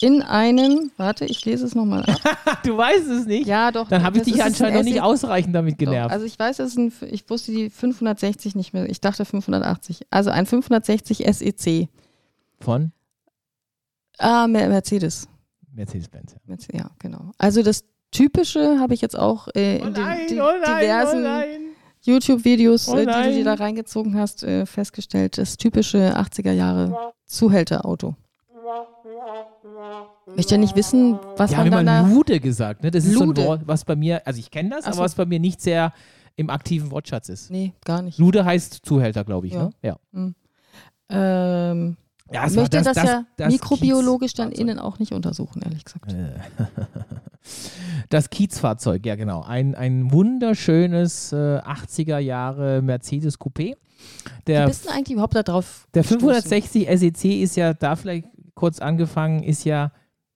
[0.00, 2.62] In einen, warte, ich lese es nochmal ab.
[2.64, 3.46] du weißt es nicht.
[3.46, 3.88] Ja, doch.
[3.88, 6.12] Dann habe ich dich anscheinend ein noch nicht ausreichend damit Doch, genervt.
[6.12, 8.88] Also ich weiß, es ein, ich wusste die 560 nicht mehr.
[8.90, 10.00] Ich dachte 580.
[10.10, 11.88] Also ein 560 SEC.
[12.60, 12.92] Von
[14.18, 15.28] Ah, Mer- Mercedes.
[15.72, 16.32] Mercedes-Benz.
[16.34, 16.38] ja.
[16.54, 17.32] Merce- Ja, genau.
[17.38, 21.22] Also das Typische habe ich jetzt auch äh, in den di diversen
[22.06, 25.38] YouTube-Videos, Oh äh, die du dir da reingezogen hast, äh, festgestellt.
[25.38, 28.16] Das typische 80er Jahre Zuhälterauto.
[30.28, 32.14] Ich möchte ja nicht wissen, was Die man haben dann immer da...
[32.14, 32.82] Lude gesagt.
[32.82, 32.90] Ne?
[32.90, 33.40] Das ist Lude.
[33.40, 35.02] so ein Wort, was bei mir, also ich kenne das, Ach aber so.
[35.02, 35.92] was bei mir nicht sehr
[36.36, 37.50] im aktiven Wortschatz ist.
[37.50, 38.18] Nee, gar nicht.
[38.18, 39.54] Lude heißt Zuhälter, glaube ich.
[39.54, 39.70] Ja.
[40.12, 40.34] Ne?
[41.08, 41.70] Ja.
[41.70, 41.96] Ähm,
[42.32, 46.14] ja ich möchte das, ja das mikrobiologisch dann innen auch nicht untersuchen, ehrlich gesagt.
[48.08, 49.42] Das Kiezfahrzeug, ja genau.
[49.42, 53.74] Ein, ein wunderschönes äh, 80er Jahre Mercedes Coupé.
[53.74, 53.76] Wie
[54.46, 56.42] Der, bist du eigentlich überhaupt da drauf der gestoßen?
[56.42, 59.92] 560 SEC ist ja, da vielleicht kurz angefangen, ist ja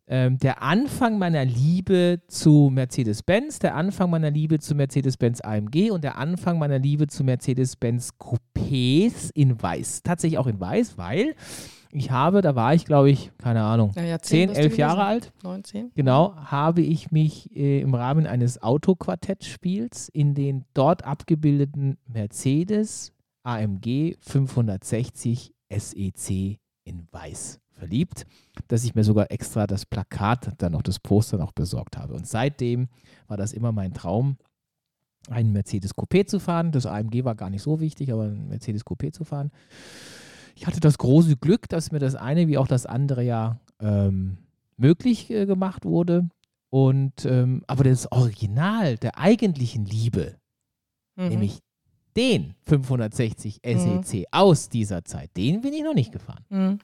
[0.06, 6.02] ähm, der Anfang meiner Liebe zu Mercedes-Benz, der Anfang meiner Liebe zu Mercedes-Benz AMG und
[6.02, 10.02] der Anfang meiner Liebe zu Mercedes-Benz Coupés in Weiß.
[10.02, 11.34] Tatsächlich auch in Weiß, weil
[11.92, 14.76] ich habe, da war ich glaube ich, keine Ahnung, Ja, ja, 10, bist du 11
[14.78, 15.32] Jahre alt.
[15.42, 15.92] 19.
[15.94, 23.12] Genau, habe ich mich äh, im Rahmen eines Autoquartettspiels in den dort abgebildeten Mercedes
[23.42, 28.26] AMG 560 SEC in Weiß verliebt,
[28.68, 32.14] dass ich mir sogar extra das Plakat, dann noch das Poster noch besorgt habe.
[32.14, 32.88] Und seitdem
[33.26, 34.36] war das immer mein Traum,
[35.28, 36.72] einen Mercedes Coupé zu fahren.
[36.72, 39.50] Das AMG war gar nicht so wichtig, aber ein Mercedes Coupé zu fahren.
[40.60, 44.36] Ich hatte das große Glück, dass mir das eine wie auch das andere ja ähm,
[44.76, 46.28] möglich äh, gemacht wurde.
[46.68, 50.36] Und ähm, aber das Original der eigentlichen Liebe,
[51.16, 51.28] Mhm.
[51.28, 51.58] nämlich
[52.14, 56.44] den 560 SEC E aus dieser Zeit, den bin ich noch nicht gefahren.
[56.50, 56.78] Mhm.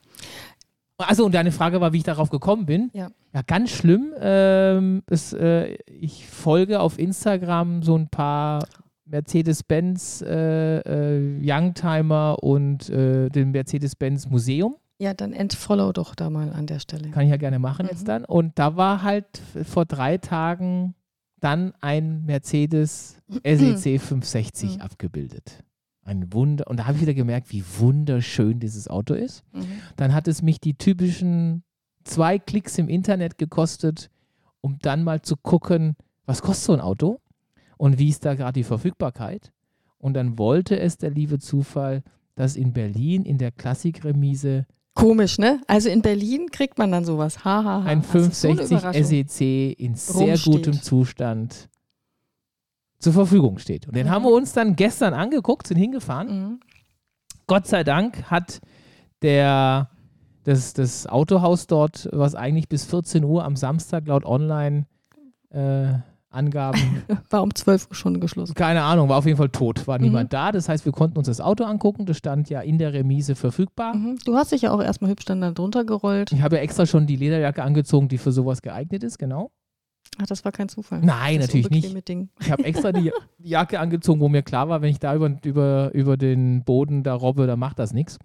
[0.97, 2.91] Also und deine Frage war, wie ich darauf gekommen bin.
[2.95, 3.11] Ja.
[3.35, 4.15] Ja, ganz schlimm.
[4.19, 8.65] Ähm, es, äh, ich folge auf Instagram so ein paar
[9.07, 14.77] Mercedes-Benz äh, äh, Youngtimer und äh, dem Mercedes-Benz Museum.
[14.99, 17.11] Ja, dann entfollow doch da mal an der Stelle.
[17.11, 17.91] Kann ich ja gerne machen Mhm.
[17.91, 18.25] jetzt dann.
[18.25, 19.27] Und da war halt
[19.65, 20.95] vor drei Tagen
[21.41, 24.81] dann ein Mercedes SEC 560 Mhm.
[24.81, 25.63] abgebildet.
[26.03, 26.67] Ein Wunder.
[26.69, 29.43] Und da habe ich wieder gemerkt, wie wunderschön dieses Auto ist.
[29.53, 29.67] Mhm.
[29.97, 31.63] Dann hat es mich die typischen
[32.05, 34.09] zwei Klicks im Internet gekostet,
[34.61, 37.21] um dann mal zu gucken, was kostet so ein Auto
[37.77, 39.53] und wie ist da gerade die Verfügbarkeit.
[39.99, 42.03] Und dann wollte es der liebe Zufall,
[42.35, 45.61] dass in Berlin in der Klassikremise Komisch, ne?
[45.67, 47.45] Also in Berlin kriegt man dann sowas.
[47.45, 47.83] Ha, ha, ha.
[47.85, 49.29] ein Also so 560.
[49.29, 50.53] SEC in sehr Rumsteht.
[50.55, 51.69] gutem Zustand
[52.99, 53.87] zur Verfügung steht.
[53.87, 54.11] Und den Mhm.
[54.11, 56.29] haben wir uns dann gestern angeguckt, sind hingefahren.
[56.29, 56.61] Mhm.
[57.47, 58.61] Gott sei Dank hat
[59.21, 59.91] der,
[60.45, 64.25] das, das Autohaus dort, was eigentlich bis 14 Uhr am Samstag laut
[66.37, 68.55] Online-Angaben, War um 12 Uhr schon geschlossen.
[68.55, 70.05] keine Ahnung, war auf jeden Fall tot, war Mhm.
[70.05, 70.53] niemand da.
[70.53, 72.07] Das heißt, wir konnten uns das Auto angucken.
[72.07, 73.95] Das stand ja in der Remise verfügbar.
[73.95, 74.19] Mhm.
[74.25, 76.33] Du hast dich ja auch erstmal hübsch dann da drunter gerollt.
[76.33, 79.51] Ich habe ja extra schon die Lederjacke angezogen, die für sowas geeignet ist, genau.
[80.19, 81.01] Ach, das war kein Zufall.
[81.03, 82.09] Nein, Das natürlich nicht.
[82.09, 82.29] Ding.
[82.41, 85.91] Ich habe extra die Jacke angezogen, wo mir klar war, wenn ich da über, über,
[85.95, 88.19] über den Boden da robbe, dann macht das nichts.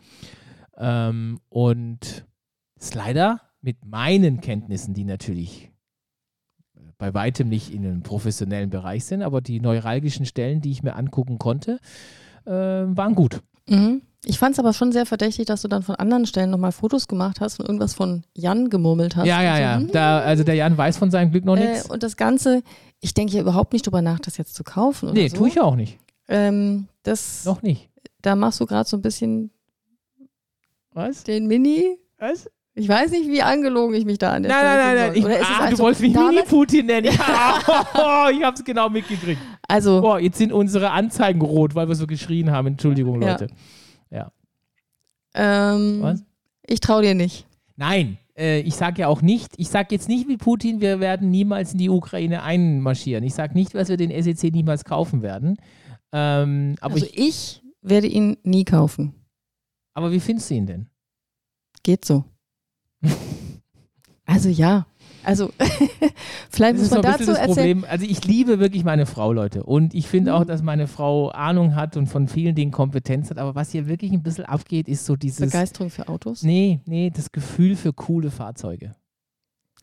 [0.77, 2.25] Ähm, und
[2.79, 5.70] ist leider mit meinen Kenntnissen, die natürlich
[7.01, 10.95] bei weitem nicht in einem professionellen Bereich sind, aber die neuralgischen Stellen, die ich mir
[10.95, 11.79] angucken konnte,
[12.45, 13.41] äh, waren gut.
[13.67, 14.03] Mhm.
[14.23, 17.07] Ich fand es aber schon sehr verdächtig, dass du dann von anderen Stellen nochmal Fotos
[17.07, 19.25] gemacht hast und irgendwas von Jan gemurmelt hast.
[19.25, 19.75] Ja, ja, so, ja.
[19.77, 21.89] hm, Da, also der Jan weiß von seinem Glück noch äh, nichts.
[21.89, 22.61] und das Ganze,
[22.99, 25.05] ich denke ja überhaupt nicht drüber nach, das jetzt zu kaufen.
[25.09, 25.37] Oder Nee, so.
[25.37, 25.97] tue ich auch nicht.
[26.27, 27.89] Ähm, das, Noch nicht.
[28.21, 29.49] da machst du gerade so ein bisschen
[30.93, 31.23] Was?
[31.23, 31.97] den Mini.
[32.19, 32.47] Was?
[32.73, 35.15] Ich weiß nicht, wie angelogen ich mich da an der Nein, nein, nein, nein.
[35.15, 37.07] Ich, ah, du also wolltest mich Mini-Putin nennen.
[37.07, 39.41] Ja, ich habe es genau mitgekriegt.
[39.67, 42.67] Also, Boah, jetzt sind unsere Anzeigen rot, weil wir so geschrien haben.
[42.67, 43.31] Entschuldigung, Ja.
[43.31, 43.47] Leute.
[45.33, 46.23] ähm, Was?
[46.65, 47.45] ich traue dir nicht.
[47.75, 51.31] Nein, äh, ich sage ja auch nicht, ich sage jetzt nicht wie Putin, wir werden
[51.31, 53.23] niemals in die Ukraine einmarschieren.
[53.23, 55.57] Ich sage nicht, dass wir den SEC niemals kaufen werden.
[56.11, 59.13] Ähm, also ich, ich werde ihn nie kaufen.
[59.93, 60.89] aber wie findest du ihn denn?
[61.83, 62.25] Geht so.
[64.25, 64.85] Also ja.
[65.23, 65.51] Also
[66.49, 67.45] vielleicht Das muss man ein dazu erzählen.
[67.45, 67.85] Problem.
[67.87, 69.63] Also ich liebe wirklich meine Frau, Leute.
[69.63, 70.37] Und ich finde Mhm.
[70.37, 73.37] auch, dass meine Frau Ahnung hat und von vielen Dingen Kompetenz hat.
[73.37, 75.39] Aber was hier wirklich ein bisschen abgeht, ist so dieses...
[75.51, 76.41] Begeisterung für Autos.
[76.41, 78.95] Nee, nee, das Gefühl für coole Fahrzeuge.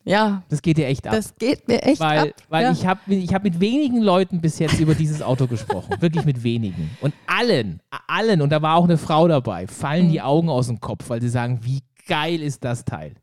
[0.04, 1.12] Ja, Das geht ihr echt ab.
[1.12, 2.34] das geht mir echt weil ab.
[2.48, 2.72] weil ja.
[2.72, 5.96] ich habe ich hab mit wenigen Leuten bis jetzt über dieses Auto gesprochen.
[6.00, 6.90] Wirklich mit wenigen.
[7.02, 10.10] Und allen, allen, und da war auch eine Frau dabei, fallen Mhm.
[10.12, 13.14] die Augen aus dem Kopf, weil sie sagen, wie geil ist das Teil.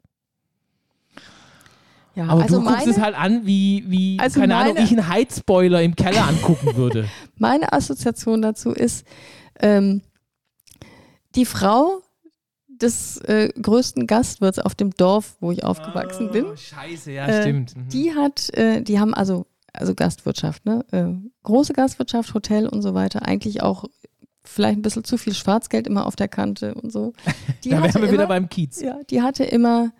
[2.15, 4.85] ja, Aber also du guckst meine, es halt an, wie, wie Also keine Ahnung, meine-
[4.85, 7.09] ich einen Heizboiler im Keller angucken würde.
[7.37, 9.05] meine Assoziation dazu ist,
[9.59, 10.01] ähm,
[11.35, 12.01] die Frau
[12.67, 17.41] des äh, größten Gastwirts auf dem Dorf, wo ich aufgewachsen bin, Oh, Scheiße, ja, Äh,
[17.41, 17.75] stimmt.
[17.75, 17.89] Mhm.
[17.89, 20.85] die hat, äh, die haben also, also Gastwirtschaft, ne?
[20.91, 21.05] Äh,
[21.43, 23.85] große Gastwirtschaft, Hotel und so weiter, eigentlich auch
[24.45, 27.13] vielleicht ein bisschen zu viel Schwarzgeld immer auf der Kante und so.
[27.63, 28.81] Die da wären wir wieder immer- beim Kiez.
[28.81, 29.91] Ja, die hatte immer,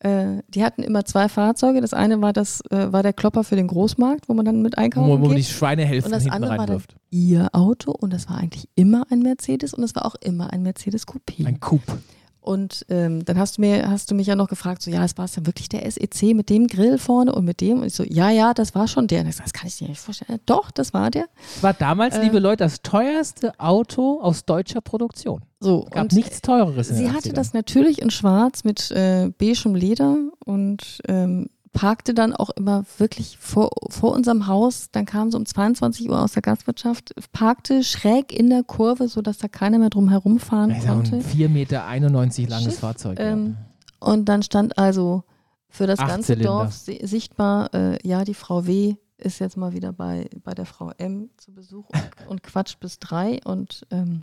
[0.00, 1.80] äh, die hatten immer zwei Fahrzeuge.
[1.80, 4.78] Das eine war das, äh, war der Klopper für den Großmarkt, wo man dann mit
[4.78, 5.46] einkaufen Wo, wo man die geht.
[5.46, 9.20] Schweinehälften Und das hinten andere war dann ihr Auto und das war eigentlich immer ein
[9.20, 11.46] Mercedes und es war auch immer ein Mercedes Coupé.
[11.46, 11.98] Ein Coupe.
[12.46, 15.18] Und ähm, dann hast du mir, hast du mich ja noch gefragt, so ja, das
[15.18, 17.80] war es ja wirklich der SEC mit dem Grill vorne und mit dem.
[17.80, 19.22] Und ich so, ja, ja, das war schon der.
[19.22, 20.38] Und ich so, das kann ich dir nicht vorstellen.
[20.46, 21.26] Doch, das war der.
[21.60, 25.42] War damals, Äh, liebe Leute, das teuerste Auto aus deutscher Produktion.
[25.58, 26.88] So, Gab und nichts teureres.
[26.90, 27.34] in sie hatte 80ern.
[27.34, 33.36] das natürlich in schwarz mit äh, beigem Leder und ähm, parkte dann auch immer wirklich
[33.38, 34.88] vor, vor unserem Haus.
[34.92, 39.36] Dann kam so um 22 Uhr aus der Gastwirtschaft, parkte schräg in der Kurve, sodass
[39.38, 41.16] da keiner mehr drum herumfahren ja konnte.
[41.16, 43.18] ein 4,91 Meter langes Schiff, Fahrzeug.
[43.20, 43.56] ähm,
[44.00, 45.22] Und dann stand also
[45.68, 46.48] für das Acht ganze Zylinder.
[46.50, 48.94] Dorf si- sichtbar, äh, ja, die Frau W.
[49.18, 51.28] ist jetzt mal wieder bei, bei der Frau M.
[51.36, 54.22] zu Besuch und, und quatscht bis drei und ähm,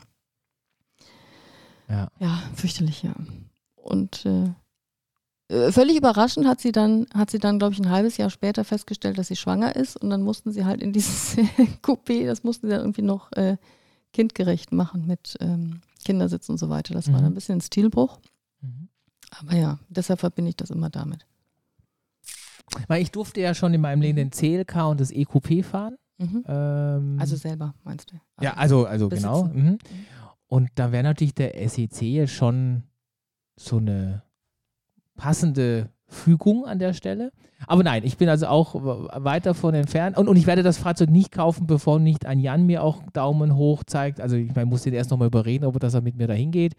[1.88, 2.08] ja.
[2.20, 3.14] ja, fürchterlich, ja.
[3.76, 4.50] Und äh,
[5.50, 9.18] völlig überraschend hat sie dann, hat sie dann, glaube ich, ein halbes Jahr später festgestellt,
[9.18, 11.36] dass sie schwanger ist und dann mussten sie halt in dieses
[11.84, 13.58] Coupé, das mussten sie dann irgendwie noch äh,
[14.14, 16.94] kindgerecht machen mit ähm, Kindersitz und so weiter.
[16.94, 17.24] Das war Mhm.
[17.24, 18.20] dann ein bisschen ein Stilbruch.
[18.62, 18.88] Mhm.
[19.40, 21.26] Aber ja, deshalb verbinde ich das immer damit.
[22.88, 25.98] Weil ich durfte ja schon in meinem Leben den CLK und das EQP fahren.
[26.18, 26.44] Mhm.
[26.48, 28.16] Ähm, Also selber, meinst du?
[28.42, 29.28] ja, also, also besitzen.
[29.28, 29.44] genau.
[29.46, 29.78] Mhm.
[30.48, 32.84] Und da wäre natürlich der SEC ja schon
[33.60, 34.24] so eine
[35.16, 37.32] passende Fügung an der Stelle.
[37.68, 40.18] Aber nein, ich bin also auch weit davon entfernt.
[40.18, 43.56] Und, und ich werde das Fahrzeug nicht kaufen, bevor nicht ein Jan mir auch Daumen
[43.56, 44.20] hoch zeigt.
[44.22, 46.76] Also ich meine, muss den erst nochmal überreden, ob er, mit mir dahin geht.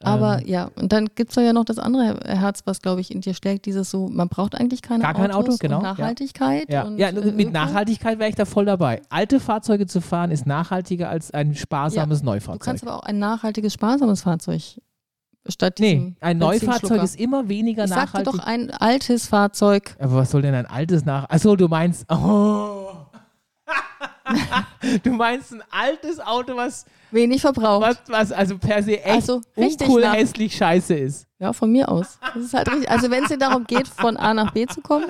[0.00, 3.12] Aber Ähm, ja, und dann gibt es ja noch das andere Herz, was, glaube ich,
[3.12, 5.92] in dir schlägt, dieses so, man braucht eigentlich keine Gar kein Autos Auto, genau, ja.
[5.92, 6.70] Nachhaltigkeit.
[6.70, 9.02] ja, ja äh, mit Nachhaltigkeit wäre ich da voll dabei.
[9.08, 12.62] Alte Fahrzeuge zu fahren ist nachhaltiger als ein sparsames Du Neufahrzeug.
[12.62, 14.80] kannst aber auch ein nachhaltiges, sparsames Fahrzeug
[15.46, 18.32] statt nee, ein Neufahrzeug ist immer weniger Ich sagte nachhaltig.
[18.34, 19.96] doch ein altes Fahrzeug.
[19.98, 21.28] Aber was soll denn ein altes nach.
[21.30, 22.04] Achso, du meinst.
[22.10, 22.88] Oh.
[25.02, 27.82] du meinst ein altes Auto, was, Wenig verbraucht.
[27.82, 31.26] was, was also per se echt Also uncool, nach- hässlich, scheiße ist.
[31.38, 32.18] Ja, von mir aus.
[32.52, 32.90] Halt richtig.
[32.90, 35.06] Also wenn es dir darum geht, von A nach B zu kommen,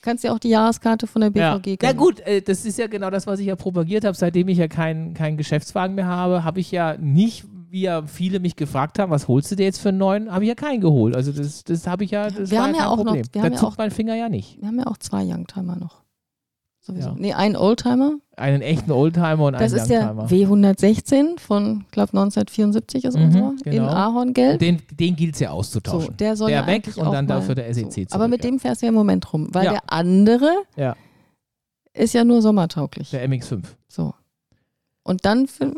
[0.00, 1.30] kannst du ja auch die Jahreskarte von der.
[1.30, 1.96] BVG ja gönnen.
[1.96, 4.16] gut, äh, das ist ja genau das, was ich ja propagiert habe.
[4.16, 8.38] Seitdem ich ja keinen keinen Geschäftswagen mehr habe, habe ich ja nicht, wie ja viele
[8.38, 10.80] mich gefragt haben, was holst du dir jetzt für einen neuen, habe ich ja keinen
[10.82, 11.16] geholt.
[11.16, 13.24] Also das, das habe ich ja, das Wir war haben ja ja auch noch- Problem.
[13.24, 14.60] wir da haben ja zuckt auch- mein Finger ja nicht.
[14.60, 16.02] Wir haben ja auch zwei Youngtimer noch.
[16.84, 17.10] Sowieso.
[17.10, 17.14] Ja.
[17.16, 18.16] Nee, einen Oldtimer.
[18.36, 20.26] Einen echten Oldtimer und Das einen ist der Youngtimer.
[20.28, 23.86] W116 von, glaube 1974 ist Mhm, unserer, in genau.
[23.88, 24.58] Ahorngelb.
[24.58, 26.08] Den, den gilt es ja auszutauschen.
[26.08, 27.90] So, der soll der ja weg und dann dafür der SEC so.
[27.90, 28.08] zurück.
[28.10, 28.50] Aber mit ja.
[28.50, 29.70] dem fährst du ja im Moment rum, weil Ja.
[29.72, 30.94] der andere Ja.
[31.94, 33.10] ist ja nur sommertauglich.
[33.10, 33.62] Der MX5.
[33.88, 34.12] So.
[35.04, 35.72] Und dann, für,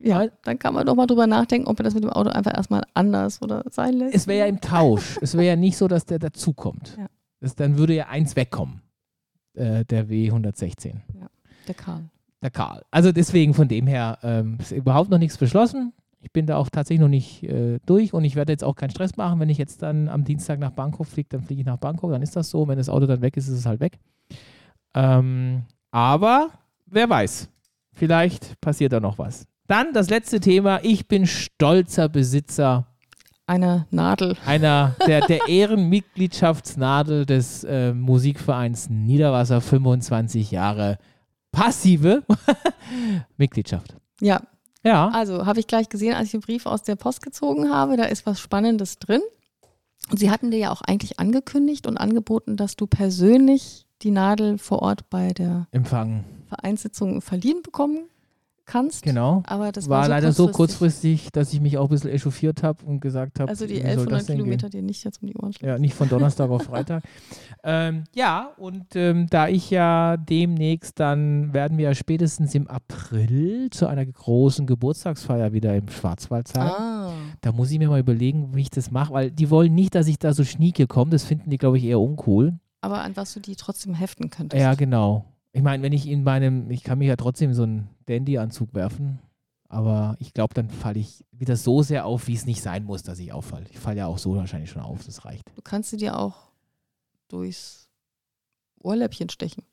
[0.00, 0.30] ja, Ja.
[0.44, 2.84] dann kann man doch mal drüber nachdenken, ob er das mit dem Auto einfach erstmal
[2.94, 4.14] anders oder sein lässt.
[4.14, 5.18] Es wäre ja im Tausch.
[5.22, 6.96] es wäre ja nicht so, dass der dazukommt.
[6.98, 7.06] Ja.
[7.40, 8.82] Das, dann würde ja eins wegkommen.
[9.54, 10.94] Äh, der W116.
[11.66, 12.04] der Karl.
[12.42, 12.82] Der Karl.
[12.90, 15.92] Also deswegen von dem her ähm, ist überhaupt noch nichts beschlossen.
[16.20, 18.90] Ich bin da auch tatsächlich noch nicht äh, durch und ich werde jetzt auch keinen
[18.90, 19.38] Stress machen.
[19.40, 22.22] Wenn ich jetzt dann am Dienstag nach Bangkok fliege, dann fliege ich nach Bangkok, dann
[22.22, 22.66] ist das so.
[22.66, 23.98] Wenn das Auto dann weg ist, ist es halt weg.
[24.94, 26.50] Ähm, aber
[26.86, 27.48] wer weiß,
[27.92, 29.46] vielleicht passiert da noch was.
[29.68, 30.80] Dann das letzte Thema.
[30.82, 32.86] Ich bin stolzer Besitzer
[33.46, 34.34] Eine Nadel.
[34.46, 40.96] einer der, der Ehrenmitgliedschaftsnadel des äh, Musikvereins Niederwasser 25 Jahre
[41.52, 42.24] passive
[43.36, 43.94] Mitgliedschaft.
[44.22, 44.40] Ja,
[44.82, 47.98] Ja, also habe ich gleich gesehen, als ich den Brief aus der Post gezogen habe,
[47.98, 49.20] da ist was Spannendes drin.
[50.10, 54.56] Und sie hatten dir ja auch eigentlich angekündigt und angeboten, dass du persönlich die Nadel
[54.56, 56.24] vor Ort bei der empfangen.
[56.48, 58.08] Vereinssitzung verliehen bekommen
[58.68, 59.02] kannst.
[59.02, 59.42] Genau.
[59.46, 61.22] Aber das war war, so leider so kurzfristig.
[61.22, 63.80] kurzfristig, dass ich mich auch ein bisschen echauffiert habe und gesagt habe, Also die wie
[63.80, 65.68] soll 1100 das denn Kilometer dir nicht jetzt um die Ohren schlägt.
[65.68, 67.02] Ja, nicht von Donnerstag auf Freitag.
[67.64, 73.68] Ähm, ja, und ähm, da ich ja demnächst dann werden wir ja spätestens im April
[73.70, 76.68] zu einer großen Geburtstagsfeier wieder im Schwarzwald sein.
[76.68, 77.12] Ah.
[77.40, 80.06] Da muss ich mir mal überlegen, wie ich das mache, weil die wollen nicht, dass
[80.06, 81.10] ich da so schnieke komme.
[81.10, 82.58] Das finden die, glaube ich, eher uncool.
[82.80, 84.60] Aber an was du die trotzdem heften könntest.
[84.62, 85.24] Ja, genau.
[85.52, 89.18] Ich meine, wenn ich in meinem, ich kann mich ja trotzdem so einen Dandy-Anzug werfen,
[89.68, 93.02] aber ich glaube, dann falle ich wieder so sehr auf, wie es nicht sein muss,
[93.02, 93.66] dass ich auffalle.
[93.70, 95.42] Ich falle ja auch so wahrscheinlich schon auf, das reicht.
[95.54, 96.50] Du kannst sie dir auch
[97.28, 97.88] durchs
[98.80, 99.64] Ohrläppchen stechen.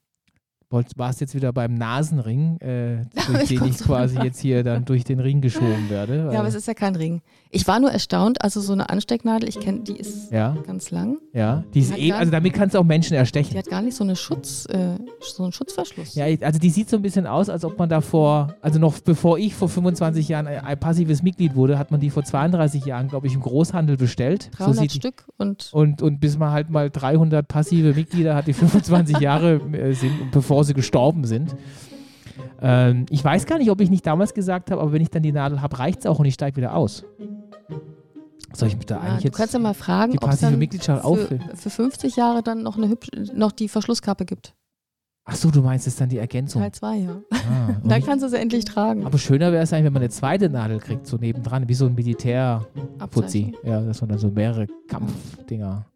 [0.95, 5.03] Warst jetzt wieder beim Nasenring, äh, durch den ich so quasi jetzt hier dann durch
[5.03, 6.29] den Ring geschoben werde.
[6.31, 7.21] Ja, aber es ist ja kein Ring.
[7.51, 11.17] Ich war nur erstaunt, also so eine Anstecknadel, ich kenne, die ist ja, ganz lang.
[11.31, 11.63] ja.
[11.73, 13.57] Die ist Hat eh, also damit kannst du auch Menschen Die erstechen.
[13.57, 16.15] hat gar nicht so eine Schutz, äh, so einen Schutzverschluss.
[16.15, 19.37] Ja, also die sieht so ein bisschen aus, als ob man davor, also noch bevor
[19.37, 23.27] ich vor 25 Jahren ein, passives Mitglied wurde, hat man die vor 32 Jahren, glaube
[23.27, 24.49] ich, im Großhandel bestellt.
[24.57, 28.35] So 300 sieht die, Stück und und, und bis man halt mal 300 passive Mitglieder
[28.35, 31.55] hat, die 25 Jahre äh, sind, bevor sie gestorben sind.
[32.61, 35.23] Ähm, ich weiß gar nicht, ob ich nicht damals gesagt habe, aber wenn ich dann
[35.23, 37.03] die Nadel habe, reicht es auch und ich steige wieder aus.
[38.53, 40.41] Soll ich mich da Ja, eigentlich du jetzt kannst ja mal fragen, die ob es
[40.41, 44.53] Mitgliedschaft für, für 50 Jahre dann noch, eine hübsch, noch die Verschlusskappe gibt.
[45.27, 46.61] Ach so, du meinst es dann die Ergänzung.
[46.61, 47.17] Teil 2, ja.
[47.31, 49.07] Ah, Dann kannst du sie endlich tragen.
[49.07, 51.87] aber schöner wäre es eigentlich, wenn man eine zweite Nadel kriegt, so nebendran, wie so
[51.87, 52.67] ein Militär.
[53.63, 55.87] Ja, dass man dann so mehrere Kampfdinger.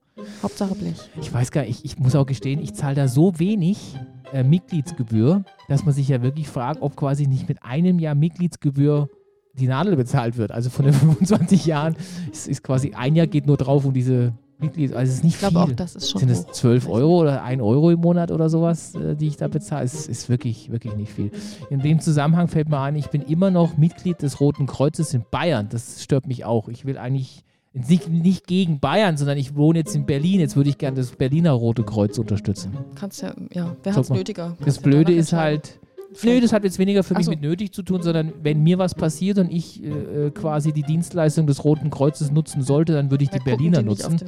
[0.44, 0.98] Hauptsache Blech.
[1.22, 3.96] Ich weiß gar nicht, ich, ich muss auch gestehen, ich zahle da so wenig
[4.34, 9.10] äh, Mitgliedsgebühr, dass man sich ja wirklich fragt, ob quasi nicht mit einem Jahr Mitgliedsgebühr
[9.54, 10.52] die Nadel bezahlt wird.
[10.52, 11.96] Also von den 25 Jahren
[12.32, 14.94] ist, ist quasi ein Jahr geht nur drauf um diese Mitglieds.
[14.94, 15.74] Also es ist nicht Ich glaube viel.
[15.74, 16.52] auch, das ist schon Sind es hoch.
[16.52, 19.86] 12 Euro oder 1 Euro im Monat oder sowas, äh, die ich da bezahle?
[19.86, 21.32] Es ist wirklich, wirklich nicht viel.
[21.70, 25.24] In dem Zusammenhang fällt mir ein, ich bin immer noch Mitglied des Roten Kreuzes in
[25.32, 25.68] Bayern.
[25.70, 26.68] Das stört mich auch.
[26.70, 27.44] Ich will eigentlich
[27.74, 30.40] nicht, nicht gegen Bayern, sondern ich wohne jetzt in Berlin.
[30.40, 32.78] Jetzt würde ich gerne das Berliner Rote Kreuz unterstützen.
[32.96, 34.56] Kannst ja, ja, wer hat es nötiger?
[34.58, 35.80] Das Kannst ja Blöde ist halt,
[36.24, 37.32] Nö, das hat jetzt weniger für mich so.
[37.32, 39.90] mit nötig zu tun, sondern wenn mir was passiert und ich äh,
[40.28, 43.80] äh, quasi die Dienstleistung des Roten Kreuzes nutzen sollte, dann würde ich Da die Berliner
[43.80, 44.20] die nutzen.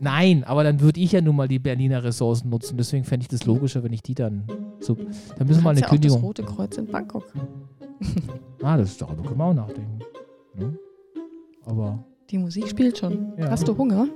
[0.00, 2.76] Nein, aber dann würde ich ja nun mal die Berliner Ressourcen nutzen.
[2.76, 4.44] Deswegen fände ich das logischer, wenn ich die dann
[4.78, 4.94] so.
[4.94, 6.20] Dann müssen wir mal eine ja auch das Kündigung.
[6.20, 7.32] Rote Kreuz in Bangkok.
[8.62, 9.98] Ah, das ist darüber können wir auch nachdenken.
[10.56, 10.78] Ne?
[11.66, 13.34] Aber die Musik spielt schon.
[13.36, 13.50] Ja.
[13.50, 14.08] Hast du Hunger?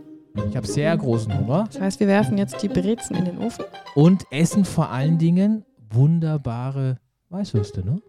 [0.48, 1.64] Ich habe sehr großen Hunger.
[1.66, 3.64] Das heißt, wir werfen jetzt die Brezen in den Ofen.
[3.94, 6.98] Und essen vor allen Dingen wunderbare
[7.28, 8.00] Weißwürste, ne?